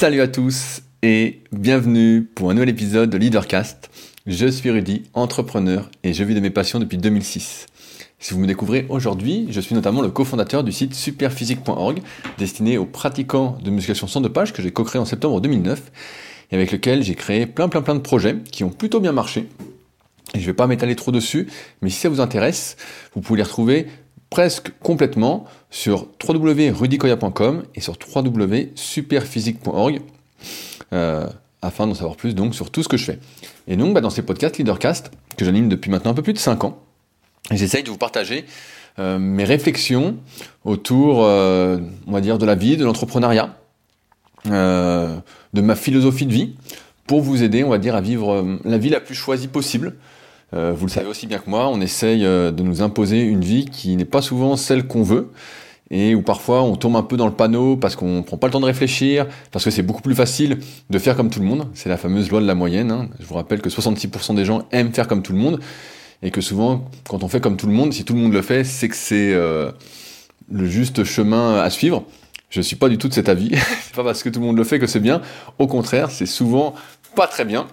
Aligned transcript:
Salut 0.00 0.20
à 0.20 0.28
tous 0.28 0.82
et 1.02 1.40
bienvenue 1.50 2.22
pour 2.22 2.52
un 2.52 2.54
nouvel 2.54 2.68
épisode 2.68 3.10
de 3.10 3.18
Leadercast. 3.18 3.90
Je 4.28 4.46
suis 4.46 4.70
Rudy, 4.70 5.02
entrepreneur 5.12 5.90
et 6.04 6.14
je 6.14 6.22
vis 6.22 6.36
de 6.36 6.40
mes 6.40 6.50
passions 6.50 6.78
depuis 6.78 6.98
2006. 6.98 7.66
Si 8.20 8.32
vous 8.32 8.38
me 8.38 8.46
découvrez 8.46 8.86
aujourd'hui, 8.90 9.48
je 9.50 9.60
suis 9.60 9.74
notamment 9.74 10.00
le 10.00 10.10
cofondateur 10.10 10.62
du 10.62 10.70
site 10.70 10.94
superphysique.org 10.94 12.00
destiné 12.38 12.78
aux 12.78 12.84
pratiquants 12.84 13.58
de 13.60 13.70
musculation 13.72 14.06
sans 14.06 14.20
dopage 14.20 14.52
que 14.52 14.62
j'ai 14.62 14.70
co-créé 14.70 15.00
en 15.00 15.04
septembre 15.04 15.40
2009 15.40 15.90
et 16.52 16.54
avec 16.54 16.70
lequel 16.70 17.02
j'ai 17.02 17.16
créé 17.16 17.46
plein 17.46 17.68
plein 17.68 17.82
plein 17.82 17.96
de 17.96 18.00
projets 18.00 18.36
qui 18.52 18.62
ont 18.62 18.70
plutôt 18.70 19.00
bien 19.00 19.10
marché. 19.10 19.48
Et 20.32 20.38
je 20.38 20.42
ne 20.42 20.46
vais 20.46 20.54
pas 20.54 20.68
m'étaler 20.68 20.94
trop 20.94 21.10
dessus, 21.10 21.48
mais 21.82 21.90
si 21.90 21.98
ça 21.98 22.08
vous 22.08 22.20
intéresse, 22.20 22.76
vous 23.16 23.20
pouvez 23.20 23.38
les 23.38 23.42
retrouver 23.42 23.88
presque 24.30 24.72
complètement 24.80 25.44
sur 25.70 26.06
www.rudicoya.com 26.26 27.64
et 27.74 27.80
sur 27.80 27.96
www.superphysique.org 28.14 30.00
euh, 30.92 31.26
afin 31.62 31.86
d'en 31.86 31.94
savoir 31.94 32.16
plus 32.16 32.34
donc 32.34 32.54
sur 32.54 32.70
tout 32.70 32.82
ce 32.82 32.88
que 32.88 32.96
je 32.96 33.04
fais. 33.04 33.18
Et 33.66 33.76
donc 33.76 33.94
bah, 33.94 34.00
dans 34.00 34.10
ces 34.10 34.22
podcasts 34.22 34.58
Leadercast 34.58 35.10
que 35.36 35.44
j'anime 35.44 35.68
depuis 35.68 35.90
maintenant 35.90 36.10
un 36.12 36.14
peu 36.14 36.22
plus 36.22 36.32
de 36.32 36.38
5 36.38 36.64
ans, 36.64 36.78
j'essaye 37.50 37.82
de 37.82 37.90
vous 37.90 37.98
partager 37.98 38.44
euh, 38.98 39.18
mes 39.18 39.44
réflexions 39.44 40.16
autour, 40.64 41.24
euh, 41.24 41.78
on 42.06 42.12
va 42.12 42.20
dire, 42.20 42.38
de 42.38 42.46
la 42.46 42.54
vie, 42.54 42.76
de 42.76 42.84
l'entrepreneuriat, 42.84 43.56
de 44.44 45.20
ma 45.54 45.76
philosophie 45.76 46.26
de 46.26 46.32
vie, 46.32 46.54
pour 47.06 47.20
vous 47.20 47.42
aider, 47.42 47.64
on 47.64 47.70
va 47.70 47.78
dire, 47.78 47.94
à 47.94 48.00
vivre 48.00 48.58
la 48.64 48.78
vie 48.78 48.88
la 48.88 49.00
plus 49.00 49.14
choisie 49.14 49.48
possible, 49.48 49.96
euh, 50.54 50.72
vous 50.74 50.86
le 50.86 50.90
savez 50.90 51.06
aussi 51.06 51.26
bien 51.26 51.38
que 51.38 51.50
moi, 51.50 51.68
on 51.68 51.80
essaye 51.80 52.24
euh, 52.24 52.50
de 52.50 52.62
nous 52.62 52.80
imposer 52.82 53.20
une 53.20 53.42
vie 53.42 53.66
qui 53.66 53.96
n'est 53.96 54.04
pas 54.04 54.22
souvent 54.22 54.56
celle 54.56 54.86
qu'on 54.86 55.02
veut 55.02 55.30
et 55.90 56.14
où 56.14 56.22
parfois 56.22 56.62
on 56.62 56.76
tombe 56.76 56.96
un 56.96 57.02
peu 57.02 57.16
dans 57.16 57.26
le 57.26 57.32
panneau 57.32 57.76
parce 57.76 57.96
qu'on 57.96 58.22
prend 58.22 58.36
pas 58.36 58.46
le 58.46 58.52
temps 58.52 58.60
de 58.60 58.66
réfléchir, 58.66 59.26
parce 59.50 59.64
que 59.64 59.70
c'est 59.70 59.82
beaucoup 59.82 60.02
plus 60.02 60.14
facile 60.14 60.58
de 60.90 60.98
faire 60.98 61.16
comme 61.16 61.30
tout 61.30 61.40
le 61.40 61.46
monde. 61.46 61.66
C'est 61.74 61.88
la 61.88 61.96
fameuse 61.96 62.30
loi 62.30 62.40
de 62.40 62.46
la 62.46 62.54
moyenne. 62.54 62.90
Hein. 62.90 63.08
Je 63.20 63.26
vous 63.26 63.34
rappelle 63.34 63.60
que 63.60 63.68
66% 63.68 64.34
des 64.34 64.44
gens 64.44 64.66
aiment 64.70 64.92
faire 64.92 65.08
comme 65.08 65.22
tout 65.22 65.32
le 65.32 65.38
monde 65.38 65.60
et 66.22 66.30
que 66.30 66.40
souvent, 66.40 66.90
quand 67.08 67.22
on 67.22 67.28
fait 67.28 67.40
comme 67.40 67.56
tout 67.56 67.66
le 67.66 67.72
monde, 67.72 67.92
si 67.92 68.04
tout 68.04 68.14
le 68.14 68.20
monde 68.20 68.32
le 68.32 68.42
fait, 68.42 68.64
c'est 68.64 68.88
que 68.88 68.96
c'est 68.96 69.32
euh, 69.32 69.70
le 70.50 70.66
juste 70.66 71.04
chemin 71.04 71.60
à 71.60 71.70
suivre. 71.70 72.04
Je 72.50 72.60
suis 72.60 72.76
pas 72.76 72.88
du 72.88 72.98
tout 72.98 73.08
de 73.08 73.14
cet 73.14 73.28
avis. 73.28 73.50
c'est 73.82 73.94
pas 73.94 74.04
parce 74.04 74.22
que 74.22 74.28
tout 74.28 74.40
le 74.40 74.46
monde 74.46 74.56
le 74.56 74.64
fait 74.64 74.78
que 74.78 74.86
c'est 74.86 75.00
bien. 75.00 75.22
Au 75.58 75.66
contraire, 75.66 76.10
c'est 76.10 76.26
souvent 76.26 76.74
pas 77.14 77.26
très 77.26 77.44
bien 77.44 77.66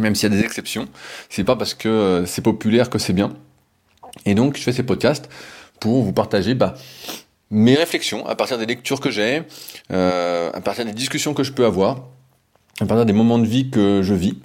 même 0.00 0.14
s'il 0.14 0.30
y 0.30 0.34
a 0.34 0.36
des 0.36 0.44
exceptions. 0.44 0.88
C'est 1.28 1.44
pas 1.44 1.56
parce 1.56 1.74
que 1.74 1.88
euh, 1.88 2.26
c'est 2.26 2.42
populaire 2.42 2.90
que 2.90 2.98
c'est 2.98 3.12
bien. 3.12 3.32
Et 4.26 4.34
donc, 4.34 4.56
je 4.56 4.62
fais 4.62 4.72
ces 4.72 4.82
podcasts 4.82 5.28
pour 5.78 6.02
vous 6.02 6.12
partager 6.12 6.54
bah, 6.54 6.74
mes 7.50 7.74
réflexions 7.74 8.26
à 8.26 8.34
partir 8.34 8.58
des 8.58 8.66
lectures 8.66 9.00
que 9.00 9.10
j'ai, 9.10 9.42
euh, 9.92 10.50
à 10.52 10.60
partir 10.60 10.84
des 10.84 10.92
discussions 10.92 11.34
que 11.34 11.42
je 11.42 11.52
peux 11.52 11.64
avoir, 11.64 12.08
à 12.80 12.86
partir 12.86 13.06
des 13.06 13.12
moments 13.12 13.38
de 13.38 13.46
vie 13.46 13.70
que 13.70 14.02
je 14.02 14.14
vis, 14.14 14.38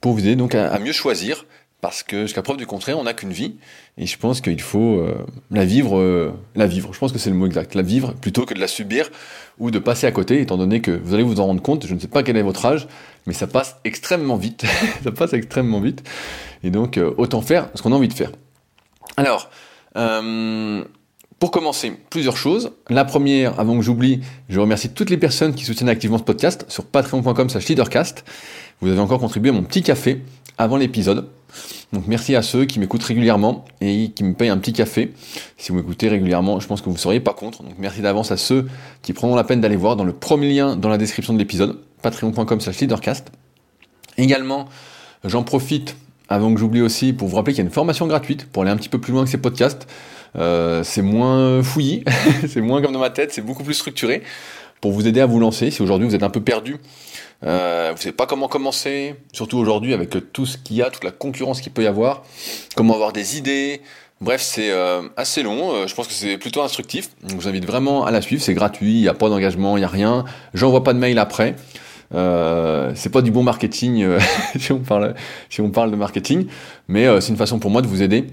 pour 0.00 0.12
vous 0.12 0.20
aider 0.20 0.36
donc 0.36 0.54
à 0.54 0.78
mieux 0.78 0.92
choisir 0.92 1.44
parce 1.80 2.02
que 2.02 2.22
jusqu'à 2.22 2.42
preuve 2.42 2.56
du 2.56 2.66
contraire, 2.66 2.98
on 2.98 3.04
n'a 3.04 3.14
qu'une 3.14 3.32
vie, 3.32 3.54
et 3.98 4.06
je 4.06 4.18
pense 4.18 4.40
qu'il 4.40 4.60
faut 4.60 4.98
euh, 4.98 5.14
la 5.50 5.64
vivre, 5.64 5.96
euh, 5.98 6.32
la 6.56 6.66
vivre. 6.66 6.92
Je 6.92 6.98
pense 6.98 7.12
que 7.12 7.18
c'est 7.18 7.30
le 7.30 7.36
mot 7.36 7.46
exact, 7.46 7.74
la 7.74 7.82
vivre 7.82 8.14
plutôt 8.14 8.44
que 8.46 8.54
de 8.54 8.58
la 8.58 8.66
subir 8.66 9.08
ou 9.58 9.70
de 9.70 9.78
passer 9.78 10.06
à 10.06 10.12
côté, 10.12 10.40
étant 10.40 10.56
donné 10.56 10.80
que 10.80 10.90
vous 10.90 11.14
allez 11.14 11.22
vous 11.22 11.38
en 11.38 11.46
rendre 11.46 11.62
compte. 11.62 11.86
Je 11.86 11.94
ne 11.94 12.00
sais 12.00 12.08
pas 12.08 12.24
quel 12.24 12.36
est 12.36 12.42
votre 12.42 12.66
âge, 12.66 12.88
mais 13.26 13.32
ça 13.32 13.46
passe 13.46 13.76
extrêmement 13.84 14.36
vite, 14.36 14.64
ça 15.04 15.12
passe 15.12 15.32
extrêmement 15.34 15.80
vite, 15.80 16.02
et 16.64 16.70
donc 16.70 16.98
euh, 16.98 17.14
autant 17.16 17.42
faire 17.42 17.68
ce 17.74 17.82
qu'on 17.82 17.92
a 17.92 17.96
envie 17.96 18.08
de 18.08 18.14
faire. 18.14 18.32
Alors, 19.16 19.48
pour 21.38 21.50
commencer, 21.50 21.92
plusieurs 22.10 22.36
choses. 22.36 22.72
La 22.88 23.04
première, 23.04 23.58
avant 23.58 23.76
que 23.76 23.82
j'oublie, 23.82 24.20
je 24.48 24.58
remercie 24.58 24.90
toutes 24.90 25.10
les 25.10 25.16
personnes 25.16 25.54
qui 25.54 25.64
soutiennent 25.64 25.88
activement 25.88 26.18
ce 26.18 26.24
podcast 26.24 26.64
sur 26.68 26.84
patreon.com/leadercast. 26.84 28.24
Vous 28.80 28.90
avez 28.90 29.00
encore 29.00 29.20
contribué 29.20 29.50
à 29.50 29.52
mon 29.52 29.62
petit 29.62 29.82
café 29.82 30.22
avant 30.56 30.76
l'épisode. 30.76 31.28
Donc 31.92 32.04
merci 32.06 32.36
à 32.36 32.42
ceux 32.42 32.64
qui 32.64 32.78
m'écoutent 32.78 33.02
régulièrement 33.02 33.64
et 33.80 34.10
qui 34.14 34.24
me 34.24 34.34
payent 34.34 34.50
un 34.50 34.58
petit 34.58 34.72
café. 34.72 35.12
Si 35.56 35.70
vous 35.70 35.78
m'écoutez 35.78 36.08
régulièrement, 36.08 36.60
je 36.60 36.66
pense 36.66 36.80
que 36.80 36.86
vous 36.86 36.92
ne 36.92 36.98
seriez 36.98 37.20
pas 37.20 37.32
contre. 37.32 37.62
Donc 37.62 37.74
merci 37.78 38.00
d'avance 38.00 38.30
à 38.30 38.36
ceux 38.36 38.68
qui 39.02 39.12
prendront 39.12 39.36
la 39.36 39.44
peine 39.44 39.60
d'aller 39.60 39.76
voir 39.76 39.96
dans 39.96 40.04
le 40.04 40.12
premier 40.12 40.52
lien 40.52 40.76
dans 40.76 40.88
la 40.88 40.98
description 40.98 41.32
de 41.32 41.38
l'épisode, 41.38 41.78
patreon.com 42.02 42.60
slash 42.60 42.80
leadercast. 42.80 43.30
Également, 44.16 44.68
j'en 45.24 45.42
profite, 45.42 45.96
avant 46.28 46.52
que 46.52 46.60
j'oublie 46.60 46.82
aussi, 46.82 47.12
pour 47.12 47.28
vous 47.28 47.36
rappeler 47.36 47.54
qu'il 47.54 47.62
y 47.62 47.66
a 47.66 47.68
une 47.68 47.72
formation 47.72 48.06
gratuite 48.06 48.46
pour 48.46 48.62
aller 48.62 48.72
un 48.72 48.76
petit 48.76 48.88
peu 48.88 49.00
plus 49.00 49.12
loin 49.12 49.24
que 49.24 49.30
ces 49.30 49.38
podcasts. 49.38 49.86
Euh, 50.36 50.82
c'est 50.84 51.02
moins 51.02 51.62
fouillis, 51.62 52.04
c'est 52.48 52.60
moins 52.60 52.82
comme 52.82 52.92
dans 52.92 52.98
ma 52.98 53.10
tête, 53.10 53.32
c'est 53.32 53.40
beaucoup 53.40 53.64
plus 53.64 53.74
structuré 53.74 54.22
pour 54.80 54.92
vous 54.92 55.06
aider 55.06 55.20
à 55.20 55.26
vous 55.26 55.40
lancer. 55.40 55.70
Si 55.70 55.82
aujourd'hui 55.82 56.06
vous 56.06 56.14
êtes 56.14 56.22
un 56.22 56.30
peu 56.30 56.42
perdu 56.42 56.76
euh, 57.44 57.92
vous 57.94 57.98
savez 58.00 58.12
pas 58.12 58.26
comment 58.26 58.48
commencer, 58.48 59.14
surtout 59.32 59.58
aujourd'hui 59.58 59.94
avec 59.94 60.10
tout 60.32 60.46
ce 60.46 60.58
qu'il 60.58 60.76
y 60.76 60.82
a, 60.82 60.90
toute 60.90 61.04
la 61.04 61.12
concurrence 61.12 61.60
qu'il 61.60 61.72
peut 61.72 61.84
y 61.84 61.86
avoir, 61.86 62.24
comment 62.74 62.94
avoir 62.94 63.12
des 63.12 63.38
idées. 63.38 63.80
Bref, 64.20 64.40
c'est 64.42 64.72
euh, 64.72 65.02
assez 65.16 65.44
long, 65.44 65.72
euh, 65.72 65.86
je 65.86 65.94
pense 65.94 66.08
que 66.08 66.12
c'est 66.12 66.38
plutôt 66.38 66.60
instructif, 66.62 67.10
je 67.24 67.36
vous 67.36 67.46
invite 67.46 67.64
vraiment 67.64 68.04
à 68.04 68.10
la 68.10 68.20
suivre, 68.20 68.42
c'est 68.42 68.54
gratuit, 68.54 68.94
il 68.94 69.02
n'y 69.02 69.08
a 69.08 69.14
pas 69.14 69.28
d'engagement, 69.28 69.76
il 69.76 69.80
n'y 69.80 69.84
a 69.84 69.88
rien, 69.88 70.24
j'envoie 70.54 70.82
pas 70.82 70.92
de 70.92 70.98
mail 70.98 71.20
après, 71.20 71.54
euh, 72.14 72.90
c'est 72.96 73.10
pas 73.10 73.22
du 73.22 73.30
bon 73.30 73.44
marketing 73.44 74.02
euh, 74.02 74.18
si, 74.58 74.72
on 74.72 74.80
parle, 74.80 75.14
si 75.48 75.60
on 75.60 75.70
parle 75.70 75.92
de 75.92 75.96
marketing, 75.96 76.48
mais 76.88 77.06
c'est 77.20 77.28
une 77.28 77.36
façon 77.36 77.60
pour 77.60 77.70
moi 77.70 77.80
de 77.80 77.86
vous 77.86 78.02
aider 78.02 78.26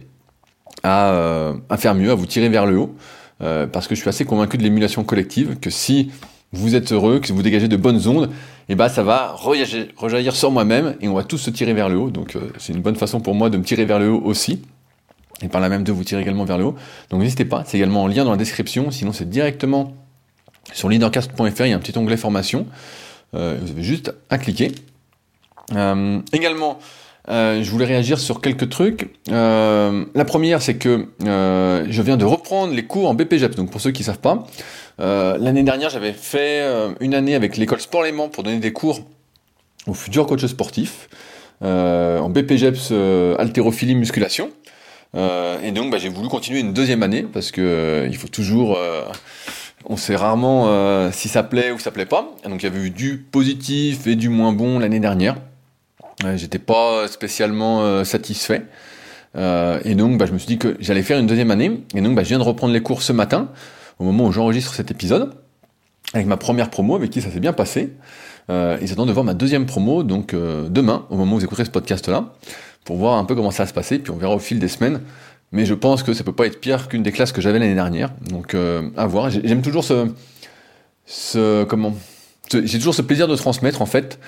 à, 0.82 1.54
à, 1.70 1.78
faire 1.78 1.94
mieux, 1.94 2.10
à 2.10 2.16
vous 2.16 2.26
tirer 2.26 2.50
vers 2.50 2.66
le 2.66 2.80
haut, 2.80 2.96
parce 3.38 3.88
que 3.88 3.94
je 3.94 4.00
suis 4.00 4.10
assez 4.10 4.26
convaincu 4.26 4.58
de 4.58 4.64
l'émulation 4.64 5.04
collective, 5.04 5.60
que 5.60 5.70
si 5.70 6.10
vous 6.56 6.76
êtes 6.76 6.92
heureux, 6.92 7.20
que 7.20 7.32
vous 7.34 7.44
dégagez 7.44 7.68
de 7.68 7.78
bonnes 7.78 8.08
ondes, 8.08 8.30
et 8.70 8.76
bah 8.76 8.90
ça 8.90 9.04
va 9.04 9.36
rejaillir 9.36 10.36
sur 10.36 10.52
moi-même 10.52 10.96
et 11.02 11.08
on 11.08 11.14
va 11.14 11.24
tous 11.24 11.38
se 11.38 11.50
tirer 11.50 11.74
vers 11.74 11.90
le 11.90 11.98
haut. 11.98 12.10
Donc 12.10 12.36
euh, 12.36 12.52
c'est 12.58 12.74
une 12.74 12.82
bonne 12.82 12.96
façon 12.96 13.20
pour 13.20 13.36
moi 13.36 13.50
de 13.50 13.58
me 13.58 13.64
tirer 13.64 13.86
vers 13.86 14.00
le 14.00 14.10
haut 14.10 14.22
aussi. 14.24 14.62
Et 15.42 15.50
par 15.50 15.60
là 15.60 15.68
même 15.68 15.84
de 15.84 15.92
vous 15.92 16.04
tirer 16.04 16.22
également 16.22 16.46
vers 16.46 16.58
le 16.58 16.66
haut. 16.66 16.76
Donc 17.10 17.22
n'hésitez 17.22 17.46
pas, 17.46 17.64
c'est 17.66 17.78
également 17.78 18.04
en 18.04 18.08
lien 18.08 18.24
dans 18.24 18.32
la 18.32 18.38
description, 18.38 18.90
sinon 18.90 19.12
c'est 19.12 19.30
directement 19.30 19.94
sur 20.74 20.90
leadercast.fr, 20.90 21.66
il 21.66 21.70
y 21.70 21.74
a 21.74 21.76
un 21.76 21.80
petit 21.80 21.98
onglet 21.98 22.18
formation. 22.18 22.66
Euh, 23.34 23.58
vous 23.62 23.72
avez 23.72 23.84
juste 23.84 24.14
à 24.30 24.38
cliquer. 24.38 24.72
Euh, 25.74 26.20
également, 26.32 26.80
euh, 27.30 27.64
je 27.64 27.72
voulais 27.72 27.86
réagir 27.86 28.20
sur 28.20 28.42
quelques 28.42 28.70
trucs. 28.70 29.10
Euh, 29.32 30.06
la 30.14 30.26
première, 30.26 30.62
c'est 30.62 30.76
que 30.76 31.08
euh, 31.26 31.86
je 31.90 32.02
viens 32.02 32.18
de 32.18 32.26
reprendre 32.26 32.74
les 32.74 32.86
cours 32.86 33.10
en 33.10 33.14
BPGEP. 33.14 33.56
Donc 33.56 33.72
pour 33.72 33.82
ceux 33.82 33.92
qui 33.92 34.04
savent 34.04 34.20
pas, 34.20 34.46
l'année 35.00 35.64
dernière, 35.64 35.90
j'avais 35.90 36.14
fait 36.14 36.64
une 37.00 37.14
année 37.14 37.36
avec 37.36 37.58
l'école 37.58 37.82
Sport 37.82 38.04
Léman 38.04 38.30
pour 38.30 38.44
donner 38.44 38.60
des 38.60 38.74
cours 38.74 39.02
aux 39.88 39.94
futurs 39.94 40.26
coachs 40.26 40.48
sportifs 40.48 41.10
en 41.62 42.30
BPGEPS 42.30 42.92
haltérophilie 43.40 43.96
musculation. 43.96 44.52
et 45.16 45.72
donc, 45.72 45.92
bah, 45.92 45.98
j'ai 45.98 46.10
voulu 46.10 46.30
continuer 46.30 46.60
une 46.60 46.74
deuxième 46.74 47.04
année 47.04 47.24
parce 47.24 47.52
que 47.52 48.08
il 48.08 48.16
faut 48.16 48.30
toujours 48.30 48.78
on 49.88 49.98
sait 49.98 50.16
rarement 50.16 51.12
si 51.12 51.28
ça 51.28 51.44
plaît 51.44 51.72
ou 51.72 51.80
ça 51.80 51.92
plaît 51.92 52.06
pas. 52.06 52.34
donc 52.46 52.64
il 52.64 52.66
y 52.66 52.68
avait 52.70 52.86
eu 52.86 52.90
du 52.90 53.18
positif 53.18 54.08
et 54.08 54.16
du 54.16 54.30
moins 54.30 54.54
bon 54.54 54.80
l'année 54.80 55.02
dernière. 55.02 55.36
J'étais 56.36 56.60
pas 56.60 57.08
spécialement 57.08 57.82
euh, 57.84 58.04
satisfait. 58.04 58.66
Euh, 59.38 59.80
et 59.84 59.96
donc, 59.96 60.18
bah, 60.18 60.26
je 60.26 60.32
me 60.32 60.38
suis 60.38 60.48
dit 60.48 60.58
que 60.58 60.78
j'allais 60.80 61.04
faire 61.04 61.20
une 61.20 61.28
deuxième 61.28 61.52
année. 61.52 61.84
Et 61.94 62.02
donc, 62.02 62.16
bah, 62.16 62.24
je 62.24 62.30
viens 62.30 62.40
de 62.40 62.44
reprendre 62.44 62.74
les 62.74 62.82
cours 62.82 63.02
ce 63.02 63.14
matin, 63.14 63.50
au 64.00 64.04
moment 64.04 64.26
où 64.26 64.32
j'enregistre 64.32 64.74
cet 64.74 64.92
épisode, 64.92 65.34
avec 66.14 66.28
ma 66.28 66.38
première 66.38 66.70
promo, 66.70 66.96
avec 66.96 67.10
qui 67.10 67.22
ça 67.22 67.30
s'est 67.30 67.40
bien 67.40 67.54
passé. 67.54 67.94
Euh, 68.50 68.78
ils 68.82 68.92
attendent 68.92 69.08
de 69.08 69.14
voir 69.14 69.26
ma 69.26 69.34
deuxième 69.34 69.66
promo, 69.66 70.04
donc 70.04 70.34
euh, 70.34 70.70
demain, 70.70 71.06
au 71.10 71.18
moment 71.18 71.36
où 71.36 71.40
vous 71.40 71.46
écouterez 71.46 71.66
ce 71.66 71.72
podcast-là, 71.72 72.34
pour 72.86 72.98
voir 72.98 73.18
un 73.18 73.26
peu 73.26 73.36
comment 73.36 73.52
ça 73.52 73.64
va 73.64 73.68
se 73.68 73.74
passer. 73.74 74.00
Puis 74.00 74.12
on 74.12 74.18
verra 74.18 74.36
au 74.36 74.40
fil 74.40 74.60
des 74.60 74.68
semaines. 74.68 75.02
Mais 75.52 75.66
je 75.66 75.74
pense 75.74 76.04
que 76.04 76.14
ça 76.14 76.24
peut 76.24 76.34
pas 76.34 76.48
être 76.48 76.60
pire 76.60 76.88
qu'une 76.88 77.04
des 77.04 77.12
classes 77.12 77.32
que 77.32 77.42
j'avais 77.42 77.60
l'année 77.60 77.76
dernière. 77.76 78.12
Donc, 78.30 78.56
à 78.98 79.06
voir. 79.06 79.30
J'aime 79.30 79.62
toujours 79.62 79.86
ce 81.06 81.64
comment, 81.66 81.94
j'ai 82.52 82.78
toujours 82.78 82.96
ce 82.96 83.02
plaisir 83.02 83.28
de 83.28 83.36
transmettre 83.36 83.82
en 83.82 83.86
fait. 83.86 84.20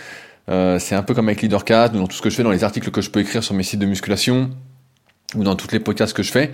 Euh, 0.50 0.80
c'est 0.80 0.96
un 0.96 1.04
peu 1.04 1.14
comme 1.14 1.28
avec 1.28 1.42
Leadercast, 1.42 1.94
dans 1.94 2.08
tout 2.08 2.16
ce 2.16 2.22
que 2.22 2.30
je 2.30 2.36
fais, 2.36 2.44
dans 2.44 2.52
les 2.52 2.64
articles 2.64 2.90
que 2.92 3.02
je 3.02 3.10
peux 3.10 3.20
écrire 3.20 3.44
sur 3.44 3.54
mes 3.54 3.64
sites 3.64 3.80
de 3.80 3.86
musculation, 3.86 4.50
ou 5.36 5.44
dans 5.44 5.56
toutes 5.56 5.72
les 5.72 5.80
podcasts 5.80 6.16
que 6.16 6.24
je 6.24 6.32
fais. 6.32 6.52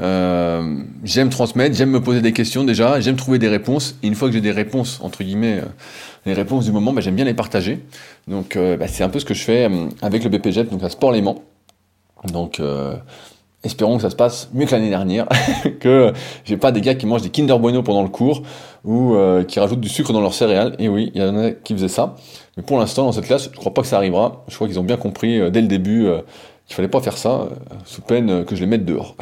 Euh, 0.00 0.82
j'aime 1.04 1.30
transmettre, 1.30 1.76
j'aime 1.76 1.90
me 1.90 2.00
poser 2.00 2.20
des 2.20 2.32
questions 2.32 2.64
déjà, 2.64 3.00
j'aime 3.00 3.16
trouver 3.16 3.38
des 3.38 3.48
réponses. 3.48 3.96
Et 4.02 4.08
une 4.08 4.14
fois 4.14 4.28
que 4.28 4.34
j'ai 4.34 4.40
des 4.40 4.52
réponses, 4.52 5.00
entre 5.02 5.22
guillemets, 5.22 5.60
euh, 5.60 5.66
les 6.26 6.34
réponses 6.34 6.64
du 6.64 6.72
moment, 6.72 6.92
bah, 6.92 7.00
j'aime 7.00 7.16
bien 7.16 7.24
les 7.24 7.34
partager. 7.34 7.80
Donc 8.26 8.56
bah, 8.56 8.88
c'est 8.88 9.04
un 9.04 9.08
peu 9.08 9.18
ce 9.18 9.24
que 9.24 9.34
je 9.34 9.42
fais 9.42 9.68
avec 10.00 10.24
le 10.24 10.30
BPGEP, 10.30 10.70
donc 10.70 10.82
à 10.82 10.88
Sport 10.88 11.12
Léman. 11.12 11.42
Donc 12.32 12.60
espérons 13.64 13.96
que 13.96 14.02
ça 14.02 14.10
se 14.10 14.16
passe 14.16 14.48
mieux 14.52 14.66
que 14.66 14.72
l'année 14.72 14.90
dernière, 14.90 15.26
que 15.80 16.12
j'ai 16.44 16.56
pas 16.56 16.72
des 16.72 16.80
gars 16.80 16.94
qui 16.94 17.06
mangent 17.06 17.22
des 17.22 17.30
Kinder 17.30 17.58
Bueno 17.58 17.82
pendant 17.82 18.02
le 18.02 18.08
cours 18.08 18.42
ou 18.84 19.16
qui 19.48 19.58
rajoutent 19.58 19.80
du 19.80 19.88
sucre 19.88 20.12
dans 20.12 20.20
leurs 20.20 20.34
céréales. 20.34 20.76
Et 20.78 20.88
oui, 20.88 21.10
il 21.14 21.22
y 21.22 21.24
en 21.24 21.36
a 21.38 21.50
qui 21.52 21.72
faisaient 21.72 21.88
ça. 21.88 22.16
Mais 22.56 22.62
pour 22.62 22.78
l'instant, 22.78 23.04
dans 23.04 23.12
cette 23.12 23.26
classe, 23.26 23.50
je 23.52 23.56
crois 23.56 23.74
pas 23.74 23.82
que 23.82 23.88
ça 23.88 23.96
arrivera. 23.96 24.44
Je 24.48 24.54
crois 24.54 24.68
qu'ils 24.68 24.78
ont 24.78 24.84
bien 24.84 24.96
compris 24.96 25.40
euh, 25.40 25.50
dès 25.50 25.60
le 25.60 25.66
début 25.66 26.06
euh, 26.06 26.20
qu'il 26.66 26.76
fallait 26.76 26.88
pas 26.88 27.00
faire 27.00 27.18
ça, 27.18 27.30
euh, 27.30 27.48
sous 27.84 28.02
peine 28.02 28.44
que 28.44 28.54
je 28.54 28.60
les 28.60 28.66
mette 28.66 28.84
dehors. 28.84 29.16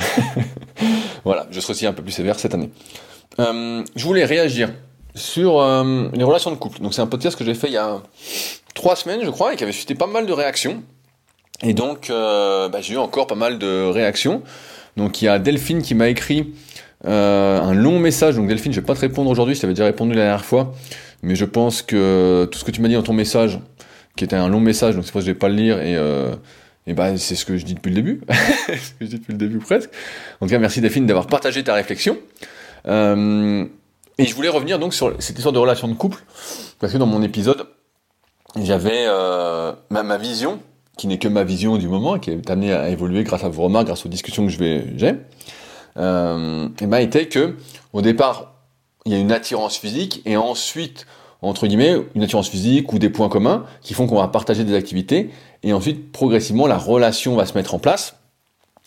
voilà, 1.25 1.47
je 1.51 1.61
serai 1.61 1.73
aussi 1.73 1.87
un 1.87 1.93
peu 1.93 2.03
plus 2.03 2.13
sévère 2.13 2.39
cette 2.39 2.55
année. 2.55 2.71
je 3.39 4.05
voulais 4.05 4.25
réagir 4.25 4.71
sur 5.15 5.61
les 6.15 6.25
relations 6.25 6.51
de 6.51 6.57
couple. 6.57 6.81
Donc 6.81 6.95
c'est 6.95 7.03
un 7.03 7.07
podcast 7.07 7.37
que 7.37 7.45
j'ai 7.45 7.55
fait 7.55 7.69
il 7.69 7.75
y 7.75 7.79
a 7.79 8.01
trois 8.75 8.97
semaines, 8.97 9.21
je 9.23 9.31
crois, 9.31 9.53
et 9.53 9.57
qui 9.57 9.63
avait 9.63 9.73
suscité 9.73 9.95
pas 9.95 10.07
mal 10.07 10.27
de 10.27 10.33
réactions. 10.33 10.83
Et 11.63 11.75
donc, 11.75 12.09
bah, 12.09 12.81
j'ai 12.81 12.95
eu 12.95 12.99
encore 12.99 13.27
pas 13.27 13.35
mal 13.35 13.59
de 13.59 13.85
réactions. 13.85 14.43
Donc 14.97 15.23
il 15.23 15.27
y 15.27 15.29
a 15.29 15.39
Delphine 15.39 15.81
qui 15.83 15.95
m'a 15.95 16.09
écrit 16.09 16.55
un 17.05 17.75
long 17.75 17.99
message. 17.99 18.37
Donc 18.37 18.49
Delphine, 18.49 18.73
je 18.73 18.81
vais 18.81 18.87
pas 18.87 18.95
te 18.95 19.01
répondre 19.01 19.31
aujourd'hui, 19.31 19.55
je 19.55 19.61
t'avais 19.61 19.75
déjà 19.75 19.85
répondu 19.85 20.11
la 20.15 20.23
dernière 20.23 20.45
fois. 20.45 20.75
Mais 21.23 21.37
je 21.37 21.45
pense 21.45 21.83
que 21.83 22.49
tout 22.51 22.59
ce 22.59 22.65
que 22.65 22.73
tu 22.73 22.81
m'as 22.81 22.89
dit 22.89 22.95
dans 22.95 23.03
ton 23.03 23.13
message, 23.13 23.61
qui 24.17 24.25
était 24.25 24.37
un 24.37 24.49
long 24.49 24.61
message, 24.61 24.95
donc 24.95 25.05
c'est 25.05 25.13
pour 25.13 25.21
ça 25.21 25.25
que 25.25 25.27
je 25.27 25.33
vais 25.33 25.39
pas 25.39 25.49
le 25.49 25.55
lire, 25.55 25.81
et, 25.81 25.97
euh, 25.97 26.35
et 26.87 26.95
bah, 26.95 27.17
c'est 27.17 27.35
ce 27.35 27.45
que 27.45 27.57
je 27.57 27.65
dis 27.65 27.75
depuis 27.75 27.91
le 27.91 27.95
début. 27.95 28.21
ce 28.29 28.91
que 28.91 29.03
je 29.03 29.07
dis 29.07 29.19
depuis 29.19 29.33
le 29.33 29.39
début 29.39 29.59
presque. 29.59 29.91
En 30.41 30.47
tout 30.47 30.51
cas, 30.51 30.59
merci 30.59 30.81
Delphine 30.81 31.07
d'avoir 31.07 31.27
partagé 31.27 31.63
ta 31.63 31.75
réflexion. 31.75 32.19
Euh, 32.89 33.65
et 34.19 34.27
je 34.27 34.35
voulais 34.35 34.49
revenir 34.49 34.79
donc 34.79 34.93
sur 34.93 35.15
cette 35.21 35.37
histoire 35.37 35.53
de 35.53 35.59
relation 35.59 35.89
de 35.89 35.95
couple, 35.95 36.23
parce 36.81 36.93
que 36.93 36.99
dans 36.99 37.07
mon 37.07 37.23
épisode, 37.23 37.67
j'avais 38.61 39.05
euh, 39.07 39.73
ma, 39.91 40.19
vision, 40.19 40.61
qui 40.97 41.07
n'est 41.07 41.19
que 41.19 41.29
ma 41.29 41.45
vision 41.45 41.79
du 41.79 41.89
moment, 41.89 42.19
qui 42.19 42.31
est 42.31 42.51
amenée 42.51 42.73
à 42.73 42.89
évoluer 42.91 43.25
grâce 43.25 43.45
à 43.45 43.49
vos 43.49 43.63
remarques, 43.63 43.87
grâce 43.87 44.05
aux 44.05 44.11
discussions 44.11 44.45
que 44.45 44.53
je 44.53 44.59
vais 44.59 44.85
j'ai, 44.97 45.15
euh, 45.97 46.69
et 46.81 46.87
bah, 46.87 47.01
était 47.01 47.27
que 47.27 47.57
au 47.93 48.03
départ, 48.03 48.55
il 49.05 49.13
y 49.13 49.15
a 49.15 49.19
une 49.19 49.33
attirance 49.33 49.77
physique 49.77 50.23
et 50.25 50.37
ensuite, 50.37 51.07
entre 51.41 51.67
guillemets, 51.67 51.97
une 52.15 52.23
attirance 52.23 52.49
physique 52.49 52.93
ou 52.93 52.99
des 52.99 53.11
points 53.11 53.29
communs 53.29 53.65
qui 53.81 53.95
font 53.95 54.07
qu'on 54.07 54.21
va 54.21 54.29
partager 54.29 54.65
des 54.65 54.75
activités 54.75 55.31
et 55.63 55.73
ensuite, 55.73 56.13
progressivement, 56.13 56.67
la 56.67 56.79
relation 56.79 57.37
va 57.37 57.47
se 57.47 57.55
mettre 57.55 57.75
en 57.75 57.79
place 57.79 58.17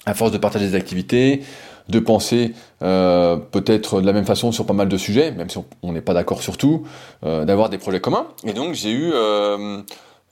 à 0.06 0.14
force 0.14 0.32
de 0.32 0.38
partager 0.38 0.68
des 0.68 0.76
activités, 0.76 1.42
de 1.90 2.00
penser 2.00 2.54
euh, 2.82 3.38
peut-être 3.38 4.02
de 4.02 4.06
la 4.06 4.14
même 4.14 4.26
façon 4.26 4.52
sur 4.52 4.66
pas 4.66 4.74
mal 4.74 4.88
de 4.88 4.98
sujets, 4.98 5.32
même 5.32 5.50
si 5.50 5.58
on 5.84 5.94
n'est 5.94 6.02
pas 6.02 6.14
d'accord 6.14 6.42
sur 6.42 6.58
tout, 6.58 6.86
euh, 7.24 7.46
d'avoir 7.46 7.70
des 7.70 7.78
projets 7.78 8.00
communs. 8.00 8.28
Et 8.44 8.54
donc 8.54 8.74
j'ai 8.74 8.92
eu 8.92 9.12
euh, 9.14 9.82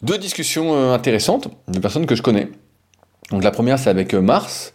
deux 0.04 0.18
discussions 0.18 0.76
euh, 0.76 0.94
intéressantes 0.94 1.50
de 1.68 1.80
personnes 1.80 2.06
que 2.06 2.16
je 2.16 2.22
connais. 2.22 2.50
Donc 3.32 3.44
la 3.44 3.52
première 3.52 3.80
c'est 3.80 3.90
avec 3.90 4.14
Mars, 4.14 4.74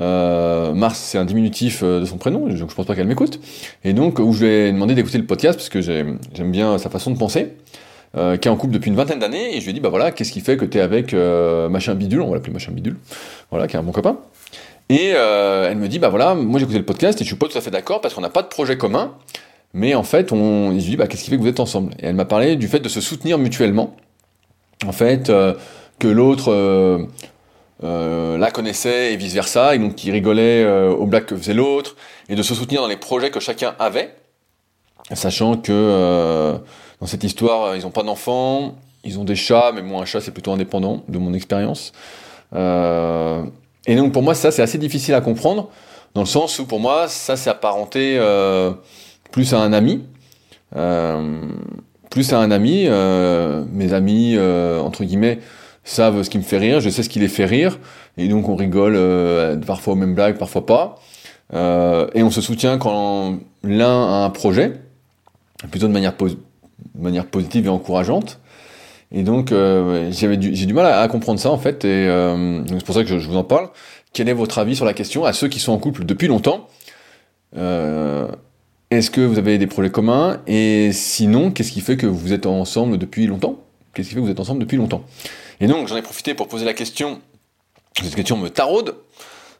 euh, 0.00 0.72
Mars, 0.74 0.98
c'est 0.98 1.18
un 1.18 1.24
diminutif 1.24 1.80
euh, 1.82 2.00
de 2.00 2.04
son 2.04 2.18
prénom, 2.18 2.48
donc 2.48 2.56
je 2.56 2.64
pense 2.64 2.86
pas 2.86 2.94
qu'elle 2.94 3.06
m'écoute. 3.06 3.40
Et 3.84 3.92
donc, 3.92 4.18
où 4.18 4.32
je 4.32 4.44
lui 4.44 4.52
ai 4.52 4.72
demandé 4.72 4.94
d'écouter 4.94 5.18
le 5.18 5.26
podcast, 5.26 5.58
parce 5.58 5.68
que 5.68 5.80
j'aime 5.80 6.18
bien 6.50 6.78
sa 6.78 6.90
façon 6.90 7.10
de 7.10 7.18
penser, 7.18 7.52
euh, 8.16 8.36
qui 8.36 8.48
est 8.48 8.50
en 8.50 8.56
couple 8.56 8.74
depuis 8.74 8.90
une 8.90 8.96
vingtaine 8.96 9.18
d'années, 9.18 9.56
et 9.56 9.60
je 9.60 9.64
lui 9.64 9.70
ai 9.70 9.74
dit, 9.74 9.80
bah 9.80 9.90
voilà, 9.90 10.10
qu'est-ce 10.10 10.32
qui 10.32 10.40
fait 10.40 10.56
que 10.56 10.64
tu 10.64 10.78
es 10.78 10.80
avec 10.80 11.14
euh, 11.14 11.68
machin 11.68 11.94
bidule, 11.94 12.22
on 12.22 12.28
va 12.28 12.34
l'appeler 12.34 12.52
machin 12.52 12.72
bidule, 12.72 12.96
voilà, 13.50 13.66
qui 13.66 13.76
est 13.76 13.78
un 13.78 13.82
bon 13.82 13.92
copain. 13.92 14.18
Et 14.88 15.12
euh, 15.14 15.68
elle 15.70 15.78
me 15.78 15.88
dit, 15.88 15.98
bah 15.98 16.10
voilà, 16.10 16.34
moi 16.34 16.58
j'ai 16.58 16.64
écouté 16.64 16.78
le 16.78 16.84
podcast 16.84 17.20
et 17.20 17.24
je 17.24 17.28
suis 17.28 17.38
pas 17.38 17.46
tout 17.46 17.56
à 17.56 17.60
fait 17.60 17.70
d'accord 17.70 18.00
parce 18.00 18.14
qu'on 18.14 18.20
n'a 18.20 18.30
pas 18.30 18.42
de 18.42 18.48
projet 18.48 18.76
commun, 18.76 19.14
mais 19.72 19.94
en 19.94 20.02
fait, 20.02 20.30
on, 20.32 20.70
je 20.70 20.74
lui 20.74 20.82
dis, 20.82 20.96
bah 20.96 21.06
qu'est-ce 21.06 21.24
qui 21.24 21.30
fait 21.30 21.36
que 21.36 21.42
vous 21.42 21.48
êtes 21.48 21.60
ensemble? 21.60 21.94
Et 22.00 22.06
elle 22.06 22.14
m'a 22.14 22.26
parlé 22.26 22.56
du 22.56 22.68
fait 22.68 22.80
de 22.80 22.88
se 22.88 23.00
soutenir 23.00 23.38
mutuellement. 23.38 23.96
En 24.86 24.92
fait, 24.92 25.32
que 25.98 26.08
l'autre 26.08 27.08
euh, 27.82 28.38
la 28.38 28.50
connaissait 28.50 29.12
et 29.12 29.16
vice 29.16 29.34
versa, 29.34 29.74
et 29.74 29.78
donc 29.78 29.96
qui 29.96 30.10
rigolait 30.10 30.62
euh, 30.62 30.90
aux 30.90 31.06
blagues 31.06 31.26
que 31.26 31.36
faisait 31.36 31.54
l'autre, 31.54 31.96
et 32.28 32.36
de 32.36 32.42
se 32.42 32.54
soutenir 32.54 32.80
dans 32.80 32.88
les 32.88 32.96
projets 32.96 33.30
que 33.30 33.40
chacun 33.40 33.74
avait, 33.78 34.14
sachant 35.12 35.56
que 35.56 35.72
euh, 35.72 36.56
dans 37.00 37.06
cette 37.06 37.24
histoire, 37.24 37.76
ils 37.76 37.82
n'ont 37.82 37.90
pas 37.90 38.04
d'enfants, 38.04 38.76
ils 39.02 39.18
ont 39.18 39.24
des 39.24 39.34
chats, 39.34 39.72
mais 39.74 39.82
moi 39.82 40.02
un 40.02 40.04
chat 40.04 40.20
c'est 40.20 40.30
plutôt 40.30 40.52
indépendant 40.52 41.02
de 41.08 41.18
mon 41.18 41.34
expérience. 41.34 41.92
et 42.54 43.96
donc 43.96 44.12
pour 44.12 44.22
moi 44.22 44.34
ça 44.34 44.50
c'est 44.50 44.62
assez 44.62 44.78
difficile 44.78 45.14
à 45.14 45.20
comprendre, 45.20 45.68
dans 46.14 46.22
le 46.22 46.26
sens 46.26 46.58
où 46.60 46.66
pour 46.66 46.80
moi 46.80 47.08
ça 47.08 47.36
c'est 47.36 47.50
apparenté 47.50 48.18
plus 49.32 49.52
à 49.52 49.58
un 49.58 49.72
ami. 49.72 50.04
Plus 52.10 52.32
à 52.32 52.38
un 52.38 52.50
ami, 52.50 52.88
mes 53.72 53.92
amis, 53.92 54.38
entre 54.38 55.04
guillemets, 55.04 55.38
savent 55.84 56.22
ce 56.22 56.30
qui 56.30 56.38
me 56.38 56.42
fait 56.42 56.58
rire, 56.58 56.80
je 56.80 56.88
sais 56.88 57.02
ce 57.02 57.08
qui 57.08 57.20
les 57.20 57.28
fait 57.28 57.44
rire, 57.44 57.78
et 58.16 58.26
donc 58.28 58.48
on 58.48 58.56
rigole 58.56 58.94
euh, 58.96 59.56
parfois 59.56 59.92
aux 59.92 59.96
mêmes 59.96 60.14
blagues, 60.14 60.38
parfois 60.38 60.66
pas. 60.66 60.98
Euh, 61.52 62.08
et 62.14 62.22
on 62.22 62.30
se 62.30 62.40
soutient 62.40 62.78
quand 62.78 63.38
l'un 63.62 64.06
a 64.08 64.24
un 64.24 64.30
projet, 64.30 64.80
plutôt 65.70 65.86
de 65.86 65.92
manière, 65.92 66.16
positive 67.26 67.66
et 67.66 67.68
encourageante. 67.68 68.40
Et 69.12 69.22
donc 69.22 69.52
euh, 69.52 70.10
j'ai 70.10 70.36
du, 70.36 70.72
mal 70.72 70.86
à, 70.86 71.06
comprendre 71.06 71.38
ça 71.38 71.50
en 71.50 71.58
fait, 71.58 71.84
et 71.84 72.08
euh, 72.08 72.64
c'est 72.66 72.84
pour 72.84 72.94
ça 72.94 73.04
que 73.04 73.18
je, 73.18 73.28
vous 73.28 73.36
en 73.36 73.44
parle. 73.44 73.68
Quel 74.12 74.28
est 74.28 74.32
votre 74.32 74.58
avis 74.58 74.74
sur 74.74 74.84
la 74.84 74.94
question 74.94 75.24
à 75.24 75.32
ceux 75.32 75.48
qui 75.48 75.60
sont 75.60 75.72
en 75.72 75.78
couple 75.78 76.04
depuis 76.04 76.26
longtemps? 76.28 76.68
Euh, 77.56 78.28
Est-ce 78.94 79.10
que 79.10 79.20
vous 79.20 79.38
avez 79.38 79.58
des 79.58 79.66
projets 79.66 79.90
communs? 79.90 80.40
Et 80.46 80.92
sinon, 80.92 81.50
qu'est-ce 81.50 81.72
qui 81.72 81.80
fait 81.80 81.96
que 81.96 82.06
vous 82.06 82.32
êtes 82.32 82.46
ensemble 82.46 82.96
depuis 82.96 83.26
longtemps? 83.26 83.58
Qu'est-ce 83.92 84.08
qui 84.08 84.14
fait 84.14 84.20
que 84.20 84.24
vous 84.24 84.30
êtes 84.30 84.38
ensemble 84.38 84.60
depuis 84.60 84.76
longtemps? 84.76 85.02
Et 85.60 85.66
donc 85.66 85.88
j'en 85.88 85.96
ai 85.96 86.02
profité 86.02 86.32
pour 86.34 86.46
poser 86.46 86.64
la 86.64 86.74
question, 86.74 87.20
cette 88.00 88.14
question 88.14 88.36
me 88.36 88.50
taraude, 88.50 88.94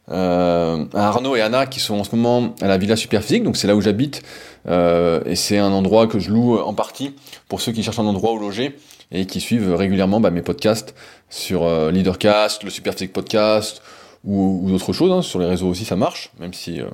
euh, 0.09 0.85
à 0.93 1.07
Arnaud 1.07 1.35
et 1.35 1.41
Anna 1.41 1.65
qui 1.65 1.81
sont 1.81 1.95
en 1.95 2.05
ce 2.05 2.15
moment 2.15 2.55
à 2.61 2.67
la 2.67 2.77
Villa 2.77 2.95
Superphysique, 2.95 3.43
donc 3.43 3.57
c'est 3.57 3.67
là 3.67 3.75
où 3.75 3.81
j'habite, 3.81 4.21
euh, 4.69 5.19
et 5.25 5.35
c'est 5.35 5.57
un 5.57 5.73
endroit 5.73 6.07
que 6.07 6.17
je 6.17 6.31
loue 6.31 6.57
en 6.57 6.73
partie 6.73 7.13
pour 7.49 7.59
ceux 7.59 7.73
qui 7.73 7.83
cherchent 7.83 7.99
un 7.99 8.05
endroit 8.05 8.31
où 8.31 8.39
loger 8.39 8.77
et 9.11 9.25
qui 9.25 9.41
suivent 9.41 9.75
régulièrement 9.75 10.21
bah, 10.21 10.31
mes 10.31 10.43
podcasts 10.43 10.95
sur 11.29 11.63
euh, 11.63 11.91
Leadercast, 11.91 12.63
le 12.63 12.69
Superphysique 12.69 13.11
Podcast 13.11 13.81
ou, 14.25 14.61
ou 14.63 14.69
d'autres 14.69 14.93
choses. 14.93 15.11
Hein. 15.11 15.21
Sur 15.21 15.39
les 15.39 15.45
réseaux 15.45 15.67
aussi 15.67 15.85
ça 15.85 15.95
marche, 15.95 16.31
même 16.39 16.53
si 16.53 16.81
euh, 16.81 16.85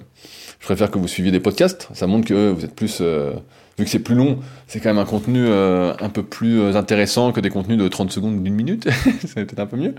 je 0.59 0.65
préfère 0.65 0.91
que 0.91 0.99
vous 0.99 1.07
suiviez 1.07 1.31
des 1.31 1.39
podcasts. 1.39 1.89
Ça 1.93 2.07
montre 2.07 2.27
que 2.27 2.51
vous 2.51 2.65
êtes 2.65 2.75
plus 2.75 2.99
euh, 3.01 3.33
vu 3.77 3.85
que 3.85 3.89
c'est 3.89 3.99
plus 3.99 4.15
long, 4.15 4.39
c'est 4.67 4.79
quand 4.79 4.89
même 4.89 4.99
un 4.99 5.05
contenu 5.05 5.45
euh, 5.45 5.93
un 5.99 6.09
peu 6.09 6.23
plus 6.23 6.59
euh, 6.59 6.75
intéressant 6.75 7.31
que 7.31 7.39
des 7.39 7.49
contenus 7.49 7.77
de 7.77 7.87
30 7.87 8.11
secondes 8.11 8.35
ou 8.35 8.41
d'une 8.41 8.53
minute. 8.53 8.87
c'est 9.21 9.45
peut-être 9.45 9.59
un 9.59 9.65
peu 9.65 9.77
mieux. 9.77 9.95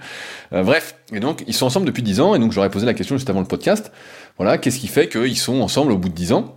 Euh, 0.53 0.63
bref, 0.63 0.97
et 1.13 1.21
donc 1.21 1.45
ils 1.47 1.55
sont 1.55 1.67
ensemble 1.67 1.87
depuis 1.87 2.03
10 2.03 2.21
ans, 2.21 2.35
et 2.35 2.39
donc 2.39 2.53
j'aurais 2.53 2.71
posé 2.71 2.87
la 2.87 2.95
question 2.95 3.17
juste 3.17 3.31
avant 3.31 3.41
le 3.41 3.47
podcast. 3.47 3.93
Voilà, 4.37 4.59
qu'est-ce 4.59 4.79
qui 4.79 4.89
fait 4.89 5.09
qu'ils 5.09 5.39
sont 5.39 5.61
ensemble 5.61 5.93
au 5.93 5.99
bout 5.99 6.09
de 6.09 6.15
10 6.15 6.33
ans? 6.33 6.57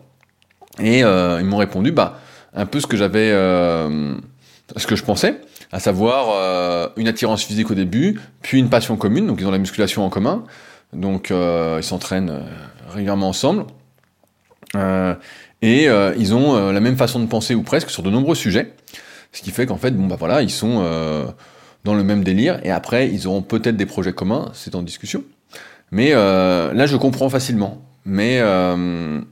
Et 0.79 1.03
euh, 1.03 1.39
ils 1.39 1.45
m'ont 1.45 1.57
répondu, 1.57 1.91
bah, 1.91 2.19
un 2.53 2.65
peu 2.65 2.79
ce 2.79 2.87
que 2.87 2.97
j'avais, 2.97 3.31
euh, 3.31 4.15
ce 4.75 4.87
que 4.87 4.95
je 4.95 5.03
pensais, 5.03 5.39
à 5.71 5.79
savoir 5.79 6.91
une 6.97 7.07
attirance 7.07 7.43
physique 7.43 7.71
au 7.71 7.75
début, 7.75 8.19
puis 8.41 8.59
une 8.59 8.69
passion 8.69 8.97
commune, 8.97 9.27
donc 9.27 9.39
ils 9.41 9.47
ont 9.47 9.51
la 9.51 9.57
musculation 9.57 10.05
en 10.05 10.09
commun, 10.09 10.43
donc 10.93 11.31
ils 11.31 11.83
s'entraînent 11.83 12.43
régulièrement 12.89 13.29
ensemble. 13.29 13.65
Euh, 14.75 15.15
et 15.61 15.87
euh, 15.87 16.13
ils 16.17 16.33
ont 16.33 16.55
euh, 16.55 16.71
la 16.71 16.79
même 16.79 16.97
façon 16.97 17.19
de 17.19 17.27
penser 17.27 17.55
ou 17.55 17.63
presque 17.63 17.89
sur 17.89 18.03
de 18.03 18.09
nombreux 18.09 18.35
sujets, 18.35 18.73
ce 19.31 19.41
qui 19.41 19.51
fait 19.51 19.65
qu'en 19.65 19.77
fait, 19.77 19.91
bon 19.91 20.07
bah 20.07 20.17
voilà, 20.17 20.41
ils 20.41 20.51
sont 20.51 20.81
euh, 20.83 21.25
dans 21.83 21.93
le 21.93 22.03
même 22.03 22.23
délire, 22.23 22.59
et 22.63 22.71
après, 22.71 23.09
ils 23.09 23.27
auront 23.27 23.41
peut-être 23.41 23.77
des 23.77 23.85
projets 23.85 24.13
communs, 24.13 24.49
c'est 24.53 24.75
en 24.75 24.81
discussion. 24.81 25.23
Mais 25.91 26.11
là, 26.11 26.85
je 26.87 26.97
comprends 26.97 27.29
facilement. 27.29 27.81
Mais 28.05 28.41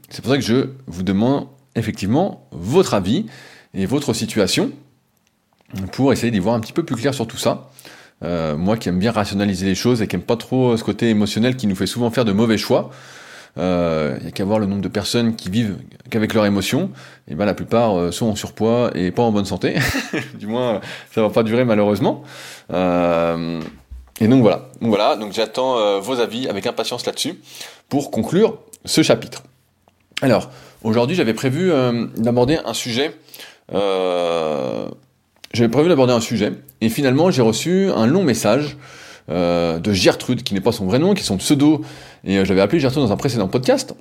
c'est 0.08 0.22
pour 0.22 0.30
ça 0.30 0.38
que 0.38 0.44
je 0.44 0.68
vous 0.86 1.02
demande 1.02 1.48
effectivement 1.74 2.46
votre 2.52 2.94
avis 2.94 3.26
et 3.74 3.86
votre 3.86 4.12
situation 4.14 4.70
pour 5.92 6.12
essayer 6.12 6.30
d'y 6.30 6.38
voir 6.38 6.54
un 6.54 6.60
petit 6.60 6.72
peu 6.72 6.84
plus 6.84 6.96
clair 6.96 7.14
sur 7.14 7.26
tout 7.26 7.36
ça. 7.36 7.70
Euh, 8.22 8.56
moi 8.56 8.76
qui 8.76 8.88
aime 8.88 8.98
bien 8.98 9.12
rationaliser 9.12 9.66
les 9.66 9.74
choses 9.74 10.00
et 10.00 10.06
qui 10.06 10.16
aime 10.16 10.22
pas 10.22 10.36
trop 10.36 10.76
ce 10.76 10.84
côté 10.84 11.10
émotionnel 11.10 11.56
qui 11.56 11.66
nous 11.66 11.74
fait 11.74 11.86
souvent 11.86 12.10
faire 12.10 12.24
de 12.24 12.32
mauvais 12.32 12.58
choix, 12.58 12.90
il 13.56 13.60
euh, 13.62 14.18
n'y 14.18 14.26
a 14.26 14.30
qu'à 14.32 14.44
voir 14.44 14.58
le 14.58 14.66
nombre 14.66 14.82
de 14.82 14.88
personnes 14.88 15.36
qui 15.36 15.48
vivent 15.48 15.76
qu'avec 16.10 16.34
leurs 16.34 16.44
émotions, 16.44 16.90
et 17.28 17.36
ben 17.36 17.44
la 17.44 17.54
plupart 17.54 17.96
euh, 17.96 18.10
sont 18.10 18.26
en 18.26 18.34
surpoids 18.34 18.90
et 18.96 19.12
pas 19.12 19.22
en 19.22 19.30
bonne 19.30 19.44
santé. 19.44 19.76
du 20.34 20.48
moins, 20.48 20.80
ça 21.12 21.22
va 21.22 21.30
pas 21.30 21.44
durer 21.44 21.64
malheureusement. 21.64 22.24
Euh, 22.72 23.60
et 24.20 24.26
donc 24.26 24.42
voilà, 24.42 24.68
donc 24.80 24.88
voilà, 24.88 25.14
donc 25.14 25.32
j'attends 25.32 26.00
vos 26.00 26.20
avis 26.20 26.48
avec 26.48 26.66
impatience 26.66 27.06
là-dessus 27.06 27.40
pour 27.88 28.10
conclure 28.10 28.58
ce 28.84 29.02
chapitre. 29.02 29.42
Alors 30.20 30.50
aujourd'hui, 30.82 31.16
j'avais 31.16 31.34
prévu 31.34 31.70
d'aborder 32.16 32.58
un 32.64 32.74
sujet. 32.74 33.16
J'avais 35.54 35.70
prévu 35.70 35.88
d'aborder 35.88 36.12
un 36.12 36.20
sujet 36.20 36.52
et 36.80 36.88
finalement 36.88 37.30
j'ai 37.30 37.42
reçu 37.42 37.90
un 37.90 38.06
long 38.06 38.24
message 38.24 38.76
euh, 39.30 39.78
de 39.78 39.92
Gertrude, 39.92 40.42
qui 40.42 40.52
n'est 40.52 40.60
pas 40.60 40.72
son 40.72 40.84
vrai 40.84 40.98
nom, 40.98 41.14
qui 41.14 41.22
est 41.22 41.24
son 41.24 41.38
pseudo, 41.38 41.80
et 42.24 42.36
euh, 42.36 42.44
j'avais 42.44 42.60
appelé 42.60 42.78
Gertrude 42.78 43.04
dans 43.04 43.12
un 43.12 43.16
précédent 43.16 43.48
podcast. 43.48 43.94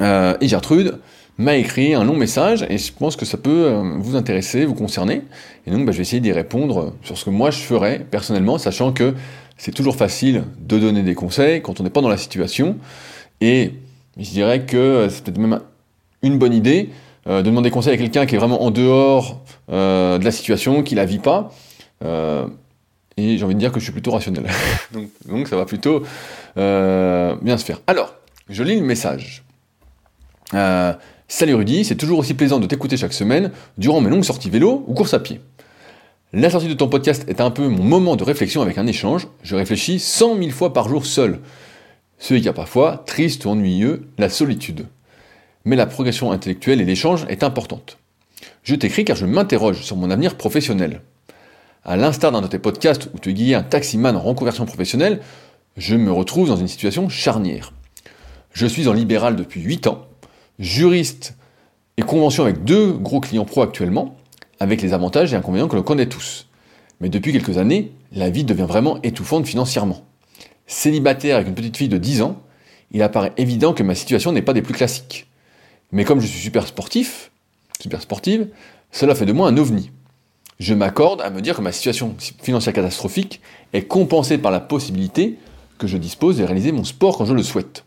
Euh, 0.00 0.34
et 0.40 0.48
Gertrude 0.48 0.98
m'a 1.36 1.56
écrit 1.56 1.92
un 1.92 2.04
long 2.04 2.16
message, 2.16 2.64
et 2.70 2.78
je 2.78 2.90
pense 2.90 3.16
que 3.16 3.26
ça 3.26 3.36
peut 3.36 3.82
vous 3.98 4.16
intéresser, 4.16 4.64
vous 4.64 4.74
concerner. 4.74 5.22
Et 5.66 5.70
donc, 5.70 5.84
bah, 5.84 5.92
je 5.92 5.98
vais 5.98 6.02
essayer 6.02 6.20
d'y 6.20 6.32
répondre 6.32 6.94
sur 7.02 7.18
ce 7.18 7.26
que 7.26 7.30
moi 7.30 7.50
je 7.50 7.58
ferais 7.58 8.06
personnellement, 8.10 8.56
sachant 8.56 8.92
que 8.92 9.14
c'est 9.58 9.72
toujours 9.72 9.96
facile 9.96 10.44
de 10.58 10.78
donner 10.78 11.02
des 11.02 11.14
conseils 11.14 11.60
quand 11.60 11.80
on 11.80 11.84
n'est 11.84 11.90
pas 11.90 12.00
dans 12.00 12.08
la 12.08 12.16
situation. 12.16 12.78
Et 13.42 13.72
je 14.16 14.30
dirais 14.30 14.64
que 14.64 15.08
c'est 15.10 15.22
peut-être 15.22 15.38
même 15.38 15.60
une 16.22 16.38
bonne 16.38 16.54
idée 16.54 16.88
de 17.26 17.42
demander 17.42 17.70
conseil 17.70 17.94
à 17.94 17.96
quelqu'un 17.96 18.26
qui 18.26 18.34
est 18.34 18.38
vraiment 18.38 18.62
en 18.62 18.70
dehors 18.70 19.40
de 19.68 20.24
la 20.24 20.30
situation, 20.30 20.82
qui 20.82 20.94
la 20.94 21.04
vit 21.04 21.18
pas. 21.18 21.52
Euh, 22.04 22.46
et 23.16 23.38
j'ai 23.38 23.44
envie 23.44 23.54
de 23.54 23.60
dire 23.60 23.72
que 23.72 23.78
je 23.78 23.84
suis 23.84 23.92
plutôt 23.92 24.10
rationnel. 24.10 24.46
donc, 25.28 25.48
ça 25.48 25.56
va 25.56 25.64
plutôt 25.64 26.02
euh, 26.56 27.36
bien 27.42 27.56
se 27.56 27.64
faire. 27.64 27.80
Alors, 27.86 28.14
je 28.48 28.62
lis 28.62 28.76
le 28.76 28.84
message. 28.84 29.44
Euh, 30.52 30.92
Salut 31.28 31.54
Rudy, 31.54 31.84
c'est 31.84 31.96
toujours 31.96 32.18
aussi 32.18 32.34
plaisant 32.34 32.60
de 32.60 32.66
t'écouter 32.66 32.96
chaque 32.96 33.12
semaine 33.12 33.50
durant 33.78 34.00
mes 34.00 34.10
longues 34.10 34.24
sorties 34.24 34.50
vélo 34.50 34.84
ou 34.86 34.94
course 34.94 35.14
à 35.14 35.20
pied. 35.20 35.40
La 36.32 36.50
sortie 36.50 36.68
de 36.68 36.74
ton 36.74 36.88
podcast 36.88 37.24
est 37.28 37.40
un 37.40 37.50
peu 37.50 37.66
mon 37.68 37.82
moment 37.82 38.16
de 38.16 38.24
réflexion 38.24 38.60
avec 38.60 38.76
un 38.76 38.86
échange. 38.86 39.28
Je 39.42 39.54
réfléchis 39.54 40.00
cent 40.00 40.34
mille 40.34 40.52
fois 40.52 40.72
par 40.72 40.88
jour 40.88 41.06
seul. 41.06 41.40
Ce 42.18 42.34
qui 42.34 42.48
a 42.48 42.52
parfois, 42.52 43.04
triste 43.06 43.44
ou 43.44 43.50
ennuyeux, 43.50 44.08
la 44.18 44.28
solitude. 44.28 44.86
Mais 45.64 45.76
la 45.76 45.86
progression 45.86 46.30
intellectuelle 46.30 46.80
et 46.80 46.84
l'échange 46.84 47.26
est 47.28 47.42
importante. 47.42 47.98
Je 48.62 48.74
t'écris 48.74 49.04
car 49.04 49.16
je 49.16 49.26
m'interroge 49.26 49.82
sur 49.82 49.96
mon 49.96 50.10
avenir 50.10 50.36
professionnel. 50.36 51.00
À 51.84 51.96
l'instar 51.96 52.32
d'un 52.32 52.40
de 52.40 52.46
tes 52.46 52.58
podcasts 52.58 53.08
où 53.14 53.18
tu 53.18 53.32
guidais 53.32 53.54
un 53.54 53.62
taximan 53.62 54.16
en 54.16 54.20
reconversion 54.20 54.66
professionnelle, 54.66 55.20
je 55.76 55.96
me 55.96 56.12
retrouve 56.12 56.48
dans 56.48 56.56
une 56.56 56.68
situation 56.68 57.08
charnière. 57.08 57.72
Je 58.52 58.66
suis 58.66 58.88
en 58.88 58.92
libéral 58.92 59.36
depuis 59.36 59.60
8 59.60 59.86
ans, 59.88 60.06
juriste 60.58 61.34
et 61.96 62.02
convention 62.02 62.44
avec 62.44 62.64
deux 62.64 62.92
gros 62.92 63.20
clients 63.20 63.44
pro 63.44 63.62
actuellement, 63.62 64.16
avec 64.60 64.82
les 64.82 64.92
avantages 64.92 65.32
et 65.32 65.36
inconvénients 65.36 65.68
que 65.68 65.76
l'on 65.76 65.82
connaît 65.82 66.08
tous. 66.08 66.46
Mais 67.00 67.08
depuis 67.08 67.32
quelques 67.32 67.58
années, 67.58 67.92
la 68.12 68.30
vie 68.30 68.44
devient 68.44 68.66
vraiment 68.68 69.00
étouffante 69.02 69.46
financièrement. 69.46 70.04
Célibataire 70.66 71.36
avec 71.36 71.48
une 71.48 71.54
petite 71.54 71.76
fille 71.76 71.88
de 71.88 71.98
10 71.98 72.22
ans, 72.22 72.40
il 72.92 73.02
apparaît 73.02 73.32
évident 73.36 73.74
que 73.74 73.82
ma 73.82 73.94
situation 73.94 74.32
n'est 74.32 74.42
pas 74.42 74.52
des 74.52 74.62
plus 74.62 74.74
classiques. 74.74 75.26
Mais 75.94 76.04
comme 76.04 76.20
je 76.20 76.26
suis 76.26 76.40
super 76.40 76.66
sportif, 76.66 77.30
super 77.80 78.02
sportive, 78.02 78.48
cela 78.90 79.14
fait 79.14 79.26
de 79.26 79.32
moi 79.32 79.46
un 79.48 79.56
ovni. 79.56 79.92
Je 80.58 80.74
m'accorde 80.74 81.20
à 81.20 81.30
me 81.30 81.40
dire 81.40 81.56
que 81.56 81.62
ma 81.62 81.70
situation 81.70 82.16
financière 82.42 82.74
catastrophique 82.74 83.40
est 83.72 83.84
compensée 83.84 84.36
par 84.36 84.50
la 84.50 84.58
possibilité 84.58 85.38
que 85.78 85.86
je 85.86 85.96
dispose 85.96 86.38
de 86.38 86.42
réaliser 86.42 86.72
mon 86.72 86.82
sport 86.82 87.16
quand 87.16 87.26
je 87.26 87.32
le 87.32 87.44
souhaite. 87.44 87.84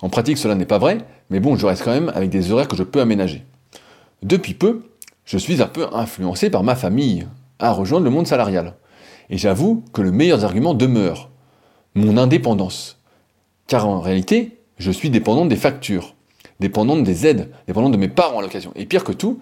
En 0.00 0.08
pratique, 0.08 0.38
cela 0.38 0.54
n'est 0.54 0.64
pas 0.64 0.78
vrai, 0.78 0.98
mais 1.28 1.38
bon, 1.38 1.54
je 1.56 1.66
reste 1.66 1.84
quand 1.84 1.92
même 1.92 2.10
avec 2.14 2.30
des 2.30 2.50
horaires 2.50 2.66
que 2.66 2.76
je 2.76 2.82
peux 2.82 3.02
aménager. 3.02 3.44
Depuis 4.22 4.54
peu, 4.54 4.82
je 5.26 5.36
suis 5.36 5.60
un 5.60 5.66
peu 5.66 5.86
influencé 5.92 6.48
par 6.48 6.62
ma 6.62 6.74
famille 6.74 7.26
à 7.58 7.72
rejoindre 7.72 8.04
le 8.04 8.10
monde 8.10 8.26
salarial. 8.26 8.74
Et 9.28 9.36
j'avoue 9.36 9.84
que 9.92 10.00
le 10.00 10.12
meilleur 10.12 10.46
argument 10.46 10.72
demeure 10.72 11.28
mon 11.94 12.16
indépendance. 12.16 12.98
Car 13.66 13.86
en 13.86 14.00
réalité, 14.00 14.60
je 14.78 14.90
suis 14.90 15.10
dépendante 15.10 15.50
des 15.50 15.56
factures, 15.56 16.14
dépendante 16.60 17.02
des 17.02 17.26
aides, 17.26 17.50
dépendante 17.66 17.92
de 17.92 17.96
mes 17.96 18.08
parents 18.08 18.38
à 18.38 18.42
l'occasion. 18.42 18.72
Et 18.76 18.86
pire 18.86 19.04
que 19.04 19.12
tout, 19.12 19.40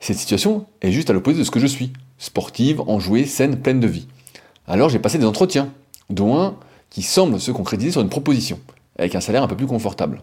cette 0.00 0.18
situation 0.18 0.66
est 0.82 0.92
juste 0.92 1.10
à 1.10 1.12
l'opposé 1.12 1.38
de 1.38 1.44
ce 1.44 1.50
que 1.50 1.60
je 1.60 1.66
suis. 1.66 1.92
Sportive, 2.18 2.80
enjouée, 2.82 3.24
saine, 3.24 3.60
pleine 3.60 3.80
de 3.80 3.86
vie. 3.86 4.06
Alors 4.66 4.88
j'ai 4.88 4.98
passé 4.98 5.18
des 5.18 5.26
entretiens, 5.26 5.72
dont 6.10 6.38
un 6.38 6.56
qui 6.90 7.02
semble 7.02 7.40
se 7.40 7.50
concrétiser 7.50 7.92
sur 7.92 8.00
une 8.00 8.08
proposition 8.08 8.58
avec 8.98 9.14
un 9.14 9.20
salaire 9.20 9.42
un 9.42 9.48
peu 9.48 9.56
plus 9.56 9.66
confortable. 9.66 10.22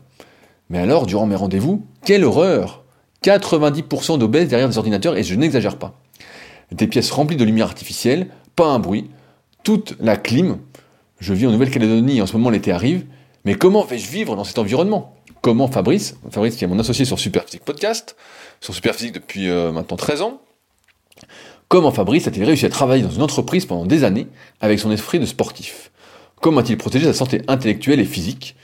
Mais 0.69 0.79
alors, 0.79 1.05
durant 1.05 1.25
mes 1.25 1.35
rendez-vous, 1.35 1.85
quelle 2.03 2.23
horreur 2.23 2.83
90% 3.23 4.19
d'obèses 4.19 4.49
derrière 4.49 4.69
des 4.69 4.77
ordinateurs, 4.77 5.17
et 5.17 5.23
je 5.23 5.35
n'exagère 5.35 5.77
pas. 5.77 5.99
Des 6.71 6.87
pièces 6.87 7.11
remplies 7.11 7.37
de 7.37 7.43
lumière 7.43 7.67
artificielle, 7.67 8.27
pas 8.55 8.67
un 8.67 8.79
bruit, 8.79 9.09
toute 9.63 9.95
la 9.99 10.17
clim. 10.17 10.59
Je 11.19 11.33
vis 11.33 11.47
en 11.47 11.51
Nouvelle-Calédonie, 11.51 12.21
en 12.21 12.27
ce 12.27 12.33
moment 12.33 12.49
l'été 12.49 12.71
arrive, 12.71 13.05
mais 13.45 13.55
comment 13.55 13.83
vais-je 13.83 14.09
vivre 14.09 14.35
dans 14.35 14.43
cet 14.43 14.59
environnement? 14.59 15.14
Comment 15.45 15.67
Fabrice, 15.67 16.15
Fabrice 16.31 16.55
qui 16.55 16.63
est 16.63 16.67
mon 16.67 16.79
associé 16.79 17.05
sur 17.05 17.19
Superphysique 17.19 17.63
Podcast, 17.63 18.15
sur 18.61 18.73
Superphysique 18.73 19.13
depuis 19.13 19.47
euh, 19.47 19.71
maintenant 19.71 19.95
13 19.95 20.23
ans, 20.23 20.41
comment 21.67 21.91
Fabrice 21.91 22.25
a-t-il 22.25 22.43
réussi 22.43 22.65
à 22.65 22.69
travailler 22.69 23.03
dans 23.03 23.11
une 23.11 23.21
entreprise 23.21 23.67
pendant 23.67 23.85
des 23.85 24.03
années 24.03 24.25
avec 24.59 24.79
son 24.79 24.89
esprit 24.89 25.19
de 25.19 25.27
sportif? 25.27 25.91
Comment 26.41 26.61
a-t-il 26.61 26.79
protégé 26.79 27.05
sa 27.05 27.13
santé 27.13 27.43
intellectuelle 27.47 27.99
et 27.99 28.05
physique? 28.05 28.55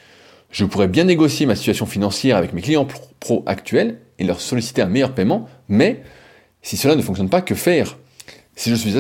Je 0.50 0.66
pourrais 0.66 0.88
bien 0.88 1.04
négocier 1.04 1.46
ma 1.46 1.56
situation 1.56 1.86
financière 1.86 2.36
avec 2.36 2.52
mes 2.52 2.64
clients 2.64 2.88
pro 3.20 3.44
actuels 3.46 4.00
et 4.18 4.24
leur 4.24 4.42
solliciter 4.42 4.82
un 4.82 4.88
meilleur 4.90 5.14
paiement, 5.14 5.48
mais 5.70 6.02
si 6.64 6.78
cela 6.78 6.96
ne 6.96 7.04
fonctionne 7.04 7.30
pas, 7.30 7.44
que 7.44 7.54
faire? 7.54 7.96
Si 8.56 8.72
je 8.72 8.76
suis 8.76 8.96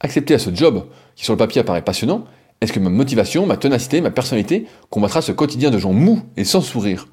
accepté 0.00 0.34
à 0.34 0.38
ce 0.38 0.54
job 0.54 0.88
qui 1.16 1.24
sur 1.24 1.32
le 1.32 1.38
papier 1.38 1.62
apparaît 1.62 1.80
passionnant, 1.80 2.26
est-ce 2.60 2.74
que 2.74 2.80
ma 2.80 2.90
motivation, 2.90 3.46
ma 3.46 3.56
ténacité, 3.56 4.02
ma 4.02 4.10
personnalité 4.10 4.66
combattra 4.90 5.22
ce 5.22 5.32
quotidien 5.32 5.70
de 5.70 5.78
gens 5.78 5.94
mous 5.94 6.22
et 6.36 6.44
sans 6.44 6.60
sourire? 6.60 7.08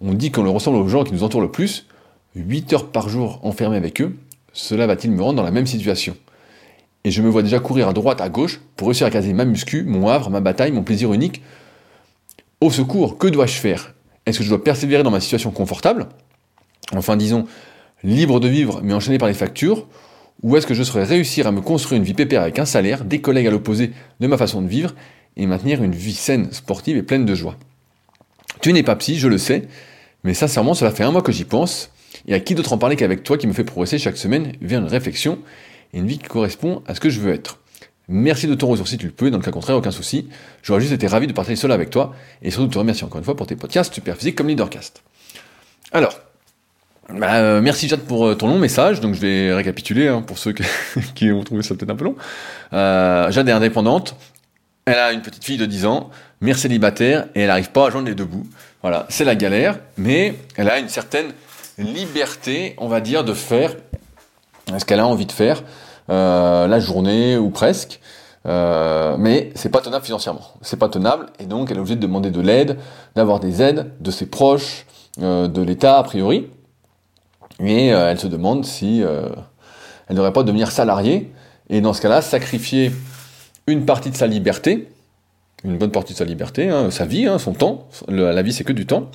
On 0.00 0.14
dit 0.14 0.30
qu'on 0.30 0.42
le 0.42 0.50
ressemble 0.50 0.78
aux 0.78 0.88
gens 0.88 1.04
qui 1.04 1.12
nous 1.12 1.22
entourent 1.22 1.40
le 1.40 1.50
plus, 1.50 1.86
8 2.36 2.72
heures 2.72 2.88
par 2.90 3.08
jour 3.08 3.38
enfermé 3.42 3.76
avec 3.76 4.00
eux, 4.00 4.16
cela 4.52 4.86
va-t-il 4.86 5.12
me 5.12 5.22
rendre 5.22 5.36
dans 5.36 5.42
la 5.42 5.50
même 5.50 5.66
situation? 5.66 6.16
Et 7.04 7.10
je 7.10 7.22
me 7.22 7.28
vois 7.28 7.42
déjà 7.42 7.60
courir 7.60 7.88
à 7.88 7.92
droite, 7.92 8.20
à 8.20 8.28
gauche, 8.28 8.60
pour 8.76 8.88
réussir 8.88 9.06
à 9.06 9.10
caser 9.10 9.32
ma 9.34 9.44
muscu, 9.44 9.84
mon 9.84 10.08
havre, 10.08 10.30
ma 10.30 10.40
bataille, 10.40 10.72
mon 10.72 10.82
plaisir 10.82 11.12
unique. 11.12 11.42
Au 12.60 12.70
secours, 12.70 13.18
que 13.18 13.26
dois-je 13.26 13.58
faire? 13.58 13.94
Est-ce 14.26 14.38
que 14.38 14.44
je 14.44 14.48
dois 14.48 14.64
persévérer 14.64 15.02
dans 15.02 15.10
ma 15.10 15.20
situation 15.20 15.50
confortable? 15.50 16.08
Enfin, 16.94 17.16
disons, 17.16 17.46
libre 18.02 18.40
de 18.40 18.48
vivre, 18.48 18.80
mais 18.82 18.94
enchaîné 18.94 19.18
par 19.18 19.28
les 19.28 19.34
factures. 19.34 19.86
Ou 20.42 20.56
est-ce 20.56 20.66
que 20.66 20.74
je 20.74 20.82
saurais 20.82 21.04
réussir 21.04 21.46
à 21.46 21.52
me 21.52 21.60
construire 21.60 21.98
une 21.98 22.04
vie 22.04 22.14
pépère 22.14 22.42
avec 22.42 22.58
un 22.58 22.64
salaire, 22.64 23.04
des 23.04 23.20
collègues 23.20 23.46
à 23.46 23.50
l'opposé 23.50 23.92
de 24.20 24.26
ma 24.26 24.38
façon 24.38 24.62
de 24.62 24.68
vivre, 24.68 24.94
et 25.36 25.46
maintenir 25.46 25.82
une 25.82 25.94
vie 25.94 26.14
saine, 26.14 26.52
sportive 26.52 26.96
et 26.96 27.02
pleine 27.02 27.26
de 27.26 27.34
joie? 27.34 27.56
Tu 28.64 28.72
n'es 28.72 28.82
pas 28.82 28.96
psy, 28.96 29.18
je 29.18 29.28
le 29.28 29.36
sais, 29.36 29.68
mais 30.22 30.32
sincèrement, 30.32 30.72
cela 30.72 30.90
fait 30.90 31.04
un 31.04 31.10
mois 31.10 31.20
que 31.20 31.32
j'y 31.32 31.44
pense, 31.44 31.90
et 32.26 32.32
à 32.32 32.40
qui 32.40 32.54
d'autre 32.54 32.72
en 32.72 32.78
parler 32.78 32.96
qu'avec 32.96 33.22
toi 33.22 33.36
qui 33.36 33.46
me 33.46 33.52
fait 33.52 33.62
progresser 33.62 33.98
chaque 33.98 34.16
semaine 34.16 34.52
via 34.62 34.78
une 34.78 34.86
réflexion 34.86 35.38
et 35.92 35.98
une 35.98 36.06
vie 36.06 36.16
qui 36.16 36.28
correspond 36.28 36.82
à 36.86 36.94
ce 36.94 37.00
que 37.00 37.10
je 37.10 37.20
veux 37.20 37.34
être. 37.34 37.58
Merci 38.08 38.46
de 38.46 38.54
ton 38.54 38.68
retour 38.68 38.88
si 38.88 38.96
tu 38.96 39.04
le 39.04 39.12
peux, 39.12 39.30
dans 39.30 39.36
le 39.36 39.42
cas 39.42 39.50
contraire, 39.50 39.76
aucun 39.76 39.90
souci. 39.90 40.30
J'aurais 40.62 40.80
juste 40.80 40.94
été 40.94 41.06
ravi 41.06 41.26
de 41.26 41.34
partager 41.34 41.56
cela 41.56 41.74
avec 41.74 41.90
toi, 41.90 42.14
et 42.40 42.50
surtout 42.50 42.68
te 42.68 42.78
remercier 42.78 43.04
encore 43.04 43.18
une 43.18 43.24
fois 43.26 43.36
pour 43.36 43.46
tes 43.46 43.54
podcasts 43.54 43.92
super 43.92 44.16
physiques 44.16 44.36
comme 44.36 44.48
Leadercast. 44.48 45.02
Alors, 45.92 46.18
bah, 47.10 47.34
euh, 47.34 47.60
merci 47.60 47.86
Jade 47.86 48.00
pour 48.00 48.28
euh, 48.28 48.34
ton 48.34 48.48
long 48.48 48.58
message, 48.58 49.02
donc 49.02 49.12
je 49.12 49.20
vais 49.20 49.52
récapituler 49.52 50.08
hein, 50.08 50.22
pour 50.22 50.38
ceux 50.38 50.54
qui, 51.14 51.30
ont 51.30 51.44
trouvé 51.44 51.62
ça 51.62 51.74
peut-être 51.74 51.90
un 51.90 51.96
peu 51.96 52.06
long. 52.06 52.16
Euh, 52.72 53.30
Jade 53.30 53.46
est 53.46 53.52
indépendante, 53.52 54.16
elle 54.86 54.98
a 54.98 55.12
une 55.12 55.20
petite 55.20 55.44
fille 55.44 55.58
de 55.58 55.66
10 55.66 55.84
ans, 55.84 56.08
mère 56.40 56.58
célibataire, 56.58 57.26
et 57.34 57.40
elle 57.40 57.48
n'arrive 57.48 57.70
pas 57.70 57.86
à 57.86 57.90
joindre 57.90 58.08
les 58.08 58.14
deux 58.14 58.24
bouts. 58.24 58.46
Voilà, 58.82 59.06
c'est 59.08 59.24
la 59.24 59.34
galère, 59.34 59.78
mais 59.96 60.34
elle 60.56 60.68
a 60.68 60.78
une 60.78 60.88
certaine 60.88 61.32
liberté, 61.78 62.74
on 62.78 62.88
va 62.88 63.00
dire, 63.00 63.24
de 63.24 63.32
faire 63.32 63.74
ce 64.78 64.84
qu'elle 64.84 65.00
a 65.00 65.06
envie 65.06 65.26
de 65.26 65.32
faire 65.32 65.62
euh, 66.10 66.66
la 66.66 66.80
journée 66.80 67.36
ou 67.36 67.50
presque. 67.50 68.00
Euh, 68.46 69.16
mais 69.18 69.50
c'est 69.54 69.70
pas 69.70 69.80
tenable 69.80 70.04
financièrement. 70.04 70.42
C'est 70.60 70.78
pas 70.78 70.88
tenable 70.88 71.26
et 71.38 71.46
donc 71.46 71.70
elle 71.70 71.78
est 71.78 71.80
obligée 71.80 71.96
de 71.96 72.00
demander 72.02 72.30
de 72.30 72.40
l'aide, 72.40 72.78
d'avoir 73.14 73.40
des 73.40 73.62
aides 73.62 73.92
de 74.00 74.10
ses 74.10 74.26
proches, 74.26 74.86
euh, 75.22 75.48
de 75.48 75.62
l'État 75.62 75.98
a 75.98 76.02
priori. 76.02 76.48
Et 77.60 77.86
elle 77.86 78.18
se 78.18 78.26
demande 78.26 78.64
si 78.64 79.00
elle 80.08 80.16
n'aurait 80.16 80.32
pas 80.32 80.42
devenir 80.42 80.72
salariée 80.72 81.32
et 81.70 81.80
dans 81.80 81.92
ce 81.92 82.02
cas-là 82.02 82.20
sacrifier 82.20 82.90
une 83.68 83.86
partie 83.86 84.10
de 84.10 84.16
sa 84.16 84.26
liberté, 84.26 84.88
une 85.64 85.78
bonne 85.78 85.90
partie 85.90 86.12
de 86.12 86.18
sa 86.18 86.24
liberté, 86.24 86.68
hein, 86.68 86.90
sa 86.90 87.06
vie, 87.06 87.26
hein, 87.26 87.38
son 87.38 87.52
temps. 87.52 87.88
la 88.08 88.42
vie 88.42 88.52
c'est 88.52 88.64
que 88.64 88.72
du 88.72 88.86
temps. 88.86 89.10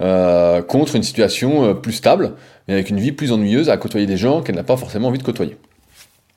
Euh, 0.00 0.62
contre 0.62 0.94
une 0.94 1.02
situation 1.02 1.64
euh, 1.64 1.74
plus 1.74 1.92
stable, 1.92 2.34
mais 2.68 2.74
avec 2.74 2.88
une 2.88 3.00
vie 3.00 3.10
plus 3.10 3.32
ennuyeuse 3.32 3.68
à 3.68 3.76
côtoyer 3.76 4.06
des 4.06 4.16
gens 4.16 4.42
qu'elle 4.42 4.54
n'a 4.54 4.62
pas 4.62 4.76
forcément 4.76 5.08
envie 5.08 5.18
de 5.18 5.24
côtoyer. 5.24 5.56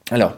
Alors, 0.10 0.34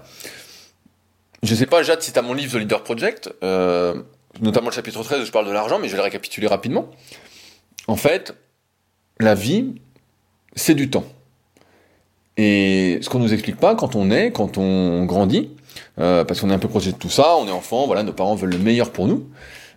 je 1.41 1.55
sais 1.55 1.65
pas, 1.65 1.84
Jade, 1.84 2.01
si 2.01 2.12
tu 2.12 2.20
as 2.20 2.22
mon 2.22 2.34
livre 2.34 2.51
The 2.51 2.60
Leader 2.60 2.84
Project, 2.84 3.34
euh, 3.41 3.96
notamment 4.41 4.67
le 4.67 4.74
chapitre 4.74 5.01
13 5.01 5.22
où 5.22 5.25
je 5.25 5.32
parle 5.32 5.48
de 5.48 5.53
l'argent, 5.53 5.79
mais 5.79 5.88
je 5.88 5.93
vais 5.93 6.00
le 6.00 6.03
récapituler 6.03 6.48
rapidement. 6.48 6.89
En 7.88 7.96
fait, 7.96 8.36
la 9.22 9.36
vie, 9.36 9.75
c'est 10.55 10.75
du 10.75 10.89
temps. 10.89 11.05
Et 12.36 13.00
ce 13.01 13.10
qu'on 13.10 13.20
nous 13.20 13.34
explique 13.34 13.58
pas 13.58 13.75
quand 13.75 13.96
on 13.96 14.12
est, 14.12 14.32
quand 14.32 14.58
on 14.58 15.05
grandit, 15.05 15.51
parce 15.98 16.39
qu'on 16.42 16.50
est 16.50 16.53
un 16.53 16.60
peu 16.60 16.68
proche 16.68 16.86
de 16.86 16.92
tout 16.92 17.10
ça, 17.10 17.36
on 17.38 17.48
est 17.48 17.51
enfant, 17.51 17.86
voilà, 17.86 18.03
nos 18.03 18.13
parents 18.13 18.36
veulent 18.36 18.51
le 18.51 18.58
meilleur 18.58 18.92
pour 18.92 19.08
nous. 19.08 19.30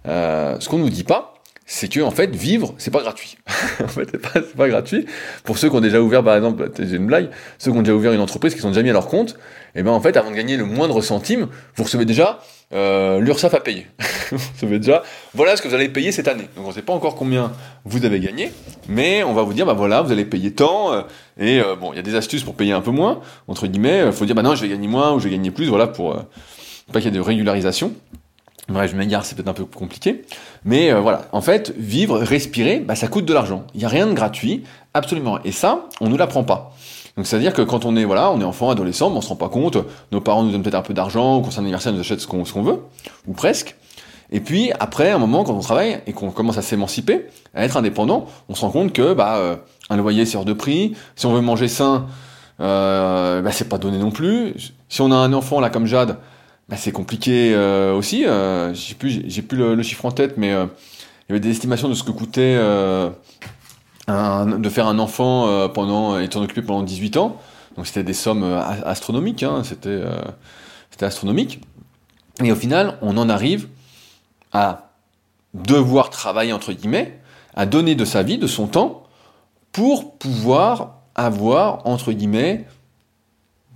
ce 0.05 0.69
qu'on 0.69 0.79
nous 0.79 0.91
dit 0.91 1.05
pas, 1.05 1.35
c'est 1.67 1.89
que 1.89 2.01
en 2.01 2.11
fait 2.11 2.35
vivre 2.35 2.75
c'est 2.79 2.91
pas 2.91 3.03
gratuit. 3.03 3.37
en 3.85 3.89
fait 3.89 4.09
c'est 4.11 4.21
pas, 4.21 4.41
pas, 4.41 4.69
gratuit. 4.69 5.07
Pour 5.45 5.59
ceux 5.59 5.69
qui 5.69 5.77
ont 5.77 5.81
déjà 5.81 6.01
ouvert 6.01 6.23
par 6.23 6.37
exemple, 6.37 6.71
j'ai 6.79 6.97
une 6.97 7.07
blague, 7.07 7.31
ceux 7.59 7.71
qui 7.71 7.79
ont 7.79 7.83
déjà 7.83 7.95
ouvert 7.95 8.13
une 8.13 8.21
entreprise 8.21 8.55
qui 8.55 8.61
sont 8.61 8.69
déjà 8.69 8.83
mis 8.83 8.91
à 8.91 8.93
leur 8.93 9.09
compte, 9.09 9.31
et 9.75 9.81
eh 9.81 9.83
ben 9.83 9.91
en 9.91 10.01
fait 10.01 10.17
avant 10.17 10.31
de 10.31 10.37
gagner 10.37 10.57
le 10.57 10.65
moindre 10.65 11.01
centime, 11.01 11.49
vous 11.77 11.85
recevez 11.85 12.05
déjà 12.05 12.41
euh, 12.73 13.21
l'URSSAF 13.21 13.55
à 13.55 13.61
payer. 13.61 13.87
vous 14.31 14.39
recevez 14.55 14.79
déjà 14.79 15.03
voilà 15.35 15.57
ce 15.57 15.63
que 15.63 15.69
vous 15.69 15.75
allez 15.75 15.89
payer 15.89 16.13
cette 16.13 16.29
année. 16.29 16.49
Donc 16.57 16.67
on 16.67 16.73
sait 16.73 16.83
pas 16.83 16.93
encore 16.93 17.15
combien 17.15 17.53
vous 17.85 18.05
avez 18.05 18.21
gagné, 18.21 18.53
mais 18.89 19.23
on 19.23 19.35
va 19.35 19.43
vous 19.43 19.53
dire 19.53 19.67
bah 19.67 19.75
voilà 19.75 20.03
vous 20.03 20.13
allez 20.13 20.25
payer 20.25 20.53
tant 20.53 20.93
euh, 20.93 21.03
et 21.39 21.61
euh, 21.61 21.77
bon 21.77 21.93
il 21.93 21.97
y 21.97 21.99
a 21.99 22.03
des 22.03 22.15
astuces 22.15 22.43
pour 22.43 22.55
payer 22.55 22.73
un 22.73 22.81
peu 22.81 22.91
moins 22.91 23.21
entre 23.49 23.67
guillemets. 23.67 24.05
Il 24.07 24.13
faut 24.13 24.25
dire 24.25 24.35
bah 24.35 24.43
non 24.43 24.55
je 24.55 24.63
vais 24.63 24.69
gagner 24.69 24.89
moins 24.89 25.13
ou 25.13 25.19
je 25.19 25.25
vais 25.25 25.31
gagner 25.31 25.51
plus 25.51 25.69
voilà 25.69 25.87
pour 25.87 26.17
pas 26.93 27.01
qu'il 27.01 27.11
y 27.11 27.15
ait 27.15 27.19
de 27.19 27.21
régularisation. 27.21 27.93
Bref, 28.69 28.91
je 28.91 28.97
m'égare, 28.97 29.25
c'est 29.25 29.37
peut-être 29.37 29.49
un 29.49 29.53
peu 29.53 29.65
compliqué. 29.65 30.25
Mais 30.65 30.91
euh, 30.91 31.01
voilà, 31.01 31.23
en 31.33 31.41
fait, 31.41 31.73
vivre, 31.79 32.19
respirer, 32.19 32.81
bah, 32.81 32.97
ça 32.97 33.07
coûte 33.07 33.25
de 33.25 33.33
l'argent. 33.33 33.65
Il 33.75 33.79
n'y 33.79 33.85
a 33.85 33.89
rien 33.89 34.07
de 34.07 34.13
gratuit, 34.13 34.65
absolument. 34.93 35.39
Et 35.45 35.53
ça, 35.53 35.87
on 36.01 36.07
ne 36.07 36.11
nous 36.11 36.17
l'apprend 36.17 36.43
pas. 36.43 36.75
Donc 37.17 37.27
c'est-à-dire 37.27 37.55
que 37.55 37.63
quand 37.63 37.85
on 37.87 37.97
est 37.97 38.05
voilà, 38.05 38.31
on 38.31 38.41
est 38.41 38.45
enfant, 38.45 38.69
adolescent, 38.69 39.11
on 39.11 39.17
on 39.17 39.21
se 39.23 39.29
rend 39.29 39.37
pas 39.37 39.49
compte, 39.49 39.79
nos 40.13 40.21
parents 40.21 40.43
nous 40.43 40.51
donnent 40.51 40.63
peut-être 40.63 40.75
un 40.75 40.83
peu 40.83 40.93
d'argent, 40.93 41.41
quand 41.41 41.51
c'est 41.51 41.61
un 41.61 41.63
anniversaire, 41.63 41.93
ils 41.93 41.95
nous 41.95 42.03
achètent 42.03 42.21
ce 42.21 42.27
qu'on 42.27 42.43
veut, 42.43 42.81
ou 43.27 43.33
presque. 43.33 43.77
Et 44.31 44.41
puis 44.41 44.71
après, 44.81 45.11
à 45.11 45.15
un 45.15 45.19
moment, 45.19 45.45
quand 45.45 45.55
on 45.55 45.61
travaille 45.61 46.01
et 46.07 46.13
qu'on 46.13 46.31
commence 46.31 46.59
à 46.59 46.63
s'émanciper, 46.63 47.27
à 47.55 47.65
être 47.65 47.77
indépendant, 47.77 48.27
on 48.49 48.55
se 48.55 48.61
rend 48.61 48.71
compte 48.71 48.93
que 48.93 49.15
bah, 49.15 49.37
euh, 49.37 49.57
un 49.89 49.97
loyer 49.97 50.27
c'est 50.27 50.37
hors 50.37 50.45
de 50.45 50.53
prix. 50.53 50.95
Si 51.15 51.25
on 51.25 51.33
veut 51.33 51.41
manger 51.41 51.69
sain, 51.69 52.07
euh, 52.61 53.41
bah, 53.41 53.53
c'est 53.53 53.69
pas 53.69 53.79
donné 53.79 53.99
non 53.99 54.11
plus. 54.11 54.55
Si 54.89 55.01
on 55.01 55.11
a 55.11 55.17
un 55.17 55.33
enfant 55.33 55.61
là 55.61 55.71
comme 55.71 55.87
Jade, 55.87 56.19
bah, 56.69 56.77
c'est 56.77 56.93
compliqué 56.93 57.53
euh, 57.55 57.95
aussi. 57.95 58.27
Euh, 58.27 58.75
j'ai 58.75 58.95
plus, 58.95 59.23
j'ai 59.27 59.43
plus 59.43 59.57
le, 59.57 59.83
chiffre 59.83 60.05
en 60.05 60.11
tête, 60.11 60.37
mais 60.37 60.53
euh, 60.53 60.67
il 61.29 61.31
y 61.31 61.33
avait 61.33 61.41
des 61.41 61.51
estimations 61.51 61.89
de 61.89 61.95
ce 61.95 62.03
que 62.03 62.11
coûtait 62.11 62.57
de 64.09 64.69
faire 64.69 64.87
un 64.87 64.99
enfant 64.99 65.69
pendant 65.71 66.19
étant 66.19 66.43
occupé 66.43 66.63
pendant 66.63 66.83
18 66.83 67.17
ans. 67.17 67.41
Donc 67.77 67.87
c'était 67.87 68.05
des 68.05 68.15
sommes 68.15 68.45
astronomiques. 68.45 69.43
Hein, 69.43 69.63
c'était, 69.65 70.03
c'était 70.91 71.07
astronomique. 71.07 71.61
Et 72.43 72.53
au 72.53 72.57
final, 72.57 72.99
on 73.03 73.17
en 73.17 73.29
arrive 73.29 73.69
à 74.53 74.93
devoir 75.55 76.11
travailler, 76.11 76.53
entre 76.53 76.73
guillemets, 76.73 77.21
à 77.55 77.67
donner 77.67 77.95
de 77.95 78.05
sa 78.05 78.23
vie, 78.23 78.39
de 78.39 78.47
son 78.47 78.69
temps, 78.69 79.05
pour 79.73 80.17
pouvoir 80.17 81.01
avoir, 81.17 81.87
entre 81.87 82.13
guillemets, 82.13 82.67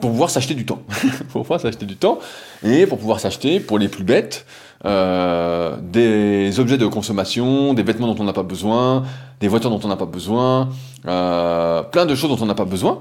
pour 0.00 0.10
pouvoir 0.10 0.30
s'acheter 0.30 0.54
du 0.54 0.64
temps. 0.64 0.82
pour 1.30 1.42
pouvoir 1.42 1.60
s'acheter 1.60 1.86
du 1.86 1.96
temps, 1.96 2.18
et 2.62 2.86
pour 2.86 2.98
pouvoir 2.98 3.20
s'acheter, 3.20 3.60
pour 3.60 3.78
les 3.78 3.88
plus 3.88 4.04
bêtes, 4.04 4.46
euh, 4.84 5.76
des 5.82 6.58
objets 6.58 6.78
de 6.78 6.86
consommation, 6.86 7.74
des 7.74 7.82
vêtements 7.82 8.12
dont 8.12 8.22
on 8.22 8.24
n'a 8.24 8.32
pas 8.32 8.42
besoin, 8.42 9.04
des 9.40 9.48
voitures 9.48 9.70
dont 9.70 9.80
on 9.82 9.88
n'a 9.88 9.96
pas 9.96 10.06
besoin, 10.06 10.70
euh, 11.06 11.82
plein 11.82 12.06
de 12.06 12.14
choses 12.14 12.30
dont 12.30 12.42
on 12.42 12.46
n'a 12.46 12.54
pas 12.54 12.64
besoin. 12.64 13.00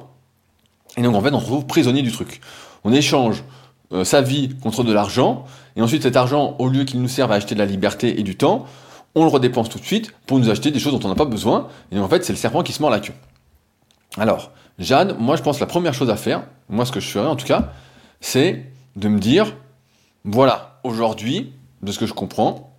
Et 0.97 1.01
donc 1.01 1.15
en 1.15 1.21
fait, 1.21 1.33
on 1.33 1.39
se 1.39 1.45
retrouve 1.45 1.65
prisonnier 1.65 2.01
du 2.01 2.11
truc. 2.11 2.41
On 2.83 2.91
échange 2.91 3.43
euh, 3.93 4.03
sa 4.03 4.21
vie 4.21 4.49
contre 4.61 4.83
de 4.83 4.91
l'argent, 4.91 5.45
et 5.75 5.81
ensuite 5.81 6.03
cet 6.03 6.17
argent, 6.17 6.55
au 6.59 6.67
lieu 6.67 6.83
qu'il 6.83 7.01
nous 7.01 7.07
serve 7.07 7.31
à 7.31 7.35
acheter 7.35 7.55
de 7.55 7.59
la 7.59 7.65
liberté 7.65 8.19
et 8.19 8.23
du 8.23 8.35
temps, 8.35 8.65
on 9.15 9.23
le 9.23 9.29
redépense 9.29 9.69
tout 9.69 9.79
de 9.79 9.85
suite 9.85 10.13
pour 10.27 10.37
nous 10.37 10.49
acheter 10.49 10.71
des 10.71 10.79
choses 10.79 10.93
dont 10.93 11.05
on 11.05 11.09
n'a 11.09 11.15
pas 11.15 11.25
besoin, 11.25 11.67
et 11.91 11.95
donc 11.95 12.05
en 12.05 12.09
fait 12.09 12.23
c'est 12.23 12.33
le 12.33 12.37
serpent 12.37 12.61
qui 12.61 12.73
se 12.73 12.81
mord 12.81 12.91
la 12.91 12.99
queue. 12.99 13.13
Alors, 14.17 14.51
Jeanne, 14.79 15.15
moi 15.19 15.35
je 15.35 15.43
pense 15.43 15.57
que 15.57 15.61
la 15.61 15.67
première 15.67 15.93
chose 15.93 16.09
à 16.09 16.15
faire, 16.15 16.43
moi 16.69 16.85
ce 16.85 16.91
que 16.91 16.99
je 16.99 17.07
ferais 17.07 17.27
en 17.27 17.35
tout 17.35 17.45
cas, 17.45 17.73
c'est 18.21 18.65
de 18.95 19.07
me 19.07 19.19
dire, 19.19 19.55
voilà, 20.23 20.79
aujourd'hui, 20.83 21.53
de 21.81 21.91
ce 21.91 21.99
que 21.99 22.05
je 22.05 22.13
comprends, 22.13 22.73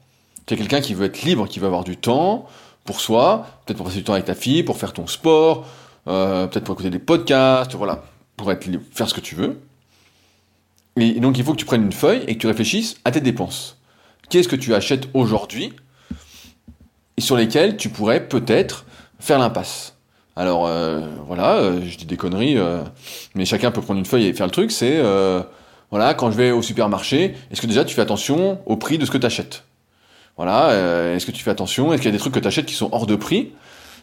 tu 0.46 0.54
es 0.54 0.56
quelqu'un 0.56 0.80
qui 0.80 0.94
veut 0.94 1.06
être 1.06 1.22
libre, 1.22 1.46
qui 1.46 1.60
veut 1.60 1.66
avoir 1.66 1.84
du 1.84 1.96
temps 1.96 2.46
pour 2.84 3.00
soi, 3.00 3.46
peut-être 3.64 3.76
pour 3.76 3.86
passer 3.86 3.98
du 3.98 4.04
temps 4.04 4.14
avec 4.14 4.24
ta 4.24 4.34
fille, 4.34 4.62
pour 4.62 4.78
faire 4.78 4.92
ton 4.92 5.06
sport, 5.06 5.66
euh, 6.08 6.46
peut-être 6.46 6.64
pour 6.64 6.74
écouter 6.74 6.90
des 6.90 6.98
podcasts, 6.98 7.74
voilà, 7.74 8.02
pour 8.36 8.50
être 8.50 8.66
faire 8.92 9.08
ce 9.08 9.14
que 9.14 9.20
tu 9.20 9.34
veux. 9.34 9.60
Et 10.96 11.20
donc 11.20 11.38
il 11.38 11.44
faut 11.44 11.52
que 11.52 11.58
tu 11.58 11.64
prennes 11.64 11.84
une 11.84 11.92
feuille 11.92 12.24
et 12.26 12.34
que 12.34 12.40
tu 12.40 12.46
réfléchisses 12.46 12.96
à 13.04 13.10
tes 13.10 13.20
dépenses. 13.20 13.76
Qu'est-ce 14.28 14.48
que 14.48 14.56
tu 14.56 14.74
achètes 14.74 15.08
aujourd'hui 15.14 15.72
et 17.16 17.20
sur 17.20 17.36
lesquels 17.36 17.76
tu 17.76 17.88
pourrais 17.90 18.26
peut-être 18.26 18.84
faire 19.18 19.38
l'impasse? 19.38 19.94
Alors 20.36 20.66
euh, 20.66 21.06
voilà, 21.26 21.56
euh, 21.56 21.80
je 21.84 21.96
dis 21.96 22.06
des 22.06 22.16
conneries, 22.16 22.56
euh, 22.56 22.82
mais 23.34 23.44
chacun 23.44 23.70
peut 23.70 23.80
prendre 23.80 23.98
une 23.98 24.06
feuille 24.06 24.26
et 24.26 24.32
faire 24.32 24.46
le 24.46 24.52
truc. 24.52 24.70
C'est 24.70 25.02
voilà, 25.90 26.14
quand 26.14 26.30
je 26.30 26.36
vais 26.36 26.52
au 26.52 26.62
supermarché, 26.62 27.34
est-ce 27.50 27.60
que 27.60 27.66
déjà 27.66 27.84
tu 27.84 27.96
fais 27.96 28.02
attention 28.02 28.60
au 28.64 28.76
prix 28.76 28.96
de 28.96 29.04
ce 29.04 29.10
que 29.10 29.18
tu 29.18 29.26
achètes 29.26 29.64
Voilà, 30.36 30.72
est-ce 31.14 31.26
que 31.26 31.32
tu 31.32 31.42
fais 31.42 31.50
attention 31.50 31.92
Est-ce 31.92 32.00
qu'il 32.00 32.10
y 32.10 32.14
a 32.14 32.16
des 32.16 32.20
trucs 32.20 32.34
que 32.34 32.38
tu 32.38 32.46
achètes 32.46 32.66
qui 32.66 32.74
sont 32.74 32.90
hors 32.92 33.06
de 33.06 33.16
prix? 33.16 33.52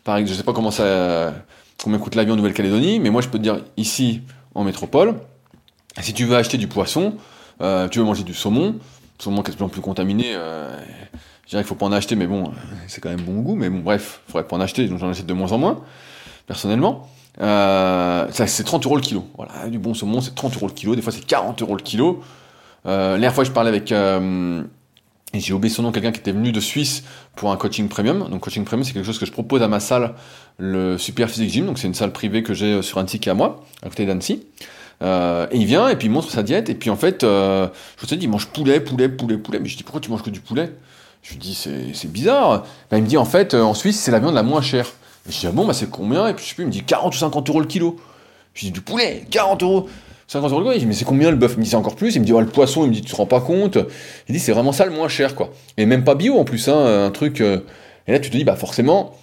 Par 0.04 0.18
exemple, 0.18 0.34
je 0.34 0.38
sais 0.38 0.44
pas 0.44 0.52
comment 0.52 0.72
ça, 0.72 1.34
combien 1.82 1.98
coûte 1.98 2.16
l'avion 2.16 2.34
en 2.34 2.38
Nouvelle-Calédonie, 2.38 3.00
mais 3.00 3.10
moi 3.10 3.22
je 3.22 3.30
peux 3.30 3.38
te 3.38 3.44
dire 3.44 3.62
ici 3.78 4.22
en 4.54 4.66
métropole 4.66 5.16
si 6.02 6.14
tu 6.14 6.26
veux 6.26 6.36
acheter 6.36 6.58
du 6.58 6.68
poisson, 6.68 7.16
tu 7.60 8.00
veux 8.00 8.04
manger 8.06 8.24
du 8.24 8.34
saumon, 8.34 8.76
saumon 9.18 9.42
qui 9.42 9.52
est 9.52 9.54
de 9.54 9.58
plus 9.58 9.66
en 9.66 9.70
plus 9.70 9.82
contaminé, 9.82 10.34
je 10.34 11.52
dirais 11.52 11.64
qu'il 11.64 11.70
faut 11.70 11.76
pas 11.76 11.86
en 11.86 11.94
acheter, 11.94 12.16
mais 12.18 12.28
bon, 12.28 12.52
c'est 12.88 13.00
quand 13.00 13.10
même 13.10 13.22
bon 13.22 13.40
goût, 13.40 13.56
mais 13.56 13.70
bon, 13.70 13.80
bref, 13.80 14.22
il 14.28 14.32
faudrait 14.34 14.48
pas 14.48 14.58
en 14.58 14.62
acheter, 14.62 14.88
donc 14.88 15.00
j'en 15.00 15.10
achète 15.10 15.26
de 15.26 15.34
moins 15.34 15.54
en 15.54 15.58
moins, 15.58 15.82
personnellement. 16.48 17.08
Euh, 17.40 18.28
c'est 18.32 18.64
30 18.64 18.86
euros 18.86 18.96
le 18.96 19.02
kilo. 19.02 19.26
Voilà, 19.38 19.68
du 19.68 19.78
bon 19.78 19.94
saumon, 19.94 20.22
c'est 20.22 20.34
30 20.34 20.56
euros 20.56 20.68
le 20.68 20.74
kilo, 20.74 20.96
des 20.96 21.04
fois 21.04 21.14
c'est 21.14 21.26
40 21.26 21.62
euros 21.62 21.76
le 21.76 21.84
kilo. 21.84 22.24
Euh, 22.86 23.12
la 23.12 23.14
dernière 23.14 23.34
fois, 23.34 23.44
je 23.44 23.52
parlais 23.52 23.70
avec, 23.70 23.92
euh, 23.92 24.64
j'ai 25.34 25.54
oublié 25.54 25.74
son 25.74 25.84
nom, 25.84 25.92
quelqu'un 25.92 26.12
qui 26.12 26.22
était 26.22 26.32
venu 26.32 26.52
de 26.52 26.60
Suisse 26.60 27.04
pour 27.36 27.52
un 27.52 27.58
coaching 27.58 27.90
premium. 27.90 28.28
Donc, 28.30 28.42
coaching 28.42 28.64
premium, 28.64 28.84
c'est 28.86 28.94
quelque 28.94 29.06
chose 29.06 29.20
que 29.20 29.26
je 29.26 29.32
propose 29.32 29.62
à 29.62 29.68
ma 29.68 29.80
salle, 29.80 30.16
le 30.58 30.98
Super 30.98 31.30
Physique 31.30 31.52
Gym. 31.52 31.66
Donc, 31.66 31.80
c'est 31.80 31.88
une 31.88 31.94
salle 31.94 32.14
privée 32.14 32.44
que 32.44 32.54
j'ai 32.54 32.82
sur 32.82 32.98
Annecy 32.98 33.20
qui 33.20 33.28
est 33.28 33.32
à 33.32 33.36
moi, 33.36 33.64
à 33.84 33.90
côté 33.90 34.06
d'Annecy. 34.06 34.46
Euh, 35.04 35.46
et 35.52 35.58
il 35.58 35.66
vient 35.66 35.90
et 35.90 35.96
puis 35.96 36.08
il 36.08 36.12
montre 36.12 36.32
sa 36.32 36.42
diète 36.42 36.70
et 36.70 36.76
puis 36.76 36.90
en 36.90 36.96
fait, 36.96 37.24
euh, 37.24 37.68
je 37.98 38.08
suis 38.08 38.18
dit, 38.18 38.26
il 38.26 38.30
mange 38.30 38.48
poulet, 38.48 38.80
poulet, 38.80 39.10
poulet, 39.10 39.38
poulet. 39.38 39.60
Mais 39.60 39.70
je 39.70 39.78
dis 39.78 39.84
pourquoi 39.84 40.02
tu 40.02 40.10
manges 40.10 40.24
que 40.24 40.30
du 40.30 40.40
poulet? 40.40 40.72
Je 41.22 41.32
lui 41.32 41.40
dis 41.40 41.54
c'est 41.56 42.12
bizarre. 42.12 42.66
Ben, 42.90 42.98
il 42.98 43.04
me 43.04 43.08
dit 43.08 43.18
en 43.18 43.26
fait 43.26 43.54
euh, 43.54 43.62
en 43.62 43.74
Suisse 43.74 44.00
c'est 44.00 44.12
la 44.12 44.20
viande 44.20 44.34
la 44.34 44.44
moins 44.44 44.62
chère. 44.62 44.88
Je 45.28 45.40
dis 45.40 45.48
ah 45.48 45.52
bon 45.52 45.66
bah 45.66 45.74
c'est 45.74 45.90
combien? 45.90 46.28
Et 46.28 46.34
puis 46.34 46.44
je 46.44 46.50
sais 46.50 46.56
plus, 46.56 46.64
il 46.64 46.68
me 46.68 46.72
dit 46.72 46.84
40 46.84 47.14
ou 47.14 47.18
50 47.18 47.50
euros 47.50 47.60
le 47.60 47.68
kilo. 47.68 47.98
Je 48.54 48.66
dis 48.66 48.72
du 48.72 48.82
poulet, 48.82 49.26
40 49.30 49.64
euros. 49.64 49.90
50 50.28 50.52
euros 50.52 50.60
le 50.60 50.66
kilo. 50.66 50.76
Il 50.76 50.80
dit 50.80 50.86
mais 50.86 50.94
c'est 50.94 51.06
combien 51.06 51.30
le 51.30 51.38
bœuf? 51.38 51.54
Il 51.54 51.60
me 51.60 51.64
dit 51.64 51.70
c'est 51.70 51.76
encore 51.76 51.96
plus. 51.96 52.16
Il 52.16 52.22
me 52.22 52.26
dit 52.26 52.34
oh, 52.34 52.40
le 52.40 52.48
poisson. 52.48 52.84
Il 52.84 52.90
me 52.90 52.94
dit 52.94 53.02
tu 53.02 53.12
te 53.12 53.16
rends 53.16 53.26
pas 53.26 53.42
compte. 53.42 53.78
Il 54.28 54.34
dit 54.34 54.40
c'est 54.40 54.52
vraiment 54.52 54.72
ça 54.72 54.86
le 54.86 54.92
moins 54.92 55.08
cher 55.08 55.36
quoi. 55.36 55.52
Et 55.78 55.86
même 55.86 56.04
pas 56.04 56.16
bio 56.16 56.38
en 56.38 56.44
plus 56.44 56.68
hein, 56.70 57.06
un 57.06 57.12
truc. 57.12 57.42
et 57.42 57.62
là 58.08 58.20
tu 58.20 58.30
te 58.30 58.38
dis 58.38 58.44
bah 58.44 58.56
forcément. 58.56 59.16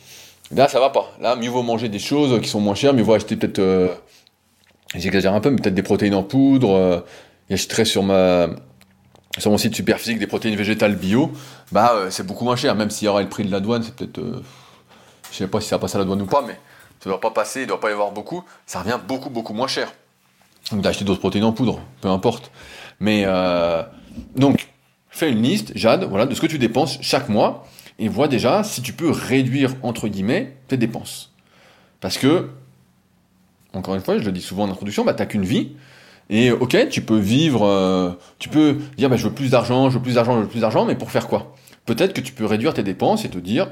Là, 0.54 0.68
ça 0.68 0.78
va 0.78 0.90
pas. 0.90 1.10
Là, 1.20 1.36
mieux 1.36 1.48
vaut 1.48 1.62
manger 1.62 1.88
des 1.88 1.98
choses 1.98 2.38
qui 2.42 2.48
sont 2.48 2.60
moins 2.60 2.74
chères, 2.74 2.92
mieux 2.92 3.02
vaut 3.02 3.14
acheter 3.14 3.34
peut-être 3.34 3.96
j'exagère 4.94 5.34
un 5.34 5.40
peu, 5.40 5.50
mais 5.50 5.56
peut-être 5.56 5.74
des 5.74 5.82
protéines 5.82 6.14
en 6.14 6.22
poudre. 6.22 6.70
Euh, 7.50 7.56
sur 7.84 8.02
ma 8.02 8.48
sur 9.38 9.50
mon 9.50 9.58
site 9.58 9.74
Superphysique 9.74 10.20
des 10.20 10.28
protéines 10.28 10.54
végétales 10.54 10.94
bio, 10.94 11.32
bah 11.72 11.92
euh, 11.94 12.06
c'est 12.10 12.24
beaucoup 12.24 12.44
moins 12.44 12.54
cher, 12.54 12.76
même 12.76 12.90
s'il 12.90 13.06
y 13.06 13.08
aura 13.08 13.20
le 13.20 13.28
prix 13.28 13.44
de 13.44 13.50
la 13.50 13.58
douane, 13.58 13.82
c'est 13.82 13.94
peut-être, 13.94 14.18
euh, 14.18 14.42
je 15.34 15.38
sais 15.38 15.48
pas 15.48 15.60
si 15.60 15.68
ça 15.68 15.80
passe 15.80 15.96
à 15.96 15.98
la 15.98 16.04
douane 16.04 16.22
ou 16.22 16.26
pas, 16.26 16.42
mais 16.46 16.56
ça 17.00 17.10
doit 17.10 17.20
pas 17.20 17.32
passer, 17.32 17.62
il 17.62 17.66
doit 17.66 17.80
pas 17.80 17.90
y 17.90 17.92
avoir 17.92 18.12
beaucoup, 18.12 18.44
ça 18.66 18.78
revient 18.78 18.98
beaucoup 19.06 19.30
beaucoup 19.30 19.52
moins 19.52 19.66
cher. 19.66 19.92
Donc 20.70 20.80
d'acheter 20.80 21.04
d'autres 21.04 21.18
protéines 21.18 21.44
en 21.44 21.52
poudre, 21.52 21.80
peu 22.00 22.08
importe. 22.08 22.52
Mais 23.00 23.24
euh, 23.26 23.82
donc, 24.36 24.68
fais 25.10 25.30
une 25.32 25.42
liste, 25.42 25.72
Jade, 25.76 26.04
voilà, 26.04 26.26
de 26.26 26.34
ce 26.34 26.40
que 26.40 26.46
tu 26.46 26.58
dépenses 26.58 26.98
chaque 27.02 27.28
mois, 27.28 27.66
et 27.98 28.08
vois 28.08 28.28
déjà 28.28 28.62
si 28.62 28.80
tu 28.80 28.92
peux 28.92 29.10
réduire 29.10 29.74
entre 29.82 30.06
guillemets 30.06 30.56
tes 30.68 30.76
dépenses. 30.76 31.32
Parce 32.00 32.16
que 32.16 32.50
encore 33.72 33.96
une 33.96 34.00
fois, 34.00 34.18
je 34.18 34.24
le 34.24 34.30
dis 34.30 34.40
souvent 34.40 34.64
en 34.64 34.70
introduction, 34.70 35.04
bah, 35.04 35.14
t'as 35.14 35.26
qu'une 35.26 35.44
vie. 35.44 35.72
Et 36.30 36.52
ok, 36.52 36.88
tu 36.90 37.02
peux 37.02 37.18
vivre, 37.18 37.66
euh, 37.66 38.12
tu 38.38 38.48
peux 38.48 38.78
dire 38.96 39.10
bah, 39.10 39.16
je 39.16 39.26
veux 39.26 39.34
plus 39.34 39.50
d'argent, 39.50 39.90
je 39.90 39.98
veux 39.98 40.02
plus 40.02 40.14
d'argent, 40.14 40.36
je 40.36 40.42
veux 40.42 40.48
plus 40.48 40.60
d'argent, 40.60 40.84
mais 40.84 40.94
pour 40.94 41.10
faire 41.10 41.26
quoi? 41.26 41.56
Peut-être 41.86 42.14
que 42.14 42.20
tu 42.20 42.32
peux 42.32 42.46
réduire 42.46 42.72
tes 42.72 42.84
dépenses 42.84 43.24
et 43.24 43.30
te 43.30 43.38
dire 43.38 43.68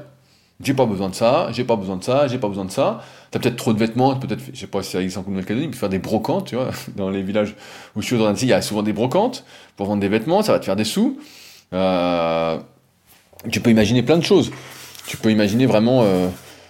j'ai 0.61 0.73
pas 0.73 0.85
besoin 0.85 1.09
de 1.09 1.15
ça, 1.15 1.49
j'ai 1.51 1.63
pas 1.63 1.75
besoin 1.75 1.97
de 1.97 2.03
ça, 2.03 2.27
j'ai 2.27 2.37
pas 2.37 2.47
besoin 2.47 2.65
de 2.65 2.71
ça. 2.71 3.01
T'as 3.31 3.39
peut-être 3.39 3.55
trop 3.55 3.73
de 3.73 3.79
vêtements, 3.79 4.15
peut-être, 4.15 4.41
je 4.53 4.59
sais 4.59 4.67
pas 4.67 4.83
si 4.83 4.91
ça 4.91 5.01
existe 5.01 5.17
en 5.17 5.23
Nouvelle-Calédonie, 5.27 5.69
mais 5.71 5.77
faire 5.77 5.89
des 5.89 5.99
brocantes, 5.99 6.47
tu 6.47 6.55
vois. 6.55 6.69
Dans 6.95 7.09
les 7.09 7.23
villages 7.23 7.55
où 7.95 8.01
je 8.01 8.05
suis 8.07 8.15
au 8.15 8.33
il 8.33 8.47
y 8.47 8.53
a 8.53 8.61
souvent 8.61 8.83
des 8.83 8.93
brocantes 8.93 9.43
pour 9.75 9.87
vendre 9.87 10.01
des 10.01 10.09
vêtements, 10.09 10.43
ça 10.43 10.51
va 10.51 10.59
te 10.59 10.65
faire 10.65 10.75
des 10.75 10.83
sous. 10.83 11.19
Euh, 11.73 12.57
tu 13.51 13.59
peux 13.59 13.71
imaginer 13.71 14.03
plein 14.03 14.17
de 14.17 14.23
choses. 14.23 14.51
Tu 15.07 15.17
peux 15.17 15.31
imaginer 15.31 15.65
vraiment 15.65 16.03
euh, 16.03 16.29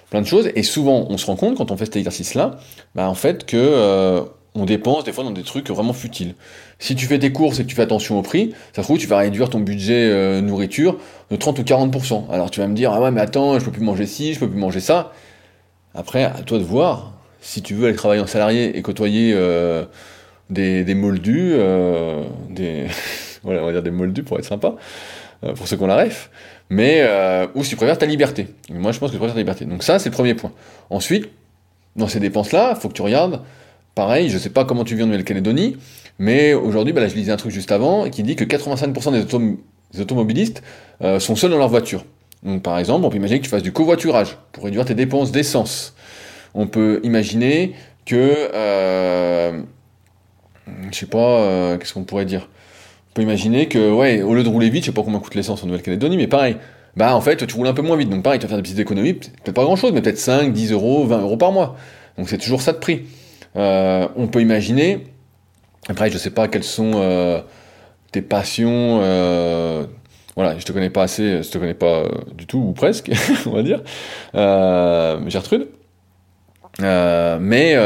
plein 0.10 0.22
de 0.22 0.28
choses. 0.28 0.50
Et 0.56 0.63
souvent, 0.63 1.06
on 1.10 1.17
se 1.17 1.26
rend 1.26 1.36
compte 1.36 1.58
quand 1.58 1.72
on 1.72 1.78
fait 1.78 1.86
cet 1.86 1.98
exercice-là, 1.98 2.58
bah, 2.96 3.10
en 3.10 3.15
fait, 3.15 3.46
que 3.46 3.58
euh, 3.58 4.22
on 4.56 4.66
dépense 4.66 5.04
des 5.04 5.12
fois 5.12 5.24
dans 5.24 5.32
des 5.32 5.44
trucs 5.44 5.70
vraiment 5.70 5.94
futiles. 5.94 6.36
Si 6.80 6.96
tu 6.96 7.06
fais 7.06 7.20
tes 7.20 7.32
courses 7.32 7.60
et 7.60 7.63
que 7.63 7.70
tu 7.70 7.76
fais 7.76 7.82
attention 7.82 8.20
au 8.20 8.22
prix, 8.22 8.54
ça 8.74 8.82
se 8.82 8.88
trouve 8.88 8.98
tu 8.98 9.08
vas 9.08 9.18
réduire 9.18 9.50
ton 9.50 9.60
budget 9.60 10.10
euh, 10.10 10.42
nourriture 10.42 10.98
de 11.32 11.36
30 11.36 11.60
ou 11.60 11.63
40%. 11.63 12.32
Alors 12.32 12.52
tu 12.52 12.60
vas 12.60 12.68
me 12.68 12.76
dire 12.76 12.92
ah 12.94 13.02
ouais 13.02 13.12
mais 13.12 13.22
attends, 13.22 13.60
je 13.60 13.66
peux 13.66 13.72
plus 13.72 13.84
manger 13.84 14.06
ci, 14.06 14.34
je 14.34 14.39
peux 14.39 14.50
plus 14.50 14.60
manger 14.60 14.80
ça. 14.80 15.13
Après, 15.96 16.24
à 16.24 16.42
toi 16.46 16.58
de 16.58 16.63
voir 16.63 17.13
si 17.42 17.62
tu 17.62 17.74
veux 17.74 17.88
aller 17.88 17.96
travailler 17.96 18.22
en 18.22 18.28
salarié 18.28 18.78
et 18.78 18.82
côtoyer 18.82 19.34
euh, 19.36 19.86
des, 20.50 20.84
des 20.84 20.96
moldus, 20.96 21.56
des 22.50 22.88
voilà, 23.44 23.62
on 23.62 23.66
va 23.66 23.72
dire 23.72 23.84
des 23.84 23.92
moldus 23.92 24.24
pour 24.24 24.38
être 24.39 24.46
sympa, 24.46 24.76
pour 25.56 25.68
ceux 25.68 25.78
qu'on 25.78 25.88
la 25.88 26.04
ref 26.04 26.30
mais 26.74 27.02
euh, 27.02 27.48
ou 27.56 27.63
si 27.63 27.72
tu 27.72 27.76
préfères 27.76 27.98
ta 27.98 28.06
liberté. 28.06 28.48
Moi, 28.70 28.92
je 28.92 29.00
pense 29.00 29.10
que 29.10 29.13
je 29.13 29.20
préfère 29.20 29.36
ta 29.36 29.39
liberté. 29.39 29.66
Donc 29.66 29.84
ça, 29.84 30.00
c'est 30.00 30.10
le 30.10 30.13
premier 30.13 30.34
point. 30.34 30.52
Ensuite, 30.89 31.30
dans 31.96 32.08
ces 32.08 32.20
dépenses-là, 32.20 32.74
il 32.76 32.82
faut 32.82 32.89
que 32.89 32.94
tu 32.94 33.02
regardes. 33.02 33.42
Pareil, 33.95 34.29
je 34.29 34.38
sais 34.38 34.49
pas 34.49 34.65
comment 34.65 34.84
tu 34.84 34.95
vis 34.95 35.03
en 35.03 35.06
Nouvelle-Calédonie, 35.06 35.77
mais 36.17 36.53
aujourd'hui, 36.53 36.93
bah 36.93 37.01
là, 37.01 37.08
je 37.08 37.15
lisais 37.15 37.32
un 37.32 37.38
truc 37.38 37.51
juste 37.51 37.71
avant 37.71 38.10
qui 38.10 38.23
dit 38.23 38.36
que 38.36 38.43
85% 38.43 39.12
des, 39.12 40.01
automobilistes 40.01 40.63
euh, 41.01 41.19
sont 41.19 41.36
seuls 41.36 41.51
dans 41.51 41.60
leur 41.60 41.69
voiture. 41.69 42.03
Donc, 42.41 42.63
par 42.63 42.79
exemple, 42.79 43.06
on 43.06 43.10
peut 43.10 43.17
imaginer 43.17 43.39
que 43.39 43.45
tu 43.45 43.51
fasses 43.51 43.63
du 43.63 43.71
covoiturage 43.71 44.38
pour 44.51 44.63
réduire 44.63 44.86
tes 44.86 44.95
dépenses 44.95 45.32
d'essence. 45.32 45.95
On 46.56 46.65
peut 46.65 47.01
imaginer 47.03 47.73
que, 48.06 48.49
euh, 48.53 49.62
je 50.91 50.97
sais 50.97 51.06
pas, 51.06 51.39
euh, 51.39 51.77
qu'est-ce 51.77 51.93
qu'on 51.93 52.03
pourrait 52.03 52.25
dire? 52.25 52.49
On 53.12 53.13
peut 53.13 53.21
imaginer 53.21 53.67
que, 53.67 53.91
ouais, 53.91 54.23
au 54.23 54.34
lieu 54.34 54.43
de 54.43 54.49
rouler 54.49 54.71
vite, 54.71 54.84
je 54.84 54.88
sais 54.88 54.93
pas 54.93 55.03
combien 55.03 55.19
coûte 55.19 55.36
l'essence 55.36 55.63
en 55.63 55.67
Nouvelle-Calédonie, 55.67 56.17
mais 56.17 56.27
pareil, 56.27 56.58
bah 56.97 57.15
en 57.15 57.21
fait, 57.21 57.45
tu 57.45 57.56
roules 57.56 57.67
un 57.67 57.73
peu 57.73 57.84
moins 57.84 57.97
vite. 57.97 58.10
Donc 58.10 58.23
pareil, 58.23 58.39
tu 58.39 58.43
vas 58.43 58.49
faire 58.49 58.58
des 58.58 58.63
petites 58.63 58.79
économies, 58.79 59.13
peut-être 59.13 59.53
pas 59.53 59.63
grand-chose, 59.63 59.91
mais 59.93 60.01
peut-être 60.01 60.19
5, 60.19 60.51
10 60.51 60.71
euros, 60.71 61.06
20 61.06 61.21
euros 61.21 61.38
par 61.38 61.51
mois. 61.51 61.75
Donc 62.17 62.29
c'est 62.29 62.38
toujours 62.38 62.62
ça 62.62 62.73
de 62.73 62.77
prix. 62.77 63.03
Euh, 63.56 64.08
on 64.16 64.28
peut 64.28 64.42
imaginer, 64.42 65.06
après 65.88 66.10
je 66.10 66.18
sais 66.18 66.32
pas 66.32 66.48
quelles 66.48 66.63
sont 66.63 66.94
euh, 66.96 67.42
tes 68.12 68.22
passions, 68.22 69.00
euh, 69.02 69.86
Voilà, 70.36 70.58
je 70.58 70.66
te 70.66 70.72
connais 70.72 70.89
pas 70.89 71.04
assez, 71.04 71.44
je 71.44 71.50
te 71.50 71.58
connais 71.58 71.76
pas 71.76 72.06
du 72.34 72.48
tout, 72.48 72.60
ou 72.60 72.74
presque, 72.74 73.12
on 73.46 73.52
va 73.52 73.63
dire, 73.63 73.82
Gertrude. 75.30 75.68
mais 76.80 77.78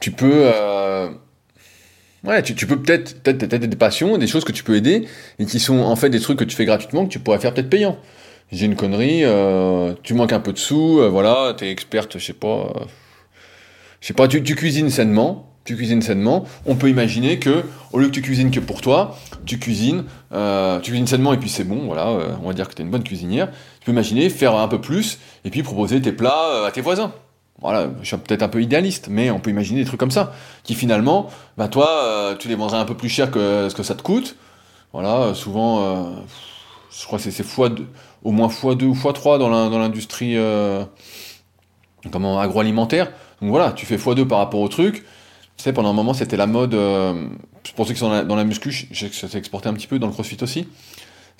tu 0.00 0.12
peux 0.12 0.50
Ouais, 2.24 2.42
tu, 2.42 2.66
peux 2.66 2.82
peut-être 2.82 3.22
peut-être 3.22 3.64
des 3.64 3.76
passions, 3.76 4.18
des 4.18 4.26
choses 4.26 4.44
que 4.44 4.50
tu 4.52 4.64
peux 4.64 4.74
aider 4.74 5.06
et 5.38 5.46
qui 5.46 5.60
sont 5.60 5.78
en 5.78 5.94
fait 5.94 6.10
des 6.10 6.18
trucs 6.18 6.38
que 6.38 6.44
tu 6.44 6.56
fais 6.56 6.64
gratuitement 6.64 7.06
que 7.06 7.10
tu 7.12 7.20
pourrais 7.20 7.38
faire 7.38 7.54
peut-être 7.54 7.70
payant. 7.70 7.96
J'ai 8.50 8.66
une 8.66 8.74
connerie, 8.76 9.22
tu 10.02 10.14
manques 10.14 10.32
un 10.32 10.40
peu 10.40 10.52
de 10.52 10.58
sous, 10.58 11.00
voilà, 11.10 11.54
t'es 11.56 11.70
experte, 11.70 12.18
je 12.18 12.24
sais 12.24 12.32
pas, 12.32 12.72
je 14.00 14.06
sais 14.06 14.14
pas, 14.14 14.28
tu, 14.28 14.42
cuisines 14.42 14.90
sainement, 14.90 15.52
tu 15.64 15.76
cuisines 15.76 16.02
sainement. 16.02 16.44
On 16.66 16.76
peut 16.76 16.88
imaginer 16.88 17.38
que 17.38 17.64
au 17.92 17.98
lieu 17.98 18.06
que 18.06 18.12
tu 18.12 18.22
cuisines 18.22 18.50
que 18.50 18.60
pour 18.60 18.80
toi, 18.80 19.16
tu 19.44 19.58
cuisines, 19.58 20.04
tu 20.30 20.90
cuisines 20.90 21.06
sainement 21.06 21.32
et 21.32 21.38
puis 21.38 21.48
c'est 21.48 21.64
bon, 21.64 21.86
voilà, 21.86 22.06
on 22.42 22.46
va 22.46 22.52
dire 22.52 22.68
que 22.68 22.74
t'es 22.74 22.82
une 22.82 22.90
bonne 22.90 23.04
cuisinière. 23.04 23.50
Tu 23.80 23.86
peux 23.86 23.92
imaginer 23.92 24.30
faire 24.30 24.54
un 24.56 24.68
peu 24.68 24.80
plus 24.80 25.18
et 25.44 25.50
puis 25.50 25.62
proposer 25.62 26.00
tes 26.00 26.12
plats 26.12 26.66
à 26.66 26.70
tes 26.70 26.80
voisins 26.80 27.12
voilà, 27.60 27.88
je 28.02 28.06
suis 28.06 28.16
peut-être 28.16 28.42
un 28.42 28.48
peu 28.48 28.62
idéaliste, 28.62 29.08
mais 29.10 29.30
on 29.30 29.40
peut 29.40 29.50
imaginer 29.50 29.80
des 29.80 29.86
trucs 29.86 29.98
comme 29.98 30.12
ça, 30.12 30.32
qui 30.62 30.74
finalement, 30.74 31.28
bah 31.56 31.68
toi, 31.68 31.88
euh, 32.04 32.36
tu 32.36 32.48
les 32.48 32.54
vendrais 32.54 32.78
un 32.78 32.84
peu 32.84 32.96
plus 32.96 33.08
cher 33.08 33.30
que 33.30 33.68
ce 33.68 33.74
que 33.74 33.82
ça 33.82 33.94
te 33.94 34.02
coûte. 34.02 34.36
Voilà, 34.92 35.16
euh, 35.16 35.34
souvent, 35.34 35.82
euh, 35.82 36.02
je 36.90 37.04
crois 37.04 37.18
que 37.18 37.30
c'est 37.30 37.42
fois 37.42 37.70
au 38.22 38.30
moins 38.30 38.48
fois 38.48 38.76
2 38.76 38.86
ou 38.86 38.94
fois 38.94 39.12
3 39.12 39.38
dans 39.38 39.48
l'industrie 39.78 40.36
agroalimentaire. 42.04 43.10
Donc 43.40 43.50
voilà, 43.50 43.72
tu 43.72 43.86
fais 43.86 43.98
fois 43.98 44.14
2 44.14 44.26
par 44.26 44.38
rapport 44.38 44.60
au 44.60 44.68
truc. 44.68 45.04
Tu 45.56 45.64
sais, 45.64 45.72
pendant 45.72 45.90
un 45.90 45.94
moment, 45.94 46.14
c'était 46.14 46.36
la 46.36 46.46
mode. 46.46 46.76
pour 47.74 47.86
ceux 47.86 47.92
qui 47.92 48.00
sont 48.00 48.08
dans 48.08 48.14
la, 48.14 48.24
dans 48.24 48.44
muscu, 48.44 48.70
je 48.70 49.06
ça 49.08 49.28
s'est 49.28 49.38
exporté 49.38 49.68
un 49.68 49.74
petit 49.74 49.86
peu 49.86 49.98
dans 49.98 50.06
le 50.06 50.12
crossfit 50.12 50.38
aussi 50.42 50.66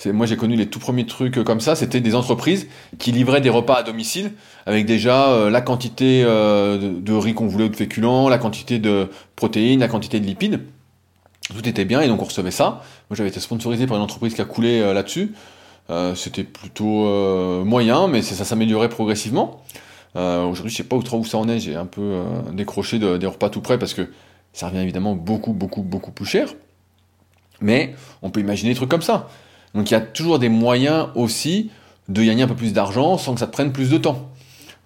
moi 0.06 0.26
j'ai 0.26 0.36
connu 0.36 0.56
les 0.56 0.66
tout 0.66 0.78
premiers 0.78 1.06
trucs 1.06 1.42
comme 1.42 1.60
ça, 1.60 1.74
c'était 1.74 2.00
des 2.00 2.14
entreprises 2.14 2.68
qui 2.98 3.10
livraient 3.10 3.40
des 3.40 3.50
repas 3.50 3.76
à 3.76 3.82
domicile 3.82 4.32
avec 4.66 4.86
déjà 4.86 5.30
euh, 5.30 5.50
la 5.50 5.60
quantité 5.60 6.22
euh, 6.24 6.78
de, 7.00 7.12
riz 7.12 7.34
qu'on 7.34 7.48
voulait 7.48 7.64
ou 7.64 7.68
de 7.68 7.76
féculents, 7.76 8.28
la 8.28 8.38
quantité 8.38 8.78
de 8.78 9.08
protéines, 9.34 9.80
la 9.80 9.88
quantité 9.88 10.20
de 10.20 10.26
lipides. 10.26 10.60
Tout 11.52 11.68
était 11.68 11.84
bien 11.84 12.00
et 12.00 12.08
donc 12.08 12.22
on 12.22 12.26
recevait 12.26 12.50
ça. 12.50 12.82
Moi 13.10 13.16
j'avais 13.16 13.30
été 13.30 13.40
sponsorisé 13.40 13.86
par 13.86 13.96
une 13.96 14.02
entreprise 14.02 14.34
qui 14.34 14.40
a 14.40 14.44
coulé 14.44 14.80
euh, 14.80 14.92
là-dessus. 14.94 15.34
c'était 16.14 16.44
plutôt 16.44 17.64
moyen, 17.64 18.08
mais 18.08 18.20
ça 18.20 18.44
s'améliorait 18.44 18.90
progressivement. 18.90 19.62
Aujourd'hui 20.14 20.70
je 20.70 20.76
sais 20.76 20.84
pas 20.84 20.96
où, 20.96 21.02
où 21.02 21.24
ça 21.24 21.38
en 21.38 21.48
est, 21.48 21.60
j'ai 21.60 21.76
un 21.76 21.86
peu 21.86 22.22
décroché 22.52 22.98
des 22.98 23.26
repas 23.26 23.50
tout 23.50 23.60
près 23.60 23.78
parce 23.78 23.94
que 23.94 24.10
ça 24.52 24.68
revient 24.68 24.80
évidemment 24.80 25.14
beaucoup 25.14 25.52
beaucoup 25.52 25.82
beaucoup 25.82 26.10
plus 26.10 26.26
cher. 26.26 26.48
Mais 27.60 27.94
on 28.22 28.30
peut 28.30 28.40
imaginer 28.40 28.70
des 28.70 28.76
trucs 28.76 28.90
comme 28.90 29.02
ça. 29.02 29.28
Donc 29.74 29.90
il 29.90 29.94
y 29.94 29.96
a 29.96 30.00
toujours 30.00 30.38
des 30.38 30.48
moyens 30.48 31.08
aussi 31.14 31.70
de 32.08 32.22
gagner 32.22 32.42
un 32.42 32.48
peu 32.48 32.54
plus 32.54 32.72
d'argent 32.72 33.18
sans 33.18 33.34
que 33.34 33.40
ça 33.40 33.46
te 33.46 33.52
prenne 33.52 33.72
plus 33.72 33.90
de 33.90 33.98
temps. 33.98 34.30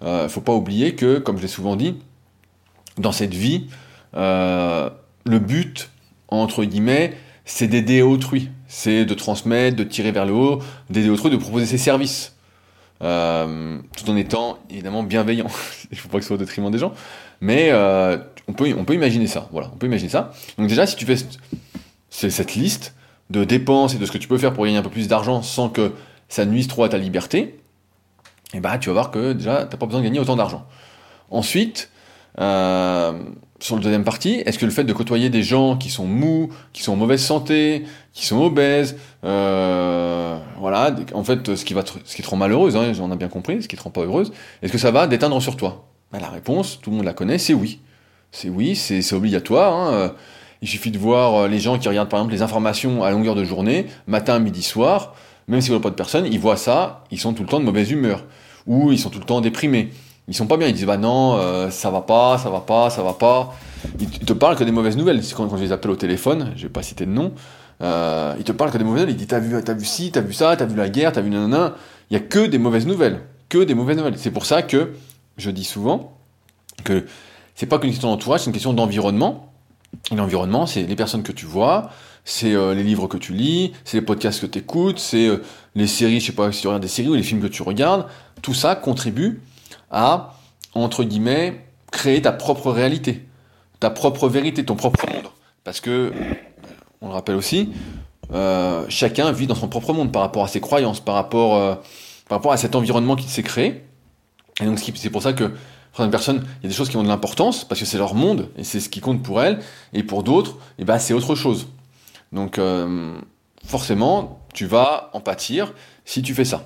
Il 0.01 0.07
euh, 0.07 0.23
ne 0.23 0.27
faut 0.27 0.41
pas 0.41 0.53
oublier 0.53 0.95
que, 0.95 1.19
comme 1.19 1.37
je 1.37 1.43
l'ai 1.43 1.47
souvent 1.47 1.75
dit, 1.75 1.95
dans 2.97 3.13
cette 3.13 3.33
vie, 3.33 3.67
euh, 4.15 4.89
le 5.25 5.39
but, 5.39 5.89
entre 6.27 6.65
guillemets, 6.65 7.13
c'est 7.45 7.67
d'aider 7.67 8.01
autrui. 8.01 8.49
C'est 8.67 9.05
de 9.05 9.13
transmettre, 9.13 9.77
de 9.77 9.83
tirer 9.83 10.11
vers 10.11 10.25
le 10.25 10.33
haut, 10.33 10.59
d'aider 10.89 11.09
autrui, 11.09 11.29
de 11.29 11.37
proposer 11.37 11.65
ses 11.65 11.77
services. 11.77 12.32
Euh, 13.01 13.79
tout 13.97 14.09
en 14.09 14.15
étant 14.15 14.59
évidemment 14.69 15.03
bienveillant. 15.03 15.47
Il 15.91 15.97
faut 15.97 16.09
pas 16.09 16.17
que 16.17 16.23
ce 16.23 16.27
soit 16.27 16.35
au 16.35 16.39
détriment 16.39 16.71
des 16.71 16.77
gens. 16.77 16.93
Mais 17.41 17.71
on, 18.47 18.53
peut, 18.53 18.73
on 18.77 18.85
peut 18.85 18.93
imaginer 18.93 19.27
ça. 19.27 19.49
Voilà, 19.51 19.69
on 19.73 19.77
peut 19.77 19.87
imaginer 19.87 20.09
ça. 20.09 20.31
Donc 20.57 20.67
déjà, 20.67 20.85
si 20.85 20.95
tu 20.95 21.05
fais 21.05 21.15
cette 22.09 22.55
liste, 22.55 22.93
de 23.29 23.43
dépenses 23.43 23.95
et 23.95 23.97
de 23.97 24.05
ce 24.05 24.11
que 24.11 24.17
tu 24.17 24.27
peux 24.27 24.37
faire 24.37 24.53
pour 24.53 24.65
gagner 24.65 24.77
un 24.77 24.83
peu 24.83 24.89
plus 24.89 25.07
d'argent 25.07 25.41
sans 25.41 25.69
que 25.69 25.93
ça 26.29 26.45
nuise 26.45 26.67
trop 26.67 26.83
à 26.83 26.89
ta 26.89 26.97
liberté, 26.97 27.39
et 27.39 28.57
eh 28.57 28.59
ben, 28.59 28.77
tu 28.77 28.89
vas 28.89 28.93
voir 28.93 29.11
que 29.11 29.33
déjà 29.33 29.65
t'as 29.65 29.77
pas 29.77 29.87
besoin 29.87 30.01
de 30.01 30.05
gagner 30.05 30.19
autant 30.19 30.35
d'argent. 30.35 30.67
Ensuite, 31.31 31.89
euh, 32.39 33.13
sur 33.59 33.75
le 33.75 33.81
deuxième 33.81 34.03
partie, 34.03 34.41
est-ce 34.45 34.59
que 34.59 34.65
le 34.65 34.71
fait 34.71 34.83
de 34.83 34.93
côtoyer 34.93 35.29
des 35.29 35.43
gens 35.43 35.77
qui 35.77 35.89
sont 35.89 36.05
mous, 36.05 36.49
qui 36.73 36.83
sont 36.83 36.93
en 36.93 36.97
mauvaise 36.97 37.23
santé, 37.23 37.85
qui 38.13 38.25
sont 38.25 38.41
obèses, 38.41 38.97
euh, 39.23 40.37
voilà, 40.59 40.95
en 41.13 41.23
fait, 41.23 41.55
ce 41.55 41.63
qui 41.63 41.73
va, 41.73 41.83
ce 41.85 42.15
qui 42.15 42.21
te 42.21 42.29
rend 42.29 42.37
malheureuse, 42.37 42.75
hein, 42.75 42.91
on 43.01 43.11
a 43.11 43.15
bien 43.15 43.29
compris, 43.29 43.63
ce 43.63 43.67
qui 43.67 43.75
te 43.75 43.83
rend 43.83 43.89
pas 43.89 44.01
heureuse, 44.01 44.31
est-ce 44.61 44.71
que 44.71 44.77
ça 44.77 44.91
va 44.91 45.07
déteindre 45.07 45.41
sur 45.41 45.55
toi? 45.55 45.85
Ben, 46.11 46.19
La 46.19 46.29
réponse, 46.29 46.79
tout 46.81 46.89
le 46.89 46.97
monde 46.97 47.05
la 47.05 47.13
connaît, 47.13 47.37
c'est 47.37 47.53
oui. 47.53 47.79
C'est 48.31 48.49
oui, 48.49 48.75
c'est 48.75 49.13
obligatoire. 49.13 49.73
Hein. 49.73 50.13
Il 50.63 50.69
suffit 50.69 50.91
de 50.91 50.97
voir 50.97 51.35
euh, 51.35 51.47
les 51.49 51.59
gens 51.59 51.77
qui 51.77 51.89
regardent 51.89 52.07
par 52.07 52.21
exemple 52.21 52.33
les 52.33 52.41
informations 52.41 53.03
à 53.03 53.11
longueur 53.11 53.35
de 53.35 53.43
journée, 53.43 53.87
matin, 54.07 54.39
midi, 54.39 54.63
soir, 54.63 55.13
même 55.49 55.59
s'ils 55.59 55.73
ne 55.73 55.77
voient 55.77 55.83
pas 55.83 55.89
de 55.89 55.95
personne, 55.95 56.25
ils 56.25 56.39
voient 56.39 56.55
ça, 56.55 57.03
ils 57.11 57.19
sont 57.19 57.33
tout 57.33 57.43
le 57.43 57.49
temps 57.49 57.59
de 57.59 57.65
mauvaise 57.65 57.91
humeur, 57.91 58.23
ou 58.65 58.93
ils 58.93 58.97
sont 58.97 59.09
tout 59.09 59.19
le 59.19 59.25
temps 59.25 59.41
déprimés. 59.41 59.89
Ils 60.27 60.33
sont 60.33 60.47
pas 60.47 60.57
bien, 60.57 60.67
ils 60.67 60.73
disent 60.73 60.85
bah 60.85 60.97
non, 60.97 61.35
euh, 61.37 61.69
ça 61.69 61.91
va 61.91 62.01
pas, 62.01 62.37
ça 62.37 62.49
va 62.49 62.61
pas, 62.61 62.89
ça 62.89 63.03
va 63.03 63.13
pas. 63.13 63.53
Ils 63.99 64.09
te 64.09 64.33
parlent 64.33 64.55
que 64.55 64.63
des 64.63 64.71
mauvaises 64.71 64.95
nouvelles. 64.95 65.21
Quand, 65.35 65.47
quand 65.47 65.57
je 65.57 65.63
les 65.63 65.71
appelle 65.71 65.91
au 65.91 65.95
téléphone, 65.95 66.53
je 66.55 66.63
vais 66.63 66.69
pas 66.69 66.81
citer 66.81 67.05
de 67.05 67.11
nom, 67.11 67.33
euh, 67.81 68.33
ils 68.37 68.45
te 68.45 68.53
parlent 68.53 68.71
que 68.71 68.77
des 68.77 68.85
mauvaises 68.85 69.01
nouvelles. 69.01 69.15
Ils 69.15 69.17
disent 69.17 69.27
t'as 69.27 69.39
vu, 69.39 69.79
vu 69.79 69.85
ci, 69.85 70.11
t'as 70.11 70.21
vu 70.21 70.33
ça, 70.33 70.55
t'as 70.55 70.65
vu 70.65 70.77
la 70.77 70.87
guerre, 70.89 71.11
t'as 71.11 71.21
vu 71.21 71.29
nanana. 71.29 71.75
Il 72.09 72.13
y 72.13 72.17
a 72.17 72.21
que 72.21 72.45
des 72.45 72.57
mauvaises 72.57 72.87
nouvelles, 72.87 73.19
que 73.49 73.57
des 73.63 73.73
mauvaises 73.73 73.97
nouvelles. 73.97 74.17
C'est 74.17 74.31
pour 74.31 74.45
ça 74.45 74.61
que 74.61 74.93
je 75.37 75.51
dis 75.51 75.65
souvent 75.65 76.17
que 76.85 77.05
c'est 77.55 77.65
pas 77.65 77.77
qu'une 77.79 77.91
question 77.91 78.09
d'entourage, 78.09 78.41
c'est 78.41 78.47
une 78.47 78.53
question 78.53 78.73
d'environnement. 78.73 79.49
L'environnement, 80.15 80.65
c'est 80.65 80.83
les 80.83 80.95
personnes 80.95 81.21
que 81.21 81.31
tu 81.31 81.45
vois, 81.45 81.91
c'est 82.25 82.53
euh, 82.53 82.73
les 82.73 82.83
livres 82.83 83.07
que 83.07 83.17
tu 83.17 83.33
lis, 83.33 83.73
c'est 83.83 83.97
les 83.97 84.01
podcasts 84.01 84.41
que 84.41 84.47
tu 84.47 84.59
écoutes, 84.59 84.97
c'est 84.97 85.27
euh, 85.27 85.43
les 85.75 85.85
séries, 85.87 86.19
je 86.19 86.27
sais 86.27 86.31
pas 86.31 86.51
si 86.51 86.61
tu 86.61 86.67
regardes 86.67 86.81
des 86.81 86.87
séries 86.87 87.09
ou 87.09 87.13
les 87.13 87.23
films 87.23 87.41
que 87.41 87.47
tu 87.47 87.61
regardes. 87.61 88.07
Tout 88.41 88.53
ça 88.53 88.75
contribue 88.75 89.41
à, 89.93 90.33
entre 90.73 91.03
guillemets, 91.03 91.65
créer 91.91 92.21
ta 92.21 92.31
propre 92.33 92.71
réalité, 92.71 93.25
ta 93.79 93.89
propre 93.89 94.27
vérité, 94.27 94.65
ton 94.65 94.75
propre 94.75 95.05
monde. 95.07 95.27
Parce 95.63 95.79
que, 95.79 96.11
on 97.01 97.07
le 97.07 97.13
rappelle 97.13 97.35
aussi, 97.35 97.69
euh, 98.33 98.85
chacun 98.89 99.31
vit 99.31 99.47
dans 99.47 99.55
son 99.55 99.69
propre 99.69 99.93
monde 99.93 100.11
par 100.11 100.23
rapport 100.23 100.43
à 100.43 100.47
ses 100.47 100.59
croyances, 100.59 100.99
par 100.99 101.15
rapport, 101.15 101.77
par 102.27 102.37
rapport 102.39 102.51
à 102.51 102.57
cet 102.57 102.75
environnement 102.75 103.15
qui 103.15 103.29
s'est 103.29 103.43
créé. 103.43 103.85
Et 104.61 104.65
donc 104.65 104.79
c'est 104.79 105.09
pour 105.09 105.21
ça 105.21 105.33
que 105.33 105.51
pour 105.93 106.03
une 106.03 106.11
personne, 106.11 106.43
il 106.59 106.63
y 106.63 106.65
a 106.65 106.69
des 106.69 106.75
choses 106.75 106.89
qui 106.89 106.97
ont 106.97 107.03
de 107.03 107.07
l'importance 107.07 107.65
parce 107.65 107.79
que 107.79 107.85
c'est 107.85 107.99
leur 107.99 108.15
monde 108.15 108.49
et 108.57 108.63
c'est 108.63 108.79
ce 108.79 108.89
qui 108.89 108.99
compte 108.99 109.21
pour 109.21 109.41
elles. 109.41 109.59
Et 109.93 110.01
pour 110.01 110.23
d'autres, 110.23 110.57
eh 110.79 110.85
ben, 110.85 110.97
c'est 110.97 111.13
autre 111.13 111.35
chose. 111.35 111.67
Donc, 112.31 112.57
euh, 112.57 113.15
forcément, 113.63 114.39
tu 114.53 114.65
vas 114.65 115.11
en 115.13 115.19
pâtir 115.19 115.73
si 116.03 116.23
tu 116.23 116.33
fais 116.33 116.45
ça. 116.45 116.65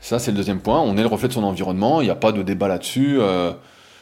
Ça, 0.00 0.18
c'est 0.18 0.30
le 0.30 0.36
deuxième 0.36 0.60
point. 0.60 0.80
On 0.80 0.96
est 0.96 1.02
le 1.02 1.08
reflet 1.08 1.28
de 1.28 1.32
son 1.32 1.44
environnement. 1.44 2.00
Il 2.00 2.04
n'y 2.04 2.10
a 2.10 2.16
pas 2.16 2.32
de 2.32 2.42
débat 2.42 2.68
là-dessus. 2.68 3.18
Euh, 3.20 3.52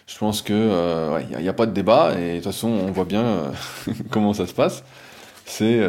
je 0.06 0.18
pense 0.18 0.42
que 0.42 0.52
euh, 0.52 1.20
il 1.30 1.38
n'y 1.38 1.48
a, 1.48 1.52
pas 1.52 1.66
de 1.66 1.72
débat 1.72 2.18
et 2.18 2.30
de 2.30 2.34
toute 2.36 2.44
façon, 2.44 2.68
on 2.68 2.90
voit 2.90 3.04
bien 3.04 3.52
comment 4.10 4.32
ça 4.32 4.46
se 4.46 4.52
passe. 4.54 4.84
C'est 5.44 5.80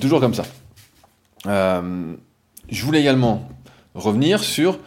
toujours 0.00 0.20
comme 0.20 0.34
ça. 0.34 0.44
je 1.44 2.84
voulais 2.84 3.00
également 3.00 3.48
revenir 3.94 4.40
sur 4.42 4.78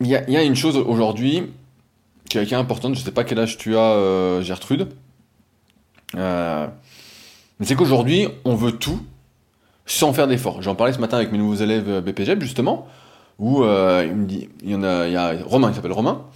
il 0.00 0.08
y 0.08 0.16
a, 0.16 0.42
une 0.42 0.56
chose 0.56 0.76
aujourd'hui 0.76 1.52
qui 2.28 2.38
est 2.38 2.52
importante, 2.54 2.94
je 2.94 3.00
ne 3.00 3.04
sais 3.04 3.12
pas 3.12 3.24
quel 3.24 3.38
âge 3.38 3.58
tu 3.58 3.76
as, 3.76 3.92
euh, 3.92 4.42
Gertrude, 4.42 4.88
euh, 6.16 6.66
mais 7.58 7.66
c'est 7.66 7.74
qu'aujourd'hui, 7.74 8.28
on 8.44 8.54
veut 8.54 8.72
tout 8.72 9.00
sans 9.86 10.12
faire 10.12 10.28
d'efforts. 10.28 10.62
J'en 10.62 10.74
parlais 10.74 10.92
ce 10.92 10.98
matin 10.98 11.16
avec 11.16 11.32
mes 11.32 11.38
nouveaux 11.38 11.56
élèves 11.56 11.88
euh, 11.88 12.00
BPGEP, 12.00 12.42
justement, 12.42 12.86
où 13.38 13.62
il 13.64 14.14
me 14.14 14.26
dit, 14.26 14.50
il 14.62 14.70
y 14.70 14.74
en 14.74 14.82
a, 14.82 15.06
il 15.06 15.14
y 15.14 15.16
a 15.16 15.32
Romain 15.46 15.70
qui 15.70 15.76
s'appelle 15.76 15.92
Romain, 15.92 16.26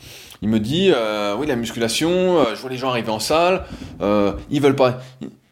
il 0.41 0.49
me 0.49 0.59
dit, 0.59 0.91
oui, 1.39 1.47
la 1.47 1.55
musculation, 1.55 2.43
je 2.55 2.59
vois 2.59 2.71
les 2.71 2.79
gens 2.79 2.89
arriver 2.89 3.11
en 3.11 3.19
salle, 3.19 3.67
ils 4.01 4.61
veulent 4.63 4.75
pas. 4.75 5.01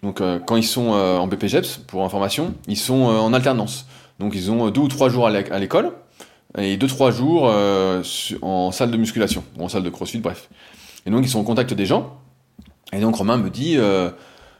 Donc, 0.02 0.22
quand 0.46 0.56
ils 0.56 0.64
sont 0.64 0.92
en 0.92 1.26
BPGEPS, 1.26 1.82
pour 1.86 2.04
information, 2.04 2.54
ils 2.68 2.78
sont 2.78 3.02
en 3.02 3.34
alternance. 3.34 3.86
Donc, 4.18 4.32
ils 4.34 4.50
ont 4.50 4.70
deux 4.70 4.80
ou 4.80 4.88
trois 4.88 5.10
jours 5.10 5.26
à 5.26 5.58
l'école 5.58 5.92
et 6.58 6.76
2-3 6.76 7.12
jours 7.12 7.48
euh, 7.48 8.02
en 8.42 8.72
salle 8.72 8.90
de 8.90 8.96
musculation, 8.96 9.44
ou 9.58 9.64
en 9.64 9.68
salle 9.68 9.82
de 9.82 9.90
crossfit, 9.90 10.18
bref. 10.18 10.48
Et 11.06 11.10
donc 11.10 11.24
ils 11.24 11.28
sont 11.28 11.40
en 11.40 11.44
contact 11.44 11.72
des 11.74 11.86
gens, 11.86 12.18
et 12.92 13.00
donc 13.00 13.16
Romain 13.16 13.36
me 13.36 13.50
dit, 13.50 13.76
euh, 13.76 14.10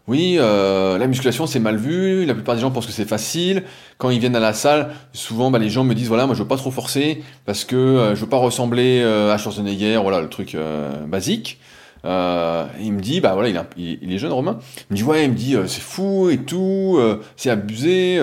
oui, 0.08 0.36
euh, 0.38 0.98
la 0.98 1.06
musculation 1.06 1.46
c'est 1.46 1.60
mal 1.60 1.76
vu, 1.76 2.24
la 2.24 2.34
plupart 2.34 2.54
des 2.54 2.60
gens 2.60 2.70
pensent 2.70 2.86
que 2.86 2.92
c'est 2.92 3.08
facile, 3.08 3.64
quand 3.98 4.10
ils 4.10 4.18
viennent 4.18 4.36
à 4.36 4.40
la 4.40 4.52
salle, 4.52 4.90
souvent 5.12 5.50
bah, 5.50 5.58
les 5.58 5.70
gens 5.70 5.84
me 5.84 5.94
disent, 5.94 6.08
voilà, 6.08 6.26
moi 6.26 6.34
je 6.34 6.42
veux 6.42 6.48
pas 6.48 6.56
trop 6.56 6.70
forcer, 6.70 7.22
parce 7.46 7.64
que 7.64 8.12
je 8.14 8.20
veux 8.20 8.28
pas 8.28 8.38
ressembler 8.38 9.02
à 9.02 9.38
Schwarzenegger, 9.38 10.00
voilà, 10.02 10.20
le 10.20 10.28
truc 10.28 10.56
basique. 11.06 11.58
et 12.04 12.08
il 12.80 12.92
me 12.92 13.00
dit, 13.00 13.20
bah 13.20 13.34
voilà, 13.34 13.48
il, 13.76 13.98
il, 14.02 14.12
est 14.12 14.18
jeune 14.18 14.32
Romain, 14.32 14.58
il 14.90 14.94
me 14.94 14.96
dit, 14.96 15.04
ouais, 15.04 15.24
il 15.24 15.30
me 15.30 15.36
dit, 15.36 15.56
c'est 15.66 15.82
fou 15.82 16.30
et 16.30 16.38
tout, 16.38 16.98
c'est 17.36 17.50
abusé. 17.50 18.20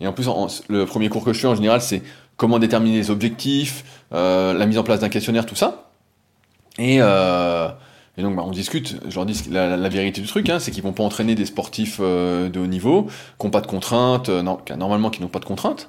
Et 0.00 0.06
en 0.06 0.12
plus, 0.12 0.28
le 0.68 0.84
premier 0.84 1.08
cours 1.08 1.24
que 1.24 1.32
je 1.32 1.40
fais 1.40 1.46
en 1.46 1.54
général, 1.54 1.80
c'est 1.80 2.02
comment 2.36 2.58
déterminer 2.58 2.96
les 2.96 3.10
objectifs, 3.10 3.84
euh, 4.12 4.52
la 4.54 4.66
mise 4.66 4.78
en 4.78 4.82
place 4.82 5.00
d'un 5.00 5.08
questionnaire, 5.08 5.46
tout 5.46 5.54
ça. 5.54 5.90
Et, 6.78 6.98
euh, 7.00 7.68
Et 8.16 8.22
donc, 8.22 8.36
bah, 8.36 8.42
on 8.46 8.50
discute. 8.50 9.00
Je 9.08 9.14
leur 9.14 9.26
dis 9.26 9.48
la, 9.50 9.76
la 9.76 9.88
vérité 9.88 10.20
du 10.20 10.26
truc, 10.26 10.48
hein, 10.48 10.58
c'est 10.60 10.70
qu'ils 10.70 10.82
vont 10.82 10.92
pas 10.92 11.02
entraîner 11.02 11.34
des 11.34 11.46
sportifs 11.46 11.98
euh, 12.00 12.48
de 12.48 12.60
haut 12.60 12.66
niveau, 12.66 13.08
qui 13.38 13.46
n'ont 13.46 13.50
pas 13.50 13.60
de 13.60 13.66
contraintes, 13.66 14.28
euh, 14.28 14.42
non, 14.42 14.58
normalement 14.76 15.10
qui 15.10 15.20
n'ont 15.20 15.28
pas 15.28 15.40
de 15.40 15.44
contraintes, 15.44 15.88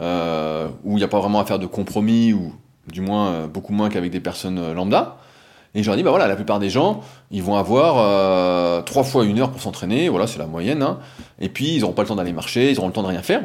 euh, 0.00 0.68
où 0.84 0.92
il 0.92 0.96
n'y 0.96 1.04
a 1.04 1.08
pas 1.08 1.20
vraiment 1.20 1.40
à 1.40 1.44
faire 1.44 1.58
de 1.58 1.66
compromis, 1.66 2.32
ou 2.32 2.52
du 2.90 3.00
moins 3.00 3.28
euh, 3.28 3.46
beaucoup 3.46 3.72
moins 3.72 3.90
qu'avec 3.90 4.10
des 4.10 4.20
personnes 4.20 4.72
lambda. 4.72 5.18
Et 5.74 5.82
je 5.82 5.88
leur 5.88 5.96
dis, 5.96 6.02
bah 6.02 6.10
voilà, 6.10 6.26
la 6.26 6.36
plupart 6.36 6.58
des 6.58 6.68
gens, 6.68 7.00
ils 7.30 7.42
vont 7.42 7.56
avoir 7.56 8.84
trois 8.84 9.04
fois 9.04 9.24
une 9.24 9.38
heure 9.38 9.50
pour 9.50 9.62
s'entraîner, 9.62 10.10
voilà, 10.10 10.26
c'est 10.26 10.38
la 10.38 10.46
moyenne, 10.46 10.82
hein, 10.82 10.98
et 11.40 11.48
puis 11.48 11.76
ils 11.76 11.80
n'auront 11.80 11.94
pas 11.94 12.02
le 12.02 12.08
temps 12.08 12.16
d'aller 12.16 12.34
marcher, 12.34 12.70
ils 12.70 12.78
auront 12.78 12.88
le 12.88 12.92
temps 12.92 13.02
de 13.02 13.08
rien 13.08 13.22
faire. 13.22 13.42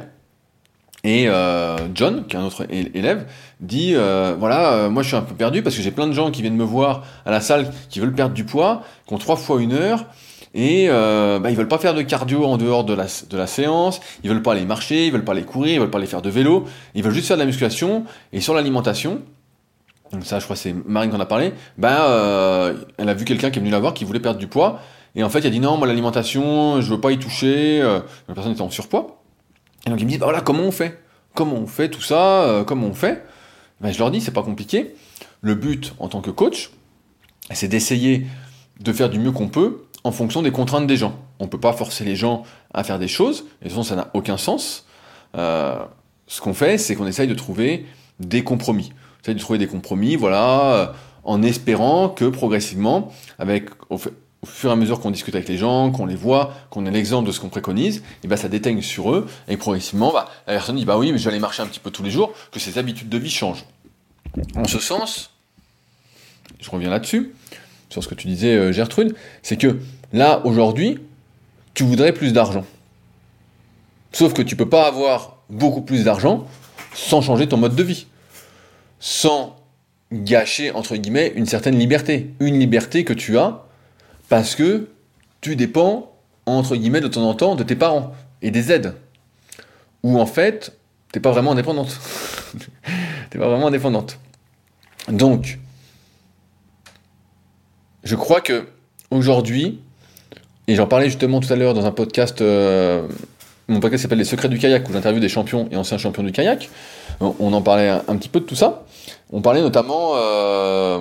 Et 1.08 1.30
euh, 1.30 1.78
John, 1.94 2.26
qui 2.28 2.36
est 2.36 2.40
un 2.40 2.44
autre 2.44 2.66
élève, 2.70 3.28
dit 3.62 3.94
euh, 3.96 4.36
voilà, 4.38 4.74
euh, 4.74 4.90
moi 4.90 5.04
je 5.04 5.08
suis 5.08 5.16
un 5.16 5.22
peu 5.22 5.36
perdu 5.36 5.64
parce 5.64 5.74
que 5.74 5.82
j'ai 5.82 5.92
plein 5.92 6.06
de 6.06 6.12
gens 6.12 6.32
qui 6.32 6.42
viennent 6.42 6.58
me 6.58 6.66
voir 6.66 7.06
à 7.26 7.32
la 7.32 7.40
salle 7.40 7.72
qui 7.90 8.02
veulent 8.02 8.14
perdre 8.14 8.34
du 8.34 8.44
poids, 8.44 8.84
qui 9.08 9.14
ont 9.14 9.18
trois 9.18 9.38
fois 9.38 9.62
une 9.62 9.72
heure, 9.72 10.04
et 10.54 10.90
bah, 10.90 11.50
ils 11.50 11.56
veulent 11.56 11.70
pas 11.70 11.78
faire 11.78 11.94
de 11.94 12.02
cardio 12.02 12.44
en 12.44 12.58
dehors 12.58 12.84
de 12.84 12.94
la, 12.94 13.06
de 13.06 13.38
la 13.38 13.48
séance, 13.48 14.02
ils 14.26 14.30
veulent 14.30 14.42
pas 14.42 14.52
aller 14.52 14.66
marcher, 14.66 15.08
ils 15.08 15.14
veulent 15.14 15.24
pas 15.24 15.32
aller 15.32 15.44
courir, 15.44 15.76
ils 15.76 15.80
veulent 15.80 15.90
pas 15.90 15.98
aller 15.98 16.08
faire 16.08 16.22
de 16.22 16.30
vélo, 16.30 16.66
ils 16.94 17.04
veulent 17.04 17.14
juste 17.14 17.30
faire 17.30 17.38
de 17.38 17.42
la 17.42 17.46
musculation. 17.46 18.04
Et 18.34 18.42
sur 18.42 18.54
l'alimentation, 18.54 19.22
ça 20.24 20.40
je 20.40 20.44
crois 20.44 20.58
c'est 20.58 20.76
Marine 20.86 21.10
qui 21.10 21.16
en 21.16 21.22
a 21.22 21.26
parlé, 21.26 21.54
bah, 21.78 22.74
elle 22.98 23.08
a 23.08 23.14
vu 23.14 23.24
quelqu'un 23.24 23.50
qui 23.50 23.60
est 23.60 23.62
venu 23.62 23.72
la 23.72 23.80
voir 23.80 23.94
qui 23.94 24.04
voulait 24.04 24.20
perdre 24.20 24.40
du 24.40 24.48
poids, 24.48 24.82
et 25.16 25.24
en 25.24 25.30
fait 25.30 25.40
il 25.40 25.48
a 25.48 25.52
dit 25.52 25.62
non, 25.62 25.78
moi 25.78 25.88
l'alimentation, 25.88 26.82
je 26.82 26.94
veux 26.94 27.00
pas 27.00 27.14
y 27.14 27.18
toucher, 27.18 27.80
la 27.82 28.34
personne 28.36 28.52
était 28.52 28.62
en 28.62 28.70
surpoids. 28.70 29.17
Et 29.88 29.90
donc 29.90 30.02
ils 30.02 30.04
me 30.04 30.10
disent, 30.10 30.20
bah 30.20 30.26
voilà, 30.26 30.42
comment 30.42 30.64
on 30.64 30.72
fait? 30.72 31.02
Comment 31.34 31.56
on 31.56 31.66
fait 31.66 31.90
tout 31.90 32.02
ça? 32.02 32.44
Euh, 32.44 32.64
Comment 32.66 32.88
on 32.88 32.94
fait? 32.94 33.26
Ben, 33.80 33.94
Je 33.94 33.98
leur 33.98 34.12
dis, 34.12 34.20
c'est 34.20 34.32
pas 34.32 34.44
compliqué. 34.44 34.94
Le 35.40 35.56
but 35.56 35.94
en 36.00 36.10
tant 36.10 36.20
que 36.20 36.30
coach, 36.30 36.72
c'est 37.52 37.70
d'essayer 37.70 38.28
de 38.82 38.92
faire 38.92 39.10
du 39.10 39.18
mieux 39.18 39.32
qu'on 39.32 39.48
peut 39.48 39.86
en 40.04 40.12
fonction 40.12 40.42
des 40.42 40.52
contraintes 40.52 40.88
des 40.88 40.98
gens. 40.98 41.16
On 41.40 41.46
ne 41.46 41.50
peut 41.50 41.60
pas 41.60 41.72
forcer 41.72 42.04
les 42.04 42.18
gens 42.18 42.44
à 42.74 42.84
faire 42.84 43.00
des 43.00 43.08
choses, 43.08 43.46
et 43.62 43.70
façon 43.70 43.84
ça 43.84 43.96
n'a 43.96 44.10
aucun 44.14 44.36
sens. 44.36 44.86
Euh, 45.38 45.78
ce 46.28 46.42
qu'on 46.42 46.54
fait, 46.54 46.78
c'est 46.78 46.96
qu'on 46.96 47.08
essaye 47.08 47.28
de 47.30 47.34
trouver 47.34 47.86
des 48.20 48.44
compromis. 48.44 48.92
On 48.92 49.22
essaye 49.24 49.36
de 49.36 49.40
trouver 49.40 49.60
des 49.60 49.68
compromis, 49.68 50.18
voilà, 50.18 50.74
euh, 50.74 50.88
en 51.24 51.44
espérant 51.44 52.10
que 52.10 52.26
progressivement, 52.26 53.14
avec, 53.40 53.70
au 54.44 54.46
fur 54.46 54.70
et 54.70 54.74
à 54.74 54.76
mesure 54.76 55.00
qu'on 55.00 55.12
discute 55.12 55.36
avec 55.36 55.48
les 55.48 55.58
gens, 55.58 55.92
qu'on 55.92 56.06
les 56.06 56.16
voit, 56.16 56.54
qu'on 56.70 56.86
ait 56.86 56.92
l'exemple 56.92 57.28
de 57.28 57.32
ce 57.32 57.40
qu'on 57.40 57.50
préconise, 57.50 58.04
et 58.24 58.28
ben 58.28 58.38
ça 58.38 58.50
déteigne 58.50 58.82
sur 58.82 59.12
eux, 59.12 59.28
et 59.48 59.58
progressivement, 59.58 60.12
bah, 60.12 60.30
la 60.46 60.54
personne 60.54 60.76
dit 60.76 60.86
bah 60.86 60.98
oui, 60.98 61.12
mais 61.12 61.28
aller 61.28 61.40
marcher 61.40 61.64
un 61.64 61.68
petit 61.68 61.80
peu 61.80 61.92
tous 61.92 62.04
les 62.04 62.12
jours, 62.12 62.34
que 62.52 62.60
ses 62.60 62.78
habitudes 62.78 63.10
de 63.10 63.18
vie 63.18 63.32
changent. 63.32 63.66
En 64.56 64.66
ce 64.66 64.80
sens, 64.80 65.32
je 66.60 66.70
reviens 66.70 66.90
là-dessus, 66.90 67.34
sur 67.90 68.04
ce 68.04 68.08
que 68.08 68.16
tu 68.16 68.28
disais 68.28 68.56
euh, 68.56 68.72
Gertrude, 68.72 69.16
c'est 69.42 69.58
que 69.58 69.80
là, 70.14 70.42
aujourd'hui, 70.46 71.00
tu 71.74 71.84
voudrais 71.84 72.14
plus 72.14 72.34
d'argent. 72.34 72.66
Sauf 74.12 74.34
que 74.34 74.42
tu 74.42 74.56
peux 74.56 74.70
pas 74.70 74.88
avoir 74.88 75.38
beaucoup 75.50 75.82
plus 75.82 76.04
d'argent 76.04 76.48
sans 76.94 77.22
changer 77.22 77.48
ton 77.48 77.58
mode 77.58 77.76
de 77.76 77.84
vie. 77.84 78.08
Sans 79.00 79.56
gâcher, 80.12 80.72
entre 80.72 80.96
guillemets, 80.96 81.34
une 81.36 81.46
certaine 81.46 81.78
liberté. 81.78 82.32
Une 82.40 82.60
liberté 82.60 83.04
que 83.04 83.14
tu 83.14 83.38
as 83.38 83.67
parce 84.30 84.56
que 84.56 84.90
tu 85.42 85.56
dépends, 85.56 86.14
entre 86.46 86.76
guillemets, 86.76 87.02
de 87.02 87.08
temps 87.08 87.28
en 87.28 87.34
temps, 87.34 87.56
de 87.56 87.64
tes 87.64 87.76
parents 87.76 88.14
et 88.42 88.52
des 88.52 88.72
aides. 88.72 88.96
Ou 90.04 90.20
en 90.20 90.26
fait, 90.26 90.78
t'es 91.12 91.20
pas 91.20 91.32
vraiment 91.32 91.52
indépendante. 91.52 92.00
t'es 93.30 93.40
pas 93.40 93.48
vraiment 93.48 93.68
indépendante. 93.68 94.20
Donc, 95.10 95.60
je 98.04 98.16
crois 98.16 98.42
que 98.42 98.68
aujourd'hui, 99.12 99.80
et 100.68 100.76
j'en 100.76 100.88
parlais 100.88 101.08
justement 101.08 101.40
tout 101.40 101.52
à 101.52 101.56
l'heure 101.56 101.74
dans 101.74 101.86
un 101.86 101.92
podcast, 101.92 102.42
euh, 102.42 103.08
mon 103.68 103.80
podcast 103.80 104.04
s'appelle 104.04 104.18
Les 104.18 104.26
Secrets 104.26 104.50
du 104.50 104.60
kayak, 104.60 104.88
où 104.90 104.94
j'interviewe 104.94 105.20
des 105.20 105.30
champions 105.30 105.68
et 105.72 105.78
anciens 105.78 105.98
champions 105.98 106.24
du 106.24 106.32
kayak. 106.32 106.70
On 107.20 107.54
en 107.54 107.62
parlait 107.62 107.90
un, 107.90 108.16
petit 108.18 108.30
peu 108.30 108.40
de 108.40 108.46
tout 108.46 108.56
ça. 108.56 108.86
On 109.32 109.42
parlait 109.42 109.62
notamment 109.62 110.12
euh, 110.16 111.00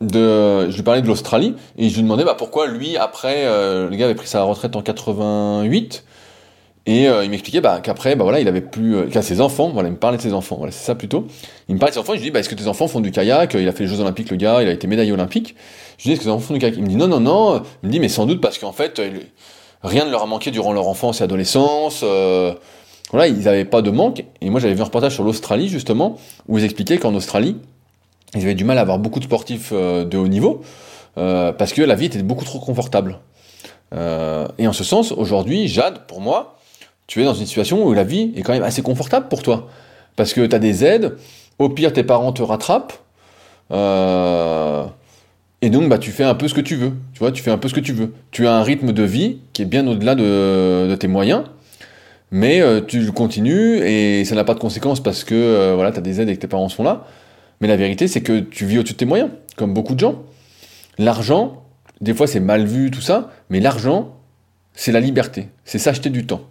de, 0.00 0.70
je 0.70 0.76
lui 0.76 0.82
parlais 0.82 1.02
de 1.02 1.06
l'Australie 1.06 1.54
et 1.78 1.88
je 1.88 1.94
lui 1.94 2.02
demandais 2.02 2.24
bah, 2.24 2.34
pourquoi 2.36 2.66
lui 2.66 2.96
après 2.96 3.44
euh, 3.44 3.88
le 3.88 3.96
gars 3.96 4.06
avait 4.06 4.14
pris 4.14 4.26
sa 4.26 4.42
retraite 4.42 4.74
en 4.76 4.82
88 4.82 6.04
et 6.86 7.08
euh, 7.08 7.24
il 7.24 7.30
m'expliquait 7.30 7.60
bah, 7.60 7.80
qu'après 7.80 8.16
bah 8.16 8.24
voilà 8.24 8.40
il 8.40 8.48
avait 8.48 8.60
plus 8.60 8.96
euh, 8.96 9.06
qu'à 9.06 9.22
ses 9.22 9.40
enfants 9.40 9.70
voilà 9.70 9.88
il 9.88 9.92
me 9.92 9.96
parlait 9.96 10.16
de 10.16 10.22
ses 10.22 10.32
enfants 10.32 10.56
voilà 10.56 10.72
c'est 10.72 10.84
ça 10.84 10.94
plutôt. 10.94 11.26
Il 11.68 11.76
me 11.76 11.80
parlait 11.80 11.92
de 11.92 11.94
ses 11.94 12.00
enfants 12.00 12.12
je 12.12 12.18
lui 12.18 12.24
dis 12.24 12.30
bah 12.30 12.40
est-ce 12.40 12.48
que 12.48 12.54
tes 12.54 12.66
enfants 12.66 12.88
font 12.88 13.00
du 13.00 13.12
kayak? 13.12 13.54
Il 13.54 13.68
a 13.68 13.72
fait 13.72 13.84
les 13.84 13.88
Jeux 13.88 14.00
Olympiques 14.00 14.30
le 14.30 14.36
gars 14.36 14.62
il 14.62 14.68
a 14.68 14.72
été 14.72 14.86
médaillé 14.86 15.12
olympique. 15.12 15.54
Je 15.98 16.04
lui 16.04 16.08
dis 16.08 16.12
est-ce 16.12 16.20
que 16.20 16.24
tes 16.24 16.30
enfants 16.30 16.48
font 16.48 16.54
du 16.54 16.60
kayak? 16.60 16.76
Il 16.76 16.82
me 16.82 16.88
dit 16.88 16.96
non 16.96 17.08
non 17.08 17.20
non. 17.20 17.62
Il 17.82 17.86
me 17.86 17.92
dit 17.92 18.00
mais 18.00 18.08
sans 18.08 18.26
doute 18.26 18.40
parce 18.40 18.58
qu'en 18.58 18.72
fait 18.72 19.00
rien 19.82 20.04
ne 20.04 20.10
leur 20.10 20.24
a 20.24 20.26
manqué 20.26 20.50
durant 20.50 20.72
leur 20.72 20.88
enfance 20.88 21.20
et 21.20 21.24
adolescence 21.24 22.04
voilà 23.10 23.28
ils 23.28 23.44
n'avaient 23.44 23.64
pas 23.64 23.80
de 23.80 23.90
manque. 23.90 24.24
Et 24.40 24.50
moi 24.50 24.58
j'avais 24.58 24.74
vu 24.74 24.80
un 24.80 24.84
reportage 24.84 25.14
sur 25.14 25.22
l'Australie 25.22 25.68
justement 25.68 26.18
où 26.48 26.58
ils 26.58 26.64
expliquaient 26.64 26.98
qu'en 26.98 27.14
Australie 27.14 27.56
ils 28.34 28.42
avaient 28.42 28.54
du 28.54 28.64
mal 28.64 28.78
à 28.78 28.82
avoir 28.82 28.98
beaucoup 28.98 29.20
de 29.20 29.24
sportifs 29.24 29.70
euh, 29.72 30.04
de 30.04 30.16
haut 30.16 30.28
niveau 30.28 30.62
euh, 31.18 31.52
parce 31.52 31.72
que 31.72 31.82
la 31.82 31.94
vie 31.94 32.06
était 32.06 32.22
beaucoup 32.22 32.44
trop 32.44 32.58
confortable. 32.58 33.18
Euh, 33.94 34.48
et 34.58 34.66
en 34.66 34.72
ce 34.72 34.82
sens, 34.82 35.12
aujourd'hui, 35.12 35.68
Jade, 35.68 36.06
pour 36.06 36.20
moi, 36.20 36.58
tu 37.06 37.22
es 37.22 37.24
dans 37.24 37.34
une 37.34 37.46
situation 37.46 37.86
où 37.86 37.92
la 37.92 38.04
vie 38.04 38.32
est 38.36 38.42
quand 38.42 38.52
même 38.52 38.62
assez 38.62 38.82
confortable 38.82 39.28
pour 39.28 39.42
toi. 39.42 39.68
Parce 40.16 40.32
que 40.32 40.44
tu 40.44 40.54
as 40.54 40.58
des 40.58 40.84
aides, 40.84 41.16
au 41.58 41.68
pire 41.68 41.92
tes 41.92 42.02
parents 42.02 42.32
te 42.32 42.42
rattrapent, 42.42 42.98
et 45.62 45.70
donc 45.70 45.88
bah, 45.88 45.98
tu 45.98 46.10
fais 46.10 46.24
un 46.24 46.34
peu 46.34 46.48
ce 46.48 46.54
que 46.54 46.60
tu 46.60 46.76
veux. 46.76 46.92
Tu 47.12 47.20
vois, 47.20 47.32
tu 47.32 47.42
fais 47.42 47.50
un 47.50 47.58
peu 47.58 47.68
ce 47.68 47.74
que 47.74 47.80
tu 47.80 47.92
veux. 47.92 48.12
Tu 48.30 48.46
as 48.46 48.54
un 48.54 48.62
rythme 48.62 48.92
de 48.92 49.02
vie 49.02 49.38
qui 49.52 49.62
est 49.62 49.66
bien 49.66 49.86
au-delà 49.86 50.14
de, 50.14 50.94
tes 50.96 51.08
moyens, 51.08 51.44
mais 52.30 52.62
tu 52.86 53.10
continues 53.12 53.78
et 53.78 54.24
ça 54.24 54.34
n'a 54.34 54.44
pas 54.44 54.54
de 54.54 54.60
conséquences 54.60 55.02
parce 55.02 55.24
que 55.24 55.74
voilà, 55.74 55.92
tu 55.92 55.98
as 55.98 56.02
des 56.02 56.20
aides 56.20 56.28
et 56.28 56.36
que 56.36 56.40
tes 56.40 56.48
parents 56.48 56.68
sont 56.68 56.84
là. 56.84 57.04
Mais 57.64 57.68
la 57.68 57.76
vérité, 57.76 58.08
c'est 58.08 58.20
que 58.20 58.40
tu 58.40 58.66
vis 58.66 58.76
au-dessus 58.76 58.92
de 58.92 58.98
tes 58.98 59.06
moyens, 59.06 59.30
comme 59.56 59.72
beaucoup 59.72 59.94
de 59.94 60.00
gens. 60.00 60.22
L'argent, 60.98 61.64
des 62.02 62.12
fois 62.12 62.26
c'est 62.26 62.38
mal 62.38 62.66
vu, 62.66 62.90
tout 62.90 63.00
ça, 63.00 63.32
mais 63.48 63.58
l'argent, 63.58 64.20
c'est 64.74 64.92
la 64.92 65.00
liberté. 65.00 65.48
C'est 65.64 65.78
s'acheter 65.78 66.10
du 66.10 66.26
temps. 66.26 66.42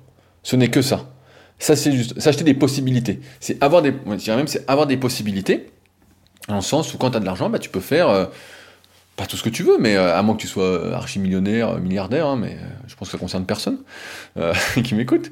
Ce 0.41 0.56
n'est 0.56 0.69
que 0.69 0.82
ça. 0.82 1.13
Ça, 1.60 1.76
c'est 1.76 1.91
juste 1.91 2.19
s'acheter 2.19 2.43
des 2.43 2.56
possibilités. 2.56 3.19
C'est 3.39 3.63
avoir 3.63 3.84
des, 3.84 3.91
même, 3.91 4.47
c'est 4.47 4.67
avoir 4.67 4.88
des 4.88 4.97
possibilités, 4.97 5.67
en 6.47 6.62
sens 6.62 6.95
où 6.95 6.97
quand 6.97 7.12
tu 7.12 7.17
as 7.17 7.19
de 7.19 7.26
l'argent, 7.26 7.47
bah, 7.47 7.60
tu 7.60 7.69
peux 7.69 7.80
faire 7.80 8.10
euh, 8.10 8.26
pas 9.15 9.28
tout 9.28 9.38
ce 9.38 9.43
que 9.43 9.49
tu 9.49 9.62
veux, 9.62 9.78
mais 9.78 9.95
euh, 9.95 10.17
à 10.17 10.23
moins 10.23 10.34
que 10.34 10.41
tu 10.41 10.47
sois 10.47 10.63
euh, 10.63 10.93
archi-millionnaire, 10.93 11.80
milliardaire, 11.80 12.26
hein, 12.26 12.38
mais 12.38 12.58
je 12.88 12.95
pense 12.95 13.10
que 13.10 13.12
ça 13.12 13.19
concerne 13.19 13.45
personne 13.45 13.84
qui 14.84 14.95
m'écoute. 14.95 15.32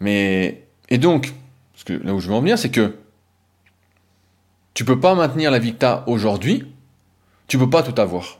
Mais 0.00 0.64
et 0.88 0.96
donc, 0.96 1.34
que 1.84 1.92
là 1.92 2.14
où 2.14 2.18
je 2.18 2.28
veux 2.28 2.34
en 2.34 2.40
venir, 2.40 2.58
c'est 2.58 2.70
que 2.70 2.94
tu 4.78 4.84
peux 4.84 5.00
pas 5.00 5.16
maintenir 5.16 5.50
la 5.50 5.58
vie 5.58 5.72
que 5.72 5.80
tu 5.80 5.86
as 5.86 6.04
aujourd'hui, 6.06 6.64
tu 7.48 7.58
peux 7.58 7.68
pas 7.68 7.82
tout 7.82 8.00
avoir. 8.00 8.38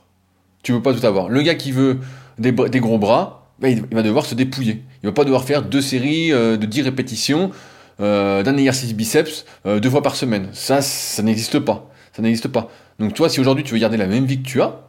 Tu 0.63 0.71
peux 0.71 0.81
pas 0.81 0.93
tout 0.93 1.05
avoir. 1.05 1.27
Le 1.27 1.41
gars 1.41 1.55
qui 1.55 1.73
veut 1.73 1.99
des, 2.37 2.53
gros 2.79 2.97
bras, 2.97 3.51
bah, 3.59 3.67
il, 3.67 3.85
va 3.91 4.01
devoir 4.03 4.25
se 4.25 4.35
dépouiller. 4.35 4.81
Il 5.03 5.07
va 5.07 5.11
pas 5.11 5.25
devoir 5.25 5.43
faire 5.43 5.63
deux 5.63 5.81
séries 5.81 6.31
euh, 6.31 6.55
de 6.55 6.65
10 6.65 6.83
répétitions 6.83 7.51
euh, 7.99 8.41
d'un 8.41 8.55
exercice 8.55 8.93
biceps 8.93 9.43
euh, 9.65 9.81
deux 9.81 9.89
fois 9.89 10.01
par 10.01 10.15
semaine. 10.15 10.47
Ça, 10.53 10.81
ça 10.81 11.21
n'existe 11.23 11.59
pas. 11.59 11.91
Ça 12.13 12.21
n'existe 12.21 12.47
pas. 12.47 12.69
Donc 12.99 13.15
toi, 13.15 13.27
si 13.27 13.41
aujourd'hui 13.41 13.65
tu 13.65 13.73
veux 13.73 13.79
garder 13.81 13.97
la 13.97 14.07
même 14.07 14.23
vie 14.23 14.41
que 14.41 14.47
tu 14.47 14.61
as, 14.61 14.79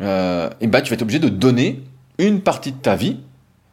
et 0.00 0.66
bah, 0.66 0.80
tu 0.80 0.88
vas 0.88 0.94
être 0.94 1.02
obligé 1.02 1.18
de 1.18 1.28
donner 1.28 1.82
une 2.16 2.40
partie 2.40 2.72
de 2.72 2.78
ta 2.78 2.96
vie, 2.96 3.18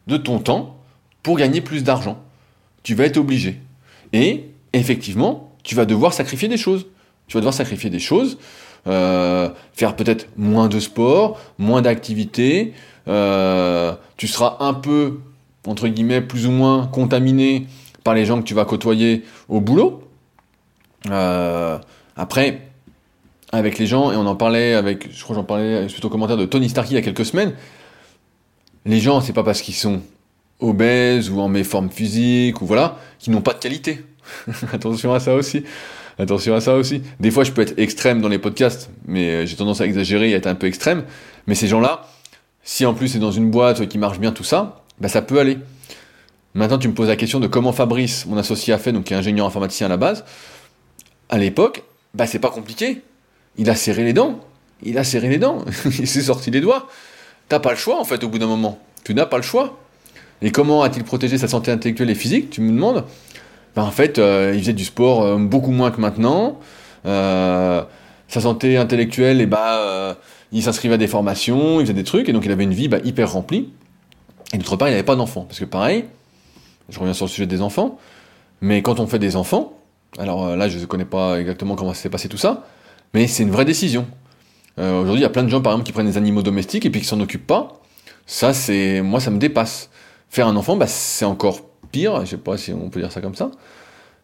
de 0.08 0.18
ton 0.18 0.38
temps, 0.38 0.76
pour 1.22 1.38
gagner 1.38 1.62
plus 1.62 1.84
d'argent. 1.84 2.22
Tu 2.82 2.94
vas 2.94 3.06
être 3.06 3.16
obligé. 3.16 3.62
Et 4.12 4.50
effectivement, 4.74 5.49
tu 5.62 5.74
vas 5.74 5.84
devoir 5.84 6.12
sacrifier 6.12 6.48
des 6.48 6.56
choses. 6.56 6.86
Tu 7.28 7.34
vas 7.36 7.40
devoir 7.40 7.54
sacrifier 7.54 7.90
des 7.90 8.00
choses, 8.00 8.38
euh, 8.88 9.50
faire 9.72 9.94
peut-être 9.94 10.26
moins 10.36 10.68
de 10.68 10.80
sport, 10.80 11.38
moins 11.58 11.80
d'activité, 11.80 12.74
euh, 13.06 13.94
tu 14.16 14.26
seras 14.26 14.56
un 14.60 14.74
peu, 14.74 15.20
entre 15.66 15.88
guillemets, 15.88 16.20
plus 16.20 16.46
ou 16.46 16.50
moins 16.50 16.86
contaminé 16.86 17.66
par 18.04 18.14
les 18.14 18.24
gens 18.24 18.40
que 18.40 18.46
tu 18.46 18.54
vas 18.54 18.64
côtoyer 18.64 19.24
au 19.48 19.60
boulot. 19.60 20.02
Euh, 21.10 21.78
après, 22.16 22.62
avec 23.52 23.78
les 23.78 23.86
gens, 23.86 24.12
et 24.12 24.16
on 24.16 24.26
en 24.26 24.36
parlait 24.36 24.74
avec, 24.74 25.12
je 25.12 25.22
crois 25.22 25.36
j'en 25.36 25.44
parlais 25.44 25.88
suite 25.88 26.04
au 26.04 26.08
commentaire 26.08 26.36
de 26.36 26.46
Tony 26.46 26.68
Starkey 26.68 26.92
il 26.92 26.94
y 26.94 26.98
a 26.98 27.02
quelques 27.02 27.26
semaines, 27.26 27.54
les 28.86 29.00
gens, 29.00 29.20
c'est 29.20 29.32
pas 29.32 29.44
parce 29.44 29.60
qu'ils 29.60 29.74
sont 29.74 30.00
obèses 30.60 31.30
ou 31.30 31.40
en 31.40 31.48
méforme 31.48 31.90
physique 31.90 32.60
ou 32.62 32.66
voilà, 32.66 32.98
qu'ils 33.18 33.32
n'ont 33.32 33.40
pas 33.40 33.52
de 33.52 33.58
qualité. 33.58 34.04
Attention 34.72 35.12
à 35.12 35.20
ça 35.20 35.34
aussi. 35.34 35.64
Attention 36.18 36.54
à 36.54 36.60
ça 36.60 36.74
aussi. 36.74 37.02
Des 37.18 37.30
fois, 37.30 37.44
je 37.44 37.52
peux 37.52 37.62
être 37.62 37.78
extrême 37.78 38.20
dans 38.20 38.28
les 38.28 38.38
podcasts, 38.38 38.90
mais 39.06 39.30
euh, 39.30 39.46
j'ai 39.46 39.56
tendance 39.56 39.80
à 39.80 39.86
exagérer 39.86 40.30
et 40.30 40.34
à 40.34 40.36
être 40.36 40.46
un 40.46 40.54
peu 40.54 40.66
extrême. 40.66 41.04
Mais 41.46 41.54
ces 41.54 41.66
gens-là, 41.66 42.08
si 42.62 42.84
en 42.84 42.94
plus 42.94 43.08
c'est 43.08 43.18
dans 43.18 43.32
une 43.32 43.50
boîte 43.50 43.88
qui 43.88 43.98
marche 43.98 44.18
bien 44.18 44.32
tout 44.32 44.44
ça, 44.44 44.84
bah 45.00 45.08
ça 45.08 45.22
peut 45.22 45.38
aller. 45.38 45.58
Maintenant, 46.54 46.78
tu 46.78 46.88
me 46.88 46.94
poses 46.94 47.08
la 47.08 47.16
question 47.16 47.40
de 47.40 47.46
comment 47.46 47.72
Fabrice, 47.72 48.26
mon 48.26 48.36
associé, 48.36 48.72
a 48.72 48.78
fait, 48.78 48.92
donc 48.92 49.04
qui 49.04 49.14
est 49.14 49.16
ingénieur 49.16 49.46
informaticien 49.46 49.86
à 49.86 49.88
la 49.88 49.96
base. 49.96 50.24
À 51.28 51.38
l'époque, 51.38 51.84
bah 52.14 52.26
c'est 52.26 52.38
pas 52.38 52.50
compliqué. 52.50 53.02
Il 53.56 53.70
a 53.70 53.74
serré 53.74 54.04
les 54.04 54.12
dents. 54.12 54.40
il 54.82 54.98
a 54.98 55.04
serré 55.04 55.28
les 55.28 55.38
dents, 55.38 55.64
il 55.86 56.06
s'est 56.06 56.22
sorti 56.22 56.50
les 56.50 56.60
doigts. 56.60 56.88
T'as 57.48 57.60
pas 57.60 57.70
le 57.70 57.76
choix 57.76 58.00
en 58.00 58.04
fait 58.04 58.22
au 58.24 58.28
bout 58.28 58.38
d'un 58.38 58.46
moment. 58.46 58.78
Tu 59.04 59.14
n'as 59.14 59.26
pas 59.26 59.36
le 59.36 59.42
choix. 59.42 59.78
Et 60.42 60.52
comment 60.52 60.82
a-t-il 60.82 61.04
protégé 61.04 61.38
sa 61.38 61.48
santé 61.48 61.70
intellectuelle 61.70 62.10
et 62.10 62.14
physique 62.14 62.50
Tu 62.50 62.60
me 62.60 62.72
demandes 62.72 63.04
ben, 63.76 63.82
En 63.82 63.90
fait, 63.90 64.18
euh, 64.18 64.52
il 64.54 64.60
faisait 64.60 64.72
du 64.72 64.84
sport 64.84 65.22
euh, 65.22 65.36
beaucoup 65.36 65.70
moins 65.70 65.90
que 65.90 66.00
maintenant. 66.00 66.58
Euh, 67.06 67.82
sa 68.28 68.40
santé 68.40 68.76
intellectuelle, 68.76 69.40
et 69.40 69.44
eh 69.44 69.46
bah, 69.46 70.16
il 70.52 70.62
s'inscrivait 70.62 70.94
à 70.94 70.98
des 70.98 71.08
formations, 71.08 71.80
il 71.80 71.82
faisait 71.82 71.94
des 71.94 72.04
trucs, 72.04 72.28
et 72.28 72.32
donc 72.32 72.44
il 72.44 72.52
avait 72.52 72.62
une 72.62 72.74
vie 72.74 72.86
bah, 72.86 72.98
hyper 73.02 73.32
remplie. 73.32 73.70
Et 74.52 74.58
d'autre 74.58 74.76
part, 74.76 74.86
il 74.86 74.92
n'avait 74.92 75.02
pas 75.02 75.16
d'enfants. 75.16 75.42
Parce 75.42 75.58
que 75.58 75.64
pareil, 75.64 76.04
je 76.88 76.98
reviens 77.00 77.12
sur 77.12 77.26
le 77.26 77.30
sujet 77.30 77.46
des 77.46 77.60
enfants, 77.60 77.98
mais 78.60 78.82
quand 78.82 79.00
on 79.00 79.08
fait 79.08 79.18
des 79.18 79.34
enfants, 79.34 79.72
alors 80.18 80.56
là, 80.56 80.68
je 80.68 80.78
ne 80.78 80.84
connais 80.84 81.04
pas 81.04 81.40
exactement 81.40 81.74
comment 81.74 81.92
s'est 81.92 82.08
passé 82.08 82.28
tout 82.28 82.36
ça, 82.36 82.66
mais 83.14 83.26
c'est 83.26 83.42
une 83.42 83.50
vraie 83.50 83.64
décision. 83.64 84.06
Aujourd'hui, 84.78 85.18
il 85.18 85.22
y 85.22 85.26
a 85.26 85.30
plein 85.30 85.42
de 85.42 85.48
gens, 85.48 85.60
par 85.60 85.72
exemple, 85.72 85.86
qui 85.86 85.92
prennent 85.92 86.06
des 86.06 86.16
animaux 86.16 86.42
domestiques 86.42 86.86
et 86.86 86.90
puis 86.90 87.00
qui 87.00 87.06
s'en 87.06 87.20
occupent 87.20 87.46
pas. 87.46 87.80
Ça, 88.26 88.54
c'est 88.54 89.02
moi, 89.02 89.18
ça 89.18 89.30
me 89.30 89.38
dépasse. 89.38 89.90
Faire 90.28 90.46
un 90.46 90.54
enfant, 90.54 90.76
bah, 90.76 90.86
c'est 90.86 91.24
encore 91.24 91.69
pire, 91.90 92.20
je 92.24 92.30
sais 92.30 92.36
pas 92.36 92.56
si 92.56 92.72
on 92.72 92.90
peut 92.90 93.00
dire 93.00 93.12
ça 93.12 93.20
comme 93.20 93.34
ça, 93.34 93.50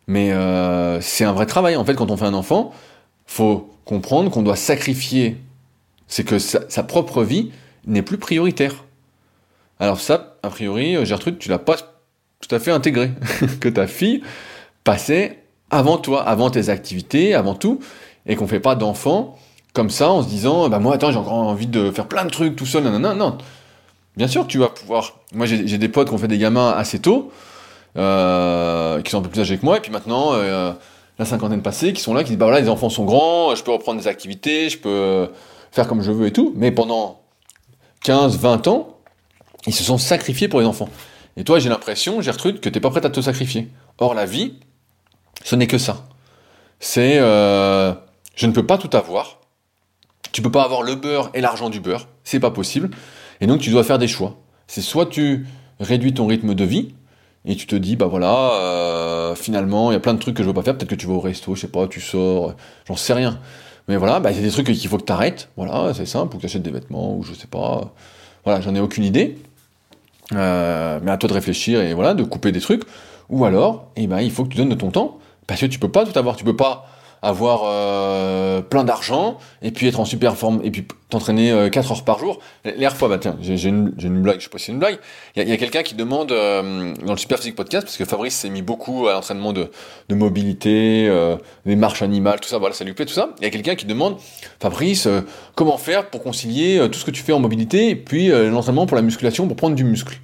mais 0.06 0.32
euh, 0.32 1.00
c'est 1.00 1.24
un 1.24 1.32
vrai 1.32 1.46
travail. 1.46 1.76
En 1.76 1.84
fait, 1.84 1.94
quand 1.94 2.10
on 2.10 2.16
fait 2.16 2.24
un 2.24 2.34
enfant, 2.34 2.72
faut 3.26 3.70
comprendre 3.84 4.30
qu'on 4.30 4.42
doit 4.42 4.56
sacrifier, 4.56 5.36
c'est 6.08 6.24
que 6.24 6.38
sa, 6.38 6.82
propre 6.82 7.22
vie 7.22 7.50
n'est 7.86 8.02
plus 8.02 8.18
prioritaire. 8.18 8.84
Alors 9.80 10.00
ça, 10.00 10.36
a 10.42 10.50
priori, 10.50 11.04
Gertrude, 11.04 11.38
tu 11.38 11.48
l'as 11.48 11.58
pas 11.58 11.76
tout 12.40 12.54
à 12.54 12.58
fait 12.58 12.70
intégré, 12.70 13.10
que 13.60 13.68
ta 13.68 13.86
fille 13.86 14.22
passait 14.84 15.42
avant 15.70 15.98
toi, 15.98 16.22
avant 16.22 16.50
tes 16.50 16.68
activités, 16.68 17.34
avant 17.34 17.54
tout, 17.54 17.80
et 18.26 18.36
qu'on 18.36 18.46
fait 18.46 18.60
pas 18.60 18.74
d'enfant 18.74 19.38
comme 19.72 19.90
ça 19.90 20.10
en 20.10 20.22
se 20.22 20.28
disant, 20.28 20.70
bah 20.70 20.78
moi 20.78 20.94
attends, 20.94 21.12
j'ai 21.12 21.18
encore 21.18 21.34
envie 21.34 21.66
de 21.66 21.90
faire 21.90 22.06
plein 22.08 22.24
de 22.24 22.30
trucs 22.30 22.56
tout 22.56 22.64
seul, 22.64 22.82
non, 22.84 22.98
non, 22.98 23.14
non. 23.14 23.36
Bien 24.16 24.26
sûr, 24.26 24.46
tu 24.46 24.56
vas 24.56 24.68
pouvoir. 24.68 25.18
Moi, 25.34 25.44
j'ai 25.44 25.76
des 25.76 25.88
potes 25.88 26.08
qui 26.08 26.14
ont 26.14 26.18
fait 26.18 26.28
des 26.28 26.38
gamins 26.38 26.70
assez 26.70 26.98
tôt, 26.98 27.30
euh, 27.96 29.00
qui 29.02 29.10
sont 29.10 29.18
un 29.18 29.22
peu 29.22 29.28
plus 29.28 29.40
âgés 29.40 29.58
que 29.58 29.64
moi, 29.64 29.78
et 29.78 29.80
puis 29.80 29.92
maintenant, 29.92 30.34
euh, 30.34 30.72
la 31.18 31.24
cinquantaine 31.24 31.62
passée, 31.62 31.92
qui 31.92 32.00
sont 32.00 32.14
là, 32.14 32.22
qui 32.22 32.30
disent 32.30 32.38
bah 32.38 32.46
voilà, 32.46 32.60
les 32.60 32.68
enfants 32.68 32.90
sont 32.90 33.04
grands, 33.04 33.54
je 33.54 33.62
peux 33.62 33.72
reprendre 33.72 34.00
des 34.00 34.08
activités, 34.08 34.68
je 34.68 34.78
peux 34.78 35.28
faire 35.70 35.88
comme 35.88 36.02
je 36.02 36.10
veux 36.10 36.26
et 36.26 36.32
tout. 36.32 36.52
Mais 36.56 36.70
pendant 36.72 37.20
15, 38.04 38.38
20 38.38 38.68
ans, 38.68 38.98
ils 39.66 39.74
se 39.74 39.82
sont 39.82 39.98
sacrifiés 39.98 40.48
pour 40.48 40.60
les 40.60 40.66
enfants. 40.66 40.88
Et 41.36 41.44
toi, 41.44 41.58
j'ai 41.58 41.68
l'impression, 41.68 42.20
Gertrude, 42.20 42.60
que 42.60 42.68
t'es 42.68 42.80
pas 42.80 42.90
prête 42.90 43.04
à 43.04 43.10
te 43.10 43.20
sacrifier. 43.20 43.68
Or, 43.98 44.14
la 44.14 44.24
vie, 44.24 44.54
ce 45.44 45.54
n'est 45.54 45.66
que 45.66 45.78
ça. 45.78 46.06
C'est 46.80 47.18
euh, 47.18 47.92
je 48.34 48.46
ne 48.46 48.52
peux 48.52 48.66
pas 48.66 48.78
tout 48.78 48.94
avoir. 48.96 49.40
Tu 50.32 50.42
peux 50.42 50.50
pas 50.50 50.62
avoir 50.62 50.82
le 50.82 50.94
beurre 50.94 51.30
et 51.34 51.40
l'argent 51.40 51.70
du 51.70 51.80
beurre. 51.80 52.08
C'est 52.24 52.40
pas 52.40 52.50
possible. 52.50 52.90
Et 53.40 53.46
donc 53.46 53.60
tu 53.60 53.70
dois 53.70 53.84
faire 53.84 53.98
des 53.98 54.08
choix. 54.08 54.36
C'est 54.66 54.82
soit 54.82 55.06
tu 55.06 55.46
réduis 55.80 56.14
ton 56.14 56.26
rythme 56.26 56.54
de 56.54 56.64
vie, 56.64 56.94
et 57.46 57.54
tu 57.54 57.66
te 57.66 57.76
dis, 57.76 57.96
bah 57.96 58.06
voilà, 58.06 58.52
euh, 58.54 59.34
finalement, 59.36 59.90
il 59.90 59.94
y 59.94 59.96
a 59.96 60.00
plein 60.00 60.14
de 60.14 60.18
trucs 60.18 60.36
que 60.36 60.42
je 60.42 60.48
veux 60.48 60.54
pas 60.54 60.62
faire, 60.62 60.76
peut-être 60.76 60.90
que 60.90 60.96
tu 60.96 61.06
vas 61.06 61.14
au 61.14 61.20
resto, 61.20 61.54
je 61.54 61.60
sais 61.62 61.68
pas, 61.68 61.86
tu 61.86 62.00
sors, 62.00 62.54
j'en 62.86 62.96
sais 62.96 63.12
rien. 63.12 63.38
Mais 63.88 63.96
voilà, 63.96 64.18
bah, 64.18 64.32
il 64.32 64.36
y 64.36 64.40
a 64.40 64.42
des 64.42 64.50
trucs 64.50 64.66
qu'il 64.66 64.88
faut 64.88 64.98
que 64.98 65.04
tu 65.04 65.12
arrêtes, 65.12 65.48
voilà, 65.56 65.94
c'est 65.94 66.06
simple, 66.06 66.34
ou 66.34 66.38
que 66.38 66.42
tu 66.42 66.46
achètes 66.46 66.62
des 66.62 66.72
vêtements, 66.72 67.16
ou 67.16 67.22
je 67.22 67.34
sais 67.34 67.46
pas. 67.46 67.92
Voilà, 68.44 68.60
j'en 68.60 68.74
ai 68.74 68.80
aucune 68.80 69.04
idée. 69.04 69.38
Euh, 70.34 70.98
mais 71.02 71.12
à 71.12 71.16
toi 71.16 71.28
de 71.28 71.34
réfléchir 71.34 71.80
et 71.80 71.94
voilà, 71.94 72.14
de 72.14 72.24
couper 72.24 72.50
des 72.50 72.60
trucs. 72.60 72.82
Ou 73.28 73.44
alors, 73.44 73.90
eh 73.96 74.08
ben, 74.08 74.20
il 74.20 74.32
faut 74.32 74.44
que 74.44 74.48
tu 74.48 74.56
donnes 74.56 74.68
de 74.68 74.74
ton 74.74 74.90
temps, 74.90 75.18
parce 75.46 75.60
que 75.60 75.66
tu 75.66 75.78
peux 75.78 75.90
pas 75.90 76.04
tout 76.04 76.18
avoir, 76.18 76.36
tu 76.36 76.44
peux 76.44 76.56
pas 76.56 76.88
avoir 77.22 77.62
euh, 77.64 78.60
plein 78.62 78.84
d'argent 78.84 79.38
et 79.62 79.70
puis 79.70 79.86
être 79.88 80.00
en 80.00 80.04
super 80.04 80.36
forme 80.36 80.60
et 80.62 80.70
puis 80.70 80.86
t'entraîner 81.08 81.52
euh, 81.52 81.68
4 81.68 81.92
heures 81.92 82.04
par 82.04 82.18
jour. 82.18 82.40
L'air 82.64 82.96
fois, 82.96 83.08
bah 83.08 83.18
tiens, 83.18 83.36
j'ai 83.40 83.68
une, 83.68 83.90
blague, 84.22 84.38
je 84.38 84.44
sais 84.44 84.50
pas 84.50 84.58
si 84.58 84.66
c'est 84.66 84.72
une 84.72 84.78
blague. 84.78 84.98
Il 85.36 85.48
y 85.48 85.52
a, 85.52 85.56
quelqu'un 85.56 85.82
qui 85.82 85.94
demande 85.94 86.32
euh, 86.32 86.94
dans 87.04 87.12
le 87.12 87.18
Super 87.18 87.38
Physique 87.38 87.54
Podcast, 87.54 87.86
parce 87.86 87.96
que 87.96 88.04
Fabrice 88.04 88.34
s'est 88.34 88.50
mis 88.50 88.62
beaucoup 88.62 89.06
à 89.08 89.12
l'entraînement 89.12 89.52
de, 89.52 89.70
de 90.08 90.14
mobilité, 90.14 91.06
euh, 91.08 91.36
des 91.64 91.76
marches 91.76 92.02
animales, 92.02 92.40
tout 92.40 92.48
ça, 92.48 92.58
voilà, 92.58 92.74
ça 92.74 92.84
lui 92.84 92.92
plaît, 92.92 93.06
tout 93.06 93.14
ça. 93.14 93.30
Il 93.38 93.44
y 93.44 93.46
a 93.46 93.50
quelqu'un 93.50 93.76
qui 93.76 93.86
demande, 93.86 94.16
Fabrice, 94.60 95.08
comment 95.54 95.78
faire 95.78 96.10
pour 96.10 96.22
concilier 96.22 96.88
tout 96.90 96.98
ce 96.98 97.04
que 97.04 97.10
tu 97.10 97.22
fais 97.22 97.32
en 97.32 97.40
mobilité 97.40 97.90
et 97.90 97.96
puis 97.96 98.28
l'entraînement 98.28 98.86
pour 98.86 98.96
la 98.96 99.02
musculation, 99.02 99.46
pour 99.46 99.56
prendre 99.56 99.76
du 99.76 99.84
muscle? 99.84 100.18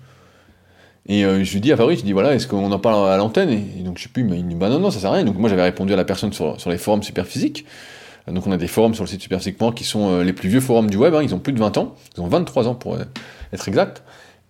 Et 1.07 1.25
euh, 1.25 1.43
je 1.43 1.53
lui 1.53 1.61
dis 1.61 1.73
à 1.73 1.77
Fabrice, 1.77 2.01
je 2.01 2.05
dis 2.05 2.13
voilà, 2.13 2.35
est-ce 2.35 2.47
qu'on 2.47 2.71
en 2.71 2.79
parle 2.79 3.11
à 3.11 3.17
l'antenne? 3.17 3.51
Et, 3.51 3.83
donc 3.83 3.99
je 3.99 4.05
sais 4.05 4.09
plus, 4.09 4.23
mais 4.23 4.39
il 4.39 4.47
dit 4.47 4.55
bah 4.55 4.69
non, 4.69 4.79
non, 4.79 4.91
ça 4.91 5.01
sert 5.01 5.11
à 5.11 5.15
rien. 5.15 5.25
Donc 5.25 5.37
moi 5.37 5.49
j'avais 5.49 5.63
répondu 5.63 5.93
à 5.93 5.97
la 5.97 6.05
personne 6.05 6.33
sur, 6.33 6.61
sur 6.61 6.71
les 6.71 6.79
forums 6.79 7.03
Superphysique. 7.03 7.67
Euh, 8.29 8.33
donc 8.33 8.47
on 8.47 8.53
a 8.53 8.57
des 8.57 8.69
forums 8.69 8.95
sur 8.95 9.05
le 9.05 9.09
site 9.09 9.21
Superphysique.org 9.21 9.75
qui 9.75 9.85
sont 9.85 10.11
euh, 10.11 10.23
les 10.23 10.33
plus 10.33 10.49
vieux 10.49 10.61
forums 10.61 10.89
du 10.89 10.97
web, 10.97 11.15
hein, 11.15 11.23
ils 11.23 11.35
ont 11.35 11.41
plus 11.41 11.53
de 11.53 11.59
20 11.59 11.77
ans, 11.79 11.97
ils 12.17 12.21
ont 12.21 12.29
23 12.29 12.69
ans 12.69 12.75
pour 12.75 12.97
être 12.97 13.69
exact. 13.69 14.03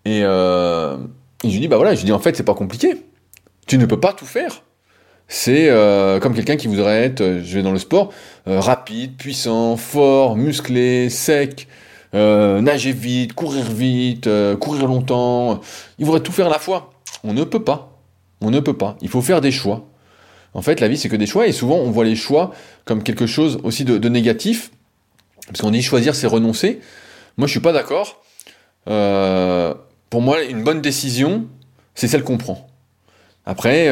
Et, 0.04 0.20
euh, 0.24 0.98
et 1.42 1.48
je 1.48 1.52
lui 1.54 1.60
dis 1.60 1.68
bah 1.68 1.76
voilà, 1.76 1.94
je 1.94 2.00
lui 2.00 2.06
dis 2.06 2.12
en 2.12 2.18
fait 2.18 2.36
c'est 2.36 2.42
pas 2.42 2.54
compliqué. 2.54 3.02
Tu 3.66 3.78
ne 3.78 3.86
peux 3.86 4.00
pas 4.00 4.12
tout 4.12 4.26
faire. 4.26 4.62
C'est 5.28 5.70
comme 6.20 6.34
quelqu'un 6.34 6.56
qui 6.56 6.68
voudrait 6.68 7.04
être, 7.04 7.22
je 7.42 7.54
vais 7.54 7.62
dans 7.62 7.72
le 7.72 7.78
sport, 7.78 8.12
rapide, 8.44 9.16
puissant, 9.16 9.78
fort, 9.78 10.36
musclé, 10.36 11.08
sec, 11.08 11.68
euh, 12.14 12.60
nager 12.60 12.92
vite, 12.92 13.32
courir 13.32 13.64
vite, 13.64 14.26
euh, 14.26 14.56
courir 14.56 14.86
longtemps. 14.86 15.60
Il 15.98 16.04
voudrait 16.04 16.20
tout 16.20 16.32
faire 16.32 16.46
à 16.46 16.50
la 16.50 16.58
fois. 16.58 16.92
On 17.24 17.32
ne 17.32 17.44
peut 17.44 17.64
pas. 17.64 17.98
On 18.40 18.50
ne 18.50 18.60
peut 18.60 18.76
pas. 18.76 18.96
Il 19.00 19.08
faut 19.08 19.22
faire 19.22 19.40
des 19.40 19.50
choix. 19.50 19.86
En 20.54 20.60
fait, 20.60 20.80
la 20.80 20.88
vie, 20.88 20.98
c'est 20.98 21.08
que 21.08 21.16
des 21.16 21.26
choix, 21.26 21.46
et 21.46 21.52
souvent, 21.52 21.76
on 21.76 21.90
voit 21.90 22.04
les 22.04 22.16
choix 22.16 22.52
comme 22.84 23.02
quelque 23.02 23.26
chose 23.26 23.58
aussi 23.62 23.84
de, 23.84 24.08
négatif, 24.08 24.70
parce 25.46 25.62
qu'on 25.62 25.70
dit 25.70 25.80
choisir, 25.80 26.14
c'est 26.14 26.26
renoncer. 26.26 26.80
Moi, 27.38 27.46
je 27.46 27.52
suis 27.52 27.60
pas 27.60 27.72
d'accord. 27.72 28.22
Euh, 28.88 29.72
pour 30.10 30.20
moi, 30.20 30.42
une 30.42 30.62
bonne 30.62 30.82
décision, 30.82 31.46
c'est 31.94 32.08
celle 32.08 32.22
qu'on 32.22 32.36
prend. 32.36 32.68
Après, 33.46 33.86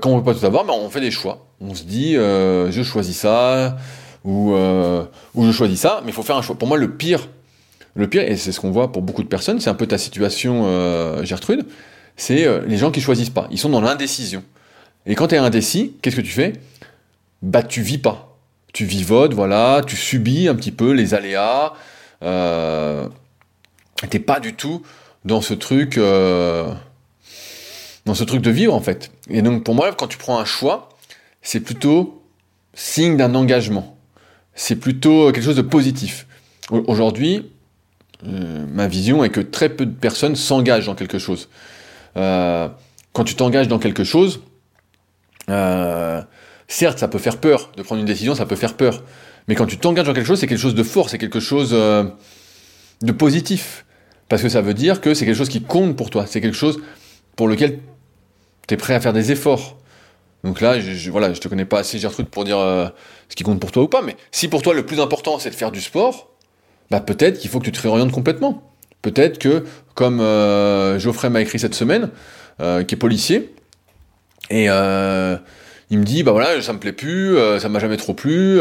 quand 0.00 0.10
on 0.10 0.16
ne 0.16 0.20
peut 0.22 0.32
pas 0.32 0.38
tout 0.38 0.46
avoir, 0.46 0.64
ben, 0.64 0.72
on 0.72 0.88
fait 0.88 1.02
des 1.02 1.10
choix. 1.10 1.46
On 1.60 1.74
se 1.74 1.82
dit, 1.82 2.14
je 2.14 2.82
choisis 2.82 3.18
ça, 3.18 3.76
ou, 4.24 4.54
ou 4.54 5.46
je 5.46 5.52
choisis 5.52 5.80
ça, 5.80 6.00
mais 6.02 6.12
il 6.12 6.14
faut 6.14 6.22
faire 6.22 6.36
un 6.36 6.42
choix. 6.42 6.56
Pour 6.56 6.66
moi, 6.66 6.78
le 6.78 6.96
pire 6.96 7.28
le 7.94 8.08
pire, 8.08 8.22
et 8.22 8.36
c'est 8.36 8.52
ce 8.52 8.60
qu'on 8.60 8.70
voit 8.70 8.92
pour 8.92 9.02
beaucoup 9.02 9.22
de 9.22 9.28
personnes, 9.28 9.60
c'est 9.60 9.70
un 9.70 9.74
peu 9.74 9.86
ta 9.86 9.98
situation, 9.98 10.64
euh, 10.66 11.24
Gertrude, 11.24 11.66
c'est 12.16 12.44
euh, 12.44 12.60
les 12.66 12.76
gens 12.76 12.90
qui 12.90 13.00
choisissent 13.00 13.30
pas. 13.30 13.48
Ils 13.50 13.58
sont 13.58 13.70
dans 13.70 13.80
l'indécision. 13.80 14.42
Et 15.06 15.14
quand 15.14 15.28
tu 15.28 15.34
es 15.34 15.38
indécis, 15.38 15.94
qu'est-ce 16.02 16.16
que 16.16 16.20
tu 16.20 16.32
fais? 16.32 16.52
Bah, 17.42 17.62
tu 17.62 17.82
vis 17.82 17.98
pas. 17.98 18.36
Tu 18.72 18.84
vivotes, 18.84 19.34
voilà, 19.34 19.82
tu 19.84 19.96
subis 19.96 20.46
un 20.46 20.54
petit 20.54 20.70
peu 20.70 20.92
les 20.92 21.14
aléas. 21.14 21.72
Euh, 22.22 23.08
T'es 24.08 24.18
pas 24.18 24.40
du 24.40 24.54
tout 24.54 24.82
dans 25.24 25.40
ce 25.42 25.52
truc, 25.52 25.98
euh, 25.98 26.72
dans 28.06 28.14
ce 28.14 28.24
truc 28.24 28.40
de 28.40 28.50
vivre 28.50 28.74
en 28.74 28.80
fait. 28.80 29.10
Et 29.28 29.42
donc 29.42 29.64
pour 29.64 29.74
moi, 29.74 29.92
quand 29.92 30.06
tu 30.06 30.16
prends 30.16 30.38
un 30.38 30.44
choix, 30.44 30.88
c'est 31.42 31.60
plutôt 31.60 32.22
signe 32.72 33.16
d'un 33.16 33.34
engagement. 33.34 33.98
C'est 34.54 34.76
plutôt 34.76 35.32
quelque 35.32 35.44
chose 35.44 35.56
de 35.56 35.62
positif. 35.62 36.26
Aujourd'hui, 36.70 37.50
euh, 38.26 38.66
ma 38.68 38.86
vision 38.86 39.24
est 39.24 39.30
que 39.30 39.40
très 39.40 39.68
peu 39.68 39.86
de 39.86 39.94
personnes 39.94 40.36
s'engagent 40.36 40.86
dans 40.86 40.94
quelque 40.94 41.18
chose. 41.18 41.48
Euh, 42.16 42.68
quand 43.12 43.24
tu 43.24 43.34
t'engages 43.34 43.68
dans 43.68 43.78
quelque 43.78 44.04
chose, 44.04 44.40
euh, 45.48 46.22
certes, 46.68 46.98
ça 46.98 47.08
peut 47.08 47.18
faire 47.18 47.38
peur. 47.38 47.72
De 47.76 47.82
prendre 47.82 48.00
une 48.00 48.06
décision, 48.06 48.34
ça 48.34 48.46
peut 48.46 48.56
faire 48.56 48.74
peur. 48.74 49.02
Mais 49.48 49.54
quand 49.54 49.66
tu 49.66 49.78
t'engages 49.78 50.06
dans 50.06 50.12
quelque 50.12 50.26
chose, 50.26 50.38
c'est 50.38 50.46
quelque 50.46 50.58
chose 50.58 50.74
de 50.74 50.82
fort, 50.82 51.10
c'est 51.10 51.18
quelque 51.18 51.40
chose 51.40 51.70
de 51.70 53.12
positif. 53.12 53.84
Parce 54.28 54.42
que 54.42 54.48
ça 54.48 54.60
veut 54.60 54.74
dire 54.74 55.00
que 55.00 55.14
c'est 55.14 55.24
quelque 55.24 55.36
chose 55.36 55.48
qui 55.48 55.62
compte 55.62 55.96
pour 55.96 56.10
toi. 56.10 56.26
C'est 56.26 56.40
quelque 56.40 56.56
chose 56.56 56.80
pour 57.34 57.48
lequel 57.48 57.80
tu 58.68 58.74
es 58.74 58.76
prêt 58.76 58.94
à 58.94 59.00
faire 59.00 59.12
des 59.12 59.32
efforts. 59.32 59.78
Donc 60.44 60.60
là, 60.60 60.78
je, 60.78 61.10
voilà, 61.10 61.32
je 61.32 61.40
te 61.40 61.48
connais 61.48 61.64
pas 61.64 61.80
assez 61.80 61.98
Gertrude 61.98 62.28
pour 62.28 62.44
dire 62.44 62.58
ce 63.30 63.36
qui 63.36 63.42
compte 63.42 63.60
pour 63.60 63.72
toi 63.72 63.82
ou 63.84 63.88
pas, 63.88 64.02
mais 64.02 64.16
si 64.30 64.48
pour 64.48 64.62
toi 64.62 64.74
le 64.74 64.84
plus 64.84 65.00
important 65.00 65.38
c'est 65.38 65.50
de 65.50 65.54
faire 65.54 65.72
du 65.72 65.80
sport, 65.80 66.29
bah 66.90 67.00
peut-être 67.00 67.38
qu'il 67.38 67.50
faut 67.50 67.60
que 67.60 67.64
tu 67.64 67.72
te 67.72 67.80
réorientes 67.80 68.12
complètement. 68.12 68.70
Peut-être 69.02 69.38
que, 69.38 69.64
comme 69.94 70.20
euh, 70.20 70.98
Geoffrey 70.98 71.30
m'a 71.30 71.40
écrit 71.40 71.58
cette 71.58 71.74
semaine, 71.74 72.10
euh, 72.60 72.84
qui 72.84 72.94
est 72.94 72.98
policier, 72.98 73.54
et 74.50 74.66
euh, 74.68 75.36
il 75.90 75.98
me 75.98 76.04
dit, 76.04 76.22
bah 76.22 76.32
voilà, 76.32 76.60
ça 76.60 76.72
me 76.72 76.78
plaît 76.78 76.92
plus, 76.92 77.36
ça 77.58 77.68
m'a 77.68 77.78
jamais 77.78 77.96
trop 77.96 78.14
plu, 78.14 78.60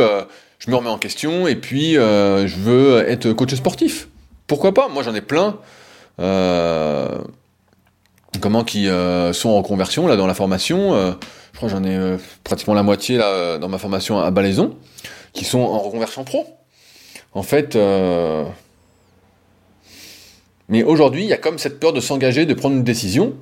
je 0.60 0.72
me 0.72 0.76
remets 0.76 0.90
en 0.90 0.98
question, 0.98 1.48
et 1.48 1.56
puis 1.56 1.94
je 1.94 2.56
veux 2.56 3.08
être 3.08 3.34
coach 3.34 3.54
sportif. 3.56 4.08
Pourquoi 4.48 4.74
pas? 4.74 4.88
Moi 4.88 5.04
j'en 5.04 5.14
ai 5.14 5.22
plein. 5.22 5.58
comment 8.40 8.64
qui 8.64 8.88
sont 9.34 9.50
en 9.50 9.62
conversion 9.62 10.08
là 10.08 10.16
dans 10.16 10.28
la 10.28 10.34
formation 10.34 11.16
je 11.52 11.58
crois 11.58 11.70
j'en 11.70 11.84
ai 11.84 12.18
pratiquement 12.44 12.74
la 12.74 12.84
moitié 12.84 13.18
là 13.18 13.58
dans 13.58 13.70
ma 13.70 13.78
formation 13.78 14.20
à 14.20 14.32
Balaison 14.32 14.78
qui 15.34 15.46
sont 15.46 15.60
en 15.60 15.80
reconversion 15.80 16.24
pro 16.24 16.59
en 17.34 17.44
fait, 17.44 17.76
euh, 17.76 18.46
mais 20.68 20.84
aujourd'hui, 20.84 21.24
il 21.24 21.28
y 21.28 21.34
a 21.34 21.38
comme 21.38 21.58
cette 21.58 21.80
peur 21.80 21.94
de 21.94 22.00
s'engager, 22.00 22.46
de 22.46 22.54
prendre 22.54 22.76
une 22.76 22.84
décision, 22.84 23.36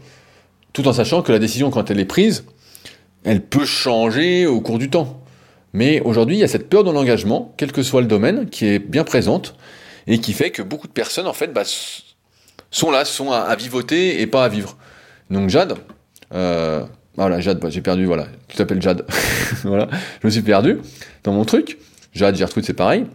tout 0.74 0.88
en 0.88 0.94
sachant 0.94 1.22
que 1.22 1.32
la 1.32 1.40
décision, 1.40 1.72
quand 1.72 1.90
elle 1.92 2.00
est 2.00 2.06
prise, 2.06 2.46
elle 3.24 3.42
peut 3.42 3.66
changer 3.66 4.46
au 4.46 4.62
cours 4.62 4.80
du 4.80 4.90
temps. 4.90 5.22
Mais 5.74 6.02
aujourd'hui, 6.02 6.38
il 6.38 6.40
y 6.40 6.44
a 6.44 6.48
cette 6.48 6.70
peur 6.70 6.84
de 6.84 6.92
l'engagement, 6.92 7.54
quel 7.58 7.72
que 7.72 7.84
soit 7.84 8.02
le 8.02 8.08
domaine, 8.08 8.50
qui 8.50 8.66
est 8.66 8.80
bien 8.80 9.04
présente 9.04 9.56
et 10.08 10.20
qui 10.20 10.34
fait 10.34 10.52
que 10.52 10.62
beaucoup 10.62 10.88
de 10.88 10.94
personnes, 10.94 11.28
en 11.28 11.34
fait, 11.34 11.54
bah, 11.54 11.64
sont 12.72 12.92
là, 12.92 13.06
sont 13.06 13.32
à, 13.32 13.54
vivoter 13.56 14.22
et 14.22 14.28
pas 14.28 14.46
à 14.46 14.50
vivre. 14.50 14.78
Donc 15.30 15.50
Jade, 15.50 15.76
euh, 16.34 16.86
voilà, 17.16 17.42
Jade, 17.42 17.60
bah, 17.60 17.70
j'ai 17.70 17.82
perdu, 17.82 18.06
voilà, 18.06 18.28
tu 18.48 18.56
t'appelles 18.56 18.82
Jade. 18.82 19.06
voilà, 19.64 19.90
je 20.22 20.28
me 20.28 20.32
suis 20.32 20.42
perdu 20.42 20.80
dans 21.24 21.34
mon 21.34 21.44
truc. 21.44 21.78
Jade, 22.14 22.36
Gertrude, 22.36 22.64
c'est 22.64 22.74
pareil. 22.74 23.06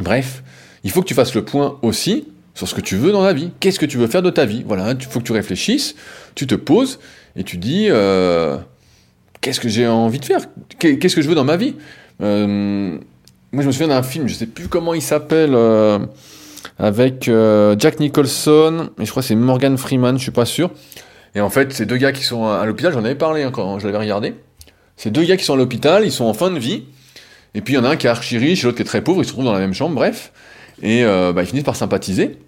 Bref, 0.00 0.42
il 0.84 0.90
faut 0.90 1.02
que 1.02 1.06
tu 1.06 1.14
fasses 1.14 1.34
le 1.34 1.44
point 1.44 1.78
aussi 1.82 2.28
sur 2.54 2.68
ce 2.68 2.74
que 2.74 2.80
tu 2.80 2.96
veux 2.96 3.12
dans 3.12 3.22
la 3.22 3.32
vie. 3.32 3.50
Qu'est-ce 3.60 3.78
que 3.78 3.86
tu 3.86 3.98
veux 3.98 4.06
faire 4.06 4.22
de 4.22 4.30
ta 4.30 4.44
vie? 4.44 4.64
Voilà, 4.66 4.92
il 4.92 5.06
faut 5.06 5.20
que 5.20 5.24
tu 5.24 5.32
réfléchisses, 5.32 5.94
tu 6.34 6.46
te 6.46 6.54
poses 6.54 6.98
et 7.36 7.44
tu 7.44 7.56
dis 7.56 7.86
euh, 7.88 8.56
qu'est-ce 9.40 9.60
que 9.60 9.68
j'ai 9.68 9.86
envie 9.86 10.18
de 10.18 10.24
faire? 10.24 10.40
Qu'est-ce 10.78 11.14
que 11.14 11.22
je 11.22 11.28
veux 11.28 11.34
dans 11.34 11.44
ma 11.44 11.56
vie? 11.56 11.74
Euh, 12.20 12.98
Moi, 13.52 13.62
je 13.62 13.66
me 13.66 13.72
souviens 13.72 13.88
d'un 13.88 14.02
film, 14.02 14.28
je 14.28 14.34
sais 14.34 14.46
plus 14.46 14.68
comment 14.68 14.94
il 14.94 15.02
s'appelle, 15.02 15.52
euh, 15.54 15.98
avec 16.78 17.30
Jack 17.78 18.00
Nicholson 18.00 18.90
et 19.00 19.04
je 19.04 19.10
crois 19.10 19.22
que 19.22 19.28
c'est 19.28 19.34
Morgan 19.34 19.76
Freeman, 19.78 20.16
je 20.16 20.22
suis 20.22 20.32
pas 20.32 20.46
sûr. 20.46 20.70
Et 21.34 21.40
en 21.40 21.50
fait, 21.50 21.72
ces 21.72 21.86
deux 21.86 21.96
gars 21.96 22.12
qui 22.12 22.24
sont 22.24 22.46
à 22.48 22.64
l'hôpital, 22.66 22.92
j'en 22.92 23.04
avais 23.04 23.14
parlé 23.14 23.48
quand 23.52 23.78
je 23.78 23.86
l'avais 23.86 23.98
regardé. 23.98 24.34
Ces 24.96 25.10
deux 25.10 25.22
gars 25.22 25.36
qui 25.36 25.44
sont 25.44 25.54
à 25.54 25.56
l'hôpital, 25.56 26.04
ils 26.04 26.12
sont 26.12 26.24
en 26.24 26.34
fin 26.34 26.50
de 26.50 26.58
vie. 26.58 26.84
Et 27.54 27.60
puis 27.60 27.74
il 27.74 27.76
y 27.76 27.80
en 27.80 27.84
a 27.84 27.90
un 27.90 27.96
qui 27.96 28.06
est 28.06 28.10
archi 28.10 28.38
riche, 28.38 28.62
l'autre 28.62 28.76
qui 28.76 28.82
est 28.82 28.86
très 28.86 29.02
pauvre, 29.02 29.22
ils 29.22 29.26
se 29.26 29.32
trouvent 29.32 29.44
dans 29.44 29.52
la 29.52 29.58
même 29.58 29.74
chambre, 29.74 29.94
bref. 29.94 30.32
Et 30.82 31.02
bah, 31.04 31.42
ils 31.42 31.46
finissent 31.46 31.64
par 31.64 31.76
sympathiser. 31.76 32.38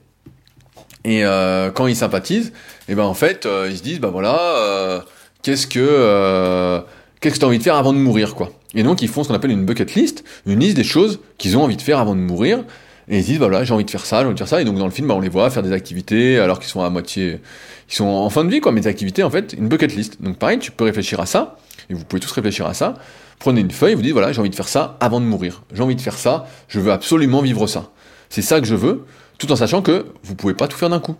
Et 1.05 1.24
euh, 1.24 1.70
quand 1.70 1.86
ils 1.86 1.96
sympathisent, 1.96 2.48
et 2.88 2.92
eh 2.92 2.94
ben 2.94 3.05
en 3.05 3.14
fait, 3.14 3.46
euh, 3.46 3.68
ils 3.70 3.78
se 3.78 3.82
disent 3.82 4.01
bah 4.01 4.11
voilà, 4.11 4.38
euh, 4.38 5.01
qu'est-ce 5.42 5.66
que 5.66 5.78
euh, 5.80 6.80
qu'est-ce 7.20 7.34
que 7.34 7.38
tu 7.38 7.44
as 7.44 7.48
envie 7.48 7.59
de 7.59 7.62
faire 7.62 7.76
avant 7.76 7.92
de 7.92 7.98
mourir 7.98 8.34
quoi. 8.34 8.53
Et 8.74 8.82
donc 8.82 9.01
ils 9.01 9.09
font 9.09 9.22
ce 9.22 9.28
qu'on 9.28 9.34
appelle 9.34 9.51
une 9.51 9.64
bucket 9.64 9.94
list, 9.94 10.24
une 10.46 10.61
liste 10.61 10.76
des 10.76 10.84
choses 10.84 11.20
qu'ils 11.38 11.57
ont 11.57 11.62
envie 11.62 11.76
de 11.76 11.82
faire 11.82 11.98
avant 11.98 12.14
de 12.14 12.20
mourir. 12.20 12.64
Et 13.09 13.18
ils 13.18 13.22
se 13.22 13.28
disent 13.28 13.38
bah 13.38 13.48
voilà, 13.48 13.64
j'ai 13.64 13.72
envie 13.72 13.84
de 13.84 13.90
faire 13.90 14.05
ça, 14.05 14.20
j'ai 14.20 14.26
envie 14.26 14.34
de 14.34 14.38
faire 14.38 14.48
ça. 14.48 14.61
Et 14.61 14.64
donc 14.64 14.76
dans 14.76 14.84
le 14.84 14.90
film, 14.90 15.09
bah, 15.09 15.14
on 15.14 15.20
les 15.20 15.30
voit 15.30 15.51
faire 15.51 15.62
des 15.62 15.72
activités 15.72 16.38
alors 16.38 16.59
qu'ils 16.59 16.68
sont 16.68 16.82
à 16.82 16.90
moitié, 16.90 17.40
ils 17.88 17.94
sont 17.94 18.05
en 18.05 18.28
fin 18.28 18.44
de 18.44 18.51
vie 18.51 18.61
quoi. 18.61 18.72
Mais 18.72 18.82
des 18.82 18.88
activités 18.88 19.22
en 19.22 19.30
fait, 19.30 19.55
une 19.55 19.68
bucket 19.68 19.94
list. 19.96 20.20
Donc 20.20 20.36
pareil, 20.36 20.59
tu 20.59 20.70
peux 20.70 20.84
réfléchir 20.84 21.18
à 21.20 21.26
ça. 21.26 21.57
Et 21.88 21.94
vous 21.94 22.05
pouvez 22.05 22.20
tous 22.20 22.30
réfléchir 22.32 22.66
à 22.66 22.74
ça. 22.74 22.94
Prenez 23.41 23.62
une 23.62 23.70
feuille, 23.70 23.95
vous 23.95 24.03
dites 24.03 24.12
voilà, 24.12 24.32
j'ai 24.32 24.41
envie 24.41 24.51
de 24.51 24.55
faire 24.55 24.68
ça 24.68 24.99
avant 25.01 25.18
de 25.18 25.24
mourir. 25.24 25.62
J'ai 25.72 25.82
envie 25.82 25.97
de 25.97 26.01
faire 26.01 26.18
ça, 26.18 26.47
je 26.68 26.78
veux 26.78 26.93
absolument 26.93 27.41
vivre 27.41 27.66
ça. 27.66 27.91
C'est 28.28 28.43
ça 28.43 28.61
que 28.61 28.66
je 28.66 28.74
veux 28.74 29.07
tout 29.38 29.51
en 29.51 29.57
sachant 29.57 29.80
que 29.80 30.07
vous 30.22 30.34
pouvez 30.34 30.53
pas 30.53 30.68
tout 30.68 30.76
faire 30.76 30.91
d'un 30.91 31.01
coup. 31.01 31.16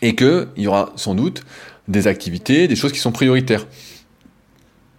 Et 0.00 0.14
qu'il 0.14 0.48
y 0.56 0.68
aura 0.68 0.92
sans 0.94 1.14
doute 1.14 1.42
des 1.88 2.06
activités, 2.06 2.68
des 2.68 2.76
choses 2.76 2.92
qui 2.92 3.00
sont 3.00 3.10
prioritaires. 3.10 3.66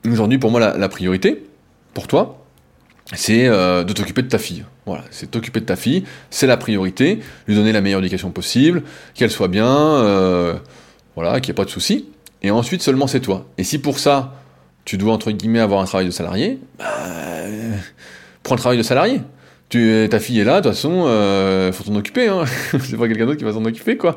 Aujourd'hui, 0.05 0.37
pour 0.37 0.51
moi, 0.51 0.59
la, 0.59 0.89
priorité, 0.89 1.45
pour 1.93 2.07
toi, 2.07 2.45
c'est 3.13 3.47
euh, 3.47 3.85
de 3.85 3.93
t'occuper 3.93 4.21
de 4.21 4.27
ta 4.27 4.37
fille. 4.37 4.65
Voilà, 4.85 5.05
c'est 5.09 5.31
t'occuper 5.31 5.61
de 5.61 5.65
ta 5.65 5.77
fille, 5.77 6.03
c'est 6.29 6.47
la 6.47 6.57
priorité, 6.57 7.19
lui 7.47 7.55
donner 7.55 7.71
la 7.71 7.79
meilleure 7.79 8.01
éducation 8.01 8.31
possible, 8.31 8.83
qu'elle 9.13 9.31
soit 9.31 9.47
bien, 9.47 9.67
euh, 9.67 10.55
voilà, 11.15 11.39
qu'il 11.39 11.51
n'y 11.51 11.55
ait 11.55 11.61
pas 11.61 11.65
de 11.65 11.69
soucis. 11.69 12.09
Et 12.41 12.51
ensuite, 12.51 12.81
seulement 12.81 13.07
c'est 13.07 13.21
toi. 13.21 13.45
Et 13.57 13.63
si 13.63 13.79
pour 13.79 13.99
ça, 13.99 14.42
tu 14.85 14.97
dois, 14.97 15.13
entre 15.13 15.31
guillemets, 15.31 15.59
avoir 15.59 15.81
un 15.81 15.85
travail 15.85 16.05
de 16.05 16.11
salarié, 16.11 16.59
bah, 16.77 16.85
prends 18.43 18.55
le 18.55 18.59
travail 18.59 18.77
de 18.77 18.83
salarié 18.83 19.21
ta 20.09 20.19
fille 20.19 20.39
est 20.39 20.43
là, 20.43 20.61
de 20.61 20.67
toute 20.67 20.75
façon, 20.75 21.05
euh, 21.07 21.71
faut 21.71 21.83
t'en 21.83 21.95
occuper. 21.95 22.27
Hein. 22.27 22.45
c'est 22.79 22.97
pas 22.97 23.07
quelqu'un 23.07 23.25
d'autre 23.25 23.37
qui 23.37 23.43
va 23.43 23.53
s'en 23.53 23.65
occuper, 23.65 23.97
quoi. 23.97 24.15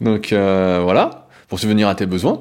Donc 0.00 0.32
euh, 0.32 0.80
voilà, 0.82 1.28
pour 1.48 1.58
subvenir 1.58 1.88
à 1.88 1.94
tes 1.94 2.06
besoins. 2.06 2.40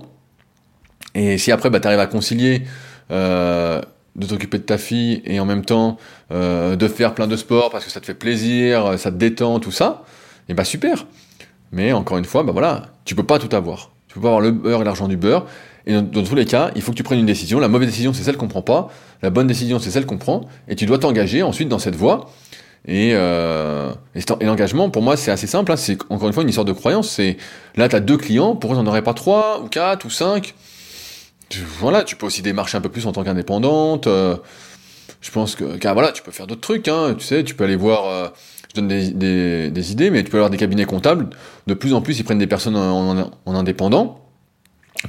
Et 1.15 1.37
si 1.37 1.51
après, 1.51 1.69
bah, 1.69 1.79
tu 1.79 1.87
arrives 1.87 1.99
à 1.99 2.07
concilier 2.07 2.63
euh, 3.11 3.81
de 4.15 4.25
t'occuper 4.25 4.57
de 4.57 4.63
ta 4.63 4.77
fille 4.77 5.21
et 5.25 5.39
en 5.39 5.45
même 5.45 5.63
temps 5.63 5.97
euh, 6.31 6.75
de 6.75 6.87
faire 6.87 7.13
plein 7.13 7.27
de 7.27 7.35
sports 7.35 7.69
parce 7.69 7.85
que 7.85 7.91
ça 7.91 7.99
te 7.99 8.05
fait 8.05 8.13
plaisir, 8.13 8.97
ça 8.97 9.11
te 9.11 9.17
détend, 9.17 9.59
tout 9.59 9.71
ça, 9.71 10.03
et 10.49 10.53
bah 10.53 10.63
super. 10.63 11.05
Mais 11.71 11.93
encore 11.93 12.17
une 12.17 12.25
fois, 12.25 12.43
bah 12.43 12.51
voilà, 12.51 12.83
tu 13.05 13.15
peux 13.15 13.23
pas 13.23 13.39
tout 13.39 13.55
avoir. 13.55 13.91
Tu 14.07 14.15
peux 14.15 14.21
pas 14.21 14.27
avoir 14.27 14.41
le 14.41 14.51
beurre 14.51 14.81
et 14.81 14.85
l'argent 14.85 15.07
du 15.07 15.17
beurre. 15.17 15.47
Et 15.85 16.01
dans, 16.01 16.23
tous 16.23 16.35
les 16.35 16.45
cas, 16.45 16.71
il 16.75 16.81
faut 16.81 16.91
que 16.91 16.97
tu 16.97 17.03
prennes 17.03 17.19
une 17.19 17.25
décision. 17.25 17.59
La 17.59 17.67
mauvaise 17.67 17.89
décision, 17.89 18.13
c'est 18.13 18.23
celle 18.23 18.37
qu'on 18.37 18.47
prend 18.47 18.61
pas. 18.61 18.89
La 19.21 19.29
bonne 19.29 19.47
décision, 19.47 19.79
c'est 19.79 19.91
celle 19.91 20.05
qu'on 20.05 20.17
prend. 20.17 20.41
Et 20.67 20.75
tu 20.75 20.85
dois 20.85 20.97
t'engager 20.97 21.43
ensuite 21.43 21.67
dans 21.67 21.79
cette 21.79 21.95
voie. 21.95 22.29
Et, 22.85 23.11
euh, 23.13 23.91
et, 24.15 24.45
l'engagement, 24.45 24.89
pour 24.89 25.01
moi, 25.01 25.17
c'est 25.17 25.31
assez 25.31 25.47
simple. 25.47 25.71
Hein. 25.71 25.77
C'est 25.77 25.97
encore 26.09 26.27
une 26.27 26.33
fois 26.33 26.43
une 26.43 26.49
histoire 26.49 26.65
de 26.65 26.73
croyance. 26.73 27.09
C'est 27.09 27.37
là, 27.75 27.89
tu 27.89 27.95
as 27.95 27.99
deux 27.99 28.17
clients. 28.17 28.55
Pourquoi 28.55 28.77
tu 28.77 28.83
n'en 28.83 28.89
aurais 28.89 29.01
pas 29.01 29.13
trois 29.13 29.61
ou 29.61 29.67
quatre 29.67 30.05
ou 30.05 30.09
cinq? 30.09 30.53
Voilà, 31.79 32.03
tu 32.03 32.15
peux 32.15 32.25
aussi 32.25 32.41
démarcher 32.41 32.77
un 32.77 32.81
peu 32.81 32.89
plus 32.89 33.05
en 33.05 33.11
tant 33.11 33.23
qu'indépendante. 33.23 34.07
Euh, 34.07 34.37
je 35.21 35.31
pense 35.31 35.55
que, 35.55 35.77
car 35.77 35.93
voilà, 35.93 36.11
tu 36.11 36.23
peux 36.23 36.31
faire 36.31 36.47
d'autres 36.47 36.61
trucs. 36.61 36.87
Hein. 36.87 37.15
Tu 37.17 37.25
sais, 37.25 37.43
tu 37.43 37.55
peux 37.55 37.65
aller 37.65 37.75
voir. 37.75 38.07
Euh, 38.07 38.27
je 38.69 38.81
donne 38.81 38.87
des, 38.87 39.91
idées, 39.91 40.09
mais 40.09 40.23
tu 40.23 40.31
peux 40.31 40.37
avoir 40.37 40.49
des 40.49 40.57
cabinets 40.57 40.85
comptables. 40.85 41.29
De 41.67 41.73
plus 41.73 41.93
en 41.93 42.01
plus, 42.01 42.19
ils 42.19 42.23
prennent 42.23 42.39
des 42.39 42.47
personnes 42.47 42.75
en, 42.75 43.31
en 43.45 43.55
indépendant 43.55 44.22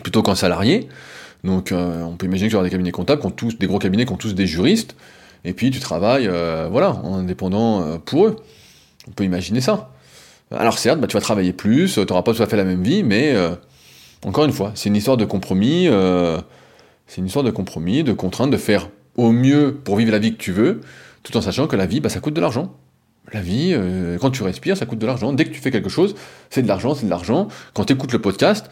plutôt 0.03 0.23
qu'en 0.23 0.35
salarié. 0.35 0.89
Donc, 1.45 1.73
euh, 1.73 2.03
on 2.03 2.17
peut 2.17 2.27
imaginer 2.27 2.51
que 2.51 2.57
tu 2.57 2.63
des 2.63 2.71
cabinets 2.71 2.91
comptables 2.91 3.21
qui 3.21 3.27
ont 3.27 3.31
tous 3.31 3.59
des 3.59 3.67
gros 3.67 3.79
cabinets 3.79 4.07
qui 4.07 4.13
ont 4.13 4.17
tous 4.17 4.35
des 4.35 4.47
juristes 4.47 4.97
et 5.45 5.53
puis 5.53 5.71
tu 5.71 5.81
travailles, 5.81 6.27
euh, 6.27 6.69
voilà, 6.71 6.93
en 7.05 7.19
indépendant 7.19 7.83
euh, 7.83 7.99
pour 7.99 8.27
eux. 8.27 8.37
On 9.09 9.13
peut 9.13 9.25
imaginer 9.25 9.61
ça. 9.61 9.91
Alors 10.51 10.79
certes, 10.79 11.01
bah, 11.01 11.07
tu 11.07 11.15
vas 11.15 11.21
travailler 11.21 11.53
plus, 11.53 11.95
tu 11.95 12.01
n'auras 12.01 12.23
pas 12.23 12.33
tout 12.33 12.43
à 12.43 12.47
fait 12.47 12.57
la 12.57 12.65
même 12.65 12.83
vie, 12.83 13.03
mais 13.03 13.35
euh, 13.35 13.55
encore 14.25 14.45
une 14.45 14.53
fois, 14.53 14.73
c'est 14.75 14.89
une 14.89 14.97
histoire 14.97 15.17
de 15.17 15.25
compromis, 15.25 15.89
c'est 17.07 17.21
une 17.21 17.27
histoire 17.27 17.45
de 17.45 17.51
compromis, 17.51 18.05
de 18.05 18.13
contrainte, 18.13 18.51
de 18.51 18.57
faire 18.57 18.89
au 19.17 19.33
mieux 19.33 19.75
pour 19.85 19.97
vivre 19.97 20.13
la 20.13 20.19
vie 20.19 20.33
que 20.33 20.39
tu 20.39 20.53
veux, 20.53 20.81
tout 21.23 21.37
en 21.37 21.41
sachant 21.41 21.67
que 21.67 21.77
la 21.77 21.87
vie, 21.87 22.01
bah, 22.01 22.09
ça 22.09 22.21
coûte 22.21 22.35
de 22.35 22.41
l'argent. 22.41 22.75
La 23.33 23.41
vie, 23.41 23.75
quand 24.21 24.31
tu 24.31 24.43
respires, 24.43 24.77
ça 24.77 24.87
coûte 24.87 24.99
de 24.99 25.07
l'argent. 25.07 25.33
Dès 25.33 25.45
que 25.45 25.51
tu 25.51 25.61
fais 25.61 25.71
quelque 25.71 25.89
chose, 25.89 26.15
c'est 26.51 26.63
de 26.63 26.69
l'argent, 26.69 26.95
c'est 26.95 27.07
de 27.07 27.11
l'argent. 27.11 27.49
Quand 27.73 27.85
tu 27.85 27.95
écoutes 27.95 28.13
le 28.13 28.21
podcast, 28.21 28.71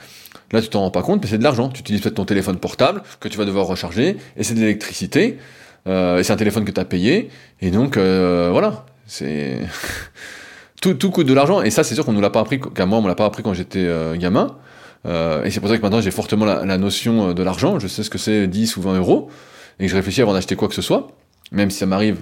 là 0.52 0.60
tu 0.60 0.68
t'en 0.68 0.80
rends 0.80 0.90
pas 0.90 1.02
compte, 1.02 1.22
mais 1.22 1.28
c'est 1.28 1.38
de 1.38 1.42
l'argent. 1.42 1.68
Tu 1.68 1.80
utilises 1.80 2.00
peut-être 2.00 2.16
ton 2.16 2.24
téléphone 2.24 2.58
portable 2.58 3.02
que 3.20 3.28
tu 3.28 3.38
vas 3.38 3.44
devoir 3.44 3.66
recharger, 3.66 4.16
et 4.36 4.44
c'est 4.44 4.54
de 4.54 4.60
l'électricité. 4.60 5.38
Euh, 5.86 6.18
et 6.18 6.22
c'est 6.22 6.32
un 6.32 6.36
téléphone 6.36 6.64
que 6.64 6.70
tu 6.70 6.80
as 6.80 6.84
payé, 6.84 7.28
et 7.60 7.70
donc 7.70 7.96
euh, 7.96 8.50
voilà, 8.52 8.86
c'est 9.06 9.58
tout, 10.80 10.96
coûte 11.10 11.26
de 11.26 11.34
l'argent, 11.34 11.60
et 11.62 11.70
ça 11.70 11.82
c'est 11.82 11.94
sûr 11.94 12.04
qu'on 12.04 12.12
nous 12.12 12.20
l'a 12.20 12.30
pas 12.30 12.40
appris, 12.40 12.60
qu'à 12.60 12.86
moi 12.86 12.98
on 12.98 13.02
me 13.02 13.08
l'a 13.08 13.16
pas 13.16 13.24
appris 13.24 13.42
quand 13.42 13.52
j'étais 13.52 13.84
euh, 13.84 14.16
gamin, 14.16 14.56
et 15.04 15.50
c'est 15.50 15.58
pour 15.58 15.68
ça 15.68 15.76
que 15.76 15.82
maintenant 15.82 16.00
j'ai 16.00 16.12
fortement 16.12 16.44
la, 16.44 16.78
notion 16.78 17.34
de 17.34 17.42
l'argent, 17.42 17.80
je 17.80 17.88
sais 17.88 18.04
ce 18.04 18.10
que 18.10 18.18
c'est 18.18 18.46
10 18.46 18.76
ou 18.76 18.82
20 18.82 18.98
euros, 18.98 19.28
et 19.80 19.86
que 19.86 19.90
je 19.90 19.96
réfléchis 19.96 20.22
avant 20.22 20.34
d'acheter 20.34 20.54
quoi 20.54 20.68
que 20.68 20.74
ce 20.74 20.82
soit, 20.82 21.08
même 21.50 21.70
si 21.70 21.78
ça 21.78 21.86
m'arrive 21.86 22.18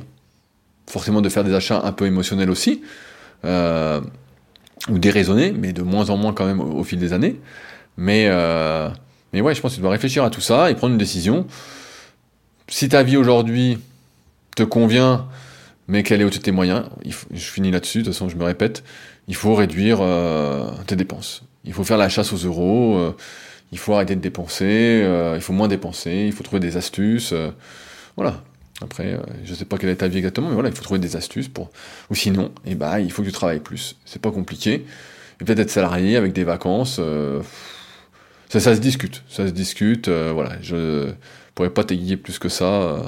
forcément 0.87 1.21
de 1.21 1.29
faire 1.29 1.45
des 1.45 1.53
achats 1.53 1.83
un 1.85 1.93
peu 1.93 2.07
émotionnels 2.07 2.49
aussi, 2.49 2.81
ou 3.45 4.99
déraisonnés, 4.99 5.53
mais 5.53 5.75
de 5.75 5.83
moins 5.83 6.09
en 6.09 6.17
moins 6.17 6.33
quand 6.33 6.47
même 6.47 6.61
au, 6.61 6.83
fil 6.83 6.99
des 6.99 7.13
années, 7.13 7.39
mais, 7.97 8.29
mais 9.33 9.41
ouais, 9.41 9.55
je 9.55 9.61
pense 9.61 9.73
que 9.73 9.77
tu 9.77 9.83
dois 9.83 9.91
réfléchir 9.91 10.25
à 10.25 10.31
tout 10.31 10.41
ça 10.41 10.71
et 10.71 10.75
prendre 10.75 10.93
une 10.93 10.99
décision 10.99 11.47
si 12.71 12.89
ta 12.89 13.03
vie 13.03 13.17
aujourd'hui 13.17 13.79
te 14.57 14.63
convient, 14.63 15.27
mais 15.89 16.03
qu'elle 16.03 16.21
est 16.21 16.25
au-dessus 16.25 16.39
de 16.39 16.45
tes 16.45 16.53
moyens, 16.53 16.85
je 17.05 17.45
finis 17.45 17.71
là-dessus, 17.71 17.99
de 17.99 18.05
toute 18.05 18.15
façon 18.15 18.29
je 18.29 18.37
me 18.37 18.45
répète, 18.45 18.85
il 19.29 19.35
faut 19.35 19.55
réduire 19.55 19.99
euh, 20.01 20.71
tes 20.87 20.97
dépenses. 20.97 21.43
Il 21.65 21.73
faut 21.75 21.85
faire 21.85 21.99
la 21.99 22.09
chasse 22.09 22.33
aux 22.33 22.39
euros, 22.39 22.97
euh, 22.97 23.17
il 23.73 23.79
faut 23.79 23.93
arrêter 23.93 24.17
de 24.17 24.21
dépenser, 24.21 25.03
euh, 25.05 25.35
il 25.35 25.43
faut 25.43 25.53
moins 25.53 25.69
dépenser, 25.69 26.25
il 26.27 26.33
faut 26.33 26.45
trouver 26.45 26.61
des 26.61 26.77
astuces. 26.77 27.35
voilà. 28.17 28.43
Après, 28.83 29.21
je 29.45 29.53
sais 29.53 29.67
pas 29.67 29.77
quelle 29.77 29.91
est 29.91 29.97
ta 29.97 30.09
vie 30.09 30.17
exactement, 30.17 30.49
mais 30.49 30.55
voilà, 30.55 30.71
il 30.71 30.75
faut 30.75 30.83
trouver 30.83 31.01
des 31.01 31.15
astuces 31.15 31.49
pour. 31.49 31.71
Ou 32.09 32.15
sinon, 32.15 32.51
eh 32.65 32.75
ben, 32.75 32.99
il 32.99 33.13
faut 33.13 33.21
que 33.21 33.27
tu 33.27 33.33
travailles 33.33 33.61
plus. 33.61 33.97
C'est 34.07 34.23
pas 34.23 34.31
compliqué. 34.31 34.87
Et 35.39 35.45
peut-être 35.45 35.59
être 35.59 35.71
salarié 35.71 36.17
avec 36.17 36.33
des 36.33 36.45
vacances. 36.45 36.99
Ça, 38.51 38.61
ça 38.61 38.77
se 38.77 38.81
discute. 38.81 39.23
Ça 39.31 39.47
se 39.47 39.53
discute. 39.53 40.11
voilà. 40.11 40.57
Je 40.61 41.15
pourrais 41.55 41.71
pas 41.71 41.85
t'aiguiller 41.85 42.17
plus 42.17 42.39
que 42.39 42.49
ça 42.49 42.65
euh, 42.65 43.03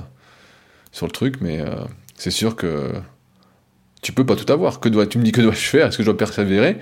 sur 0.91 1.07
le 1.07 1.13
truc, 1.13 1.37
mais 1.41 1.61
euh, 1.61 1.85
c'est 2.17 2.31
sûr 2.31 2.57
que 2.57 2.93
tu 4.03 4.13
peux 4.13 4.27
pas 4.27 4.37
tout 4.37 4.51
avoir. 4.53 4.81
Que 4.81 4.89
dois, 4.89 5.07
tu 5.07 5.19
me 5.19 5.25
dis 5.25 5.33
que 5.33 5.41
dois-je 5.41 5.67
faire? 5.67 5.87
Est-ce 5.87 5.97
que 5.97 6.03
je 6.03 6.09
dois 6.09 6.17
persévérer? 6.17 6.79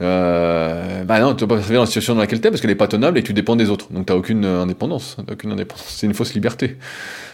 Euh, 0.00 1.04
bah 1.04 1.20
non, 1.20 1.34
tu 1.34 1.38
dois 1.38 1.48
pas 1.48 1.54
persévérer 1.56 1.76
dans 1.76 1.82
la 1.82 1.86
situation 1.86 2.14
dans 2.14 2.20
laquelle 2.20 2.40
tu 2.40 2.46
es 2.46 2.50
parce 2.50 2.60
qu'elle 2.60 2.70
est 2.70 2.76
pas 2.76 2.88
tenable 2.88 3.18
et 3.18 3.22
tu 3.22 3.32
dépends 3.32 3.56
des 3.56 3.70
autres. 3.70 3.92
Donc 3.92 4.06
tu 4.06 4.12
aucune 4.12 4.44
indépendance. 4.44 5.16
aucune 5.30 5.52
indépendance. 5.52 5.86
C'est 5.88 6.06
une 6.06 6.14
fausse 6.14 6.34
liberté. 6.34 6.76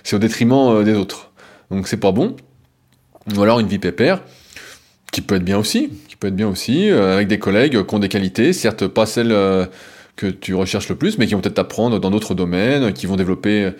C'est 0.03 0.17
au 0.17 0.19
détriment 0.19 0.83
des 0.85 0.95
autres. 0.95 1.31
Donc 1.71 1.89
c'est 1.89 1.99
pas 1.99 2.13
bon. 2.13 2.37
Ou 3.37 3.43
alors 3.43 3.61
une 3.61 3.69
vie 3.69 3.79
pépère 3.79 4.23
qui 5.13 5.21
peut 5.21 5.35
être 5.35 5.45
bien 5.45 5.59
aussi, 5.59 5.91
qui 6.09 6.17
peut 6.17 6.29
être 6.29 6.37
bien 6.37 6.49
aussi, 6.49 6.89
avec 6.91 7.29
des 7.29 7.39
collègues 7.39 7.85
qui 7.85 7.95
ont 7.95 7.99
des 7.99 8.09
qualités, 8.09 8.53
certes 8.53 8.87
pas 8.87 9.05
celles 9.05 9.33
que 10.19 10.27
tu 10.27 10.55
recherches 10.55 10.89
le 10.89 10.97
plus, 10.97 11.17
mais 11.17 11.27
qui 11.27 11.35
vont 11.35 11.41
peut-être 11.41 11.55
t'apprendre 11.55 12.01
dans 12.01 12.11
d'autres 12.11 12.35
domaines, 12.35 12.93
qui 12.93 13.07
vont 13.07 13.17
développer 13.17 13.71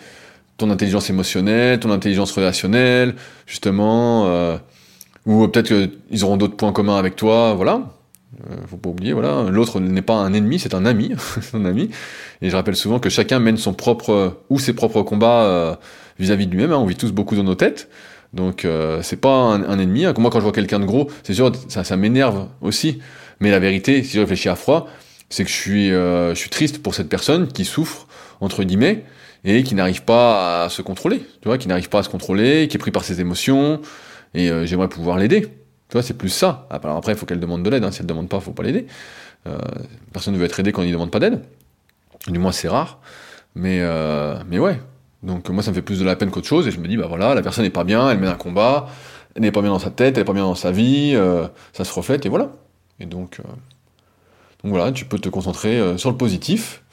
ton 0.57 0.69
intelligence 0.71 1.09
émotionnelle, 1.09 1.79
ton 1.79 1.91
intelligence 1.91 2.31
relationnelle, 2.31 3.15
justement, 3.45 4.27
euh, 4.27 4.57
ou 5.25 5.47
peut-être 5.47 5.67
qu'ils 5.67 6.23
auront 6.23 6.37
d'autres 6.37 6.55
points 6.55 6.71
communs 6.71 6.97
avec 6.97 7.15
toi, 7.17 7.53
voilà. 7.55 7.91
Euh, 8.49 8.55
faut 8.67 8.77
pas 8.77 8.89
oublier, 8.89 9.11
voilà. 9.11 9.43
L'autre 9.49 9.81
n'est 9.81 10.01
pas 10.01 10.15
un 10.15 10.33
ennemi, 10.33 10.59
c'est 10.59 10.73
un 10.73 10.85
ami, 10.85 11.11
un 11.53 11.65
ami. 11.65 11.89
Et 12.41 12.49
je 12.49 12.55
rappelle 12.55 12.75
souvent 12.77 12.99
que 12.99 13.09
chacun 13.09 13.39
mène 13.39 13.57
son 13.57 13.73
propre 13.73 14.37
ou 14.49 14.59
ses 14.59 14.73
propres 14.73 15.01
combats 15.01 15.43
euh, 15.43 15.75
vis-à-vis 16.19 16.47
de 16.47 16.51
lui-même. 16.51 16.71
Hein. 16.71 16.77
on 16.77 16.85
vit 16.85 16.95
tous 16.95 17.11
beaucoup 17.11 17.35
dans 17.35 17.43
nos 17.43 17.55
têtes. 17.55 17.89
Donc 18.31 18.67
c'est 19.01 19.19
pas 19.19 19.33
un, 19.33 19.79
ennemi. 19.79 20.05
Hein. 20.05 20.13
Moi 20.19 20.29
quand 20.29 20.37
je 20.37 20.43
vois 20.43 20.51
quelqu'un 20.51 20.79
de 20.79 20.85
gros, 20.85 21.09
c'est 21.23 21.33
sûr 21.33 21.51
ça 21.67 21.97
m'énerve 21.97 22.47
aussi. 22.61 22.99
Mais 23.39 23.49
la 23.49 23.57
vérité, 23.57 24.03
si 24.03 24.17
je 24.17 24.19
réfléchis 24.19 24.49
à 24.49 24.55
froid, 24.55 24.87
c'est 25.29 25.43
que 25.43 25.49
je 25.49 25.55
suis, 25.55 25.89
je 25.89 26.33
suis 26.35 26.49
triste 26.49 26.81
pour 26.81 26.95
cette 26.95 27.09
personne 27.09 27.47
qui 27.47 27.65
souffre 27.65 28.07
entre 28.41 28.63
guillemets 28.63 29.03
et 29.43 29.63
qui 29.63 29.75
n'arrive 29.75 30.03
pas 30.03 30.63
à 30.63 30.69
se 30.69 30.81
contrôler, 30.81 31.19
tu 31.41 31.47
vois, 31.47 31.57
qui 31.57 31.67
n'arrive 31.67 31.89
pas 31.89 31.99
à 31.99 32.03
se 32.03 32.09
contrôler, 32.09 32.67
qui 32.67 32.77
est 32.77 32.79
pris 32.79 32.91
par 32.91 33.03
ses 33.03 33.21
émotions, 33.21 33.81
et 34.33 34.49
euh, 34.49 34.65
j'aimerais 34.65 34.89
pouvoir 34.89 35.17
l'aider. 35.17 35.41
Tu 35.41 35.93
vois, 35.93 36.03
c'est 36.03 36.13
plus 36.13 36.29
ça. 36.29 36.67
Alors 36.69 36.97
après, 36.97 37.13
il 37.13 37.17
faut 37.17 37.25
qu'elle 37.25 37.39
demande 37.39 37.63
de 37.63 37.69
l'aide. 37.69 37.83
Hein. 37.83 37.91
Si 37.91 37.99
elle 37.99 38.05
ne 38.05 38.09
demande 38.09 38.29
pas, 38.29 38.39
faut 38.39 38.51
pas 38.51 38.63
l'aider. 38.63 38.85
Euh, 39.47 39.57
personne 40.13 40.33
ne 40.35 40.39
veut 40.39 40.45
être 40.45 40.59
aidé 40.59 40.71
quand 40.71 40.83
il 40.83 40.89
ne 40.89 40.93
demande 40.93 41.09
pas 41.09 41.19
d'aide. 41.19 41.41
Du 42.27 42.37
moins, 42.37 42.51
c'est 42.51 42.67
rare. 42.67 42.99
Mais, 43.55 43.79
euh, 43.81 44.35
mais 44.47 44.59
ouais. 44.59 44.79
Donc 45.23 45.49
moi, 45.49 45.63
ça 45.63 45.71
me 45.71 45.75
fait 45.75 45.81
plus 45.81 45.99
de 45.99 46.05
la 46.05 46.15
peine 46.15 46.29
qu'autre 46.29 46.47
chose. 46.47 46.67
Et 46.67 46.71
je 46.71 46.79
me 46.79 46.87
dis, 46.87 46.95
bah 46.95 47.07
voilà, 47.07 47.33
la 47.33 47.41
personne 47.41 47.63
n'est 47.63 47.71
pas 47.71 47.83
bien, 47.83 48.09
elle 48.11 48.19
mène 48.19 48.29
un 48.29 48.35
combat, 48.35 48.87
elle 49.35 49.41
n'est 49.41 49.51
pas 49.51 49.61
bien 49.61 49.71
dans 49.71 49.79
sa 49.79 49.89
tête, 49.89 50.15
elle 50.15 50.21
n'est 50.21 50.27
pas 50.27 50.33
bien 50.33 50.43
dans 50.43 50.55
sa 50.55 50.71
vie, 50.71 51.17
ça 51.73 51.83
se 51.83 51.93
reflète, 51.93 52.25
et 52.25 52.29
voilà. 52.29 52.51
Et 52.99 53.05
donc, 53.05 53.41
donc 54.63 54.73
voilà, 54.73 54.91
tu 54.91 55.05
peux 55.05 55.19
te 55.19 55.29
concentrer 55.29 55.97
sur 55.97 56.11
le 56.11 56.17
positif 56.17 56.83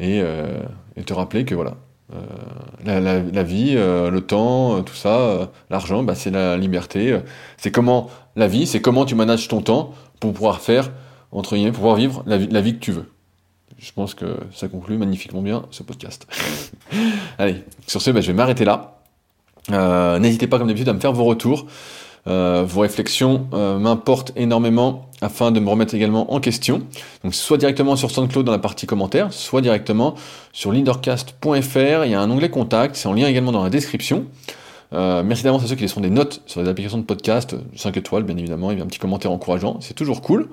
et, 0.00 0.22
et 0.96 1.02
te 1.04 1.12
rappeler 1.12 1.44
que 1.44 1.54
voilà, 1.54 1.74
euh, 2.14 3.22
la, 3.32 3.42
vie, 3.42 3.74
euh, 3.76 4.10
le 4.10 4.20
temps, 4.20 4.76
euh, 4.76 4.82
tout 4.82 4.94
ça, 4.94 5.50
l'argent, 5.70 6.04
bah, 6.04 6.14
c'est 6.14 6.30
la 6.30 6.56
liberté. 6.56 7.18
c'est 7.56 7.70
comment 7.70 8.10
la 8.36 8.46
vie, 8.46 8.66
c'est 8.66 8.80
comment 8.80 9.04
tu 9.04 9.14
manages 9.14 9.48
ton 9.48 9.60
temps 9.60 9.92
pour 10.20 10.32
pouvoir 10.32 10.60
faire, 10.60 10.90
entre 11.32 11.56
guillemets, 11.56 11.72
pouvoir 11.72 11.96
vivre 11.96 12.22
la 12.26 12.38
vie, 12.38 12.48
la 12.48 12.60
vie 12.60 12.74
que 12.74 12.80
tu 12.80 12.92
veux. 12.92 13.10
Je 13.78 13.92
pense 13.92 14.14
que 14.14 14.38
ça 14.52 14.68
conclut 14.68 14.96
magnifiquement 14.96 15.42
bien 15.42 15.64
ce 15.70 15.82
podcast. 15.82 16.26
Allez, 17.38 17.64
sur 17.86 18.00
ce, 18.00 18.10
bah, 18.10 18.20
je 18.20 18.28
vais 18.28 18.36
m'arrêter 18.36 18.64
là. 18.64 18.92
N'hésitez 20.20 20.46
pas, 20.46 20.58
comme 20.58 20.68
d'habitude, 20.68 20.88
à 20.88 20.92
me 20.92 21.00
faire 21.00 21.12
vos 21.12 21.24
retours. 21.24 21.66
Euh, 22.28 22.64
vos 22.66 22.80
réflexions 22.80 23.46
euh, 23.52 23.78
m'importent 23.78 24.32
énormément 24.36 25.08
afin 25.20 25.52
de 25.52 25.60
me 25.60 25.68
remettre 25.68 25.94
également 25.94 26.32
en 26.32 26.40
question. 26.40 26.82
Donc 27.22 27.34
soit 27.34 27.56
directement 27.56 27.96
sur 27.96 28.10
SoundCloud 28.10 28.44
dans 28.44 28.52
la 28.52 28.58
partie 28.58 28.86
commentaires, 28.86 29.32
soit 29.32 29.60
directement 29.60 30.14
sur 30.52 30.72
leadercast.fr, 30.72 32.04
il 32.04 32.10
y 32.10 32.14
a 32.14 32.20
un 32.20 32.30
onglet 32.30 32.50
contact, 32.50 32.96
c'est 32.96 33.08
en 33.08 33.14
lien 33.14 33.28
également 33.28 33.52
dans 33.52 33.62
la 33.62 33.70
description. 33.70 34.26
Euh, 34.92 35.22
merci 35.24 35.42
d'avance 35.42 35.64
à 35.64 35.66
ceux 35.66 35.74
qui 35.74 35.82
laisseront 35.82 36.00
des 36.00 36.10
notes 36.10 36.42
sur 36.46 36.62
les 36.62 36.68
applications 36.68 36.98
de 36.98 37.04
podcast, 37.04 37.56
5 37.74 37.96
étoiles 37.96 38.24
bien 38.24 38.36
évidemment, 38.36 38.70
et 38.70 38.80
un 38.80 38.86
petit 38.86 38.98
commentaire 38.98 39.30
encourageant, 39.30 39.78
c'est 39.80 39.94
toujours 39.94 40.20
cool. 40.20 40.48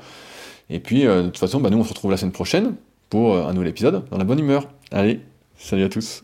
Et 0.69 0.79
puis 0.79 1.03
de 1.03 1.23
toute 1.23 1.37
façon, 1.37 1.59
bah, 1.59 1.69
nous 1.69 1.79
on 1.79 1.83
se 1.83 1.89
retrouve 1.89 2.11
la 2.11 2.17
semaine 2.17 2.31
prochaine 2.31 2.75
pour 3.09 3.35
un 3.35 3.53
nouvel 3.53 3.69
épisode 3.69 4.05
dans 4.09 4.17
la 4.17 4.23
bonne 4.23 4.39
humeur. 4.39 4.67
Allez, 4.91 5.19
salut 5.57 5.83
à 5.83 5.89
tous 5.89 6.23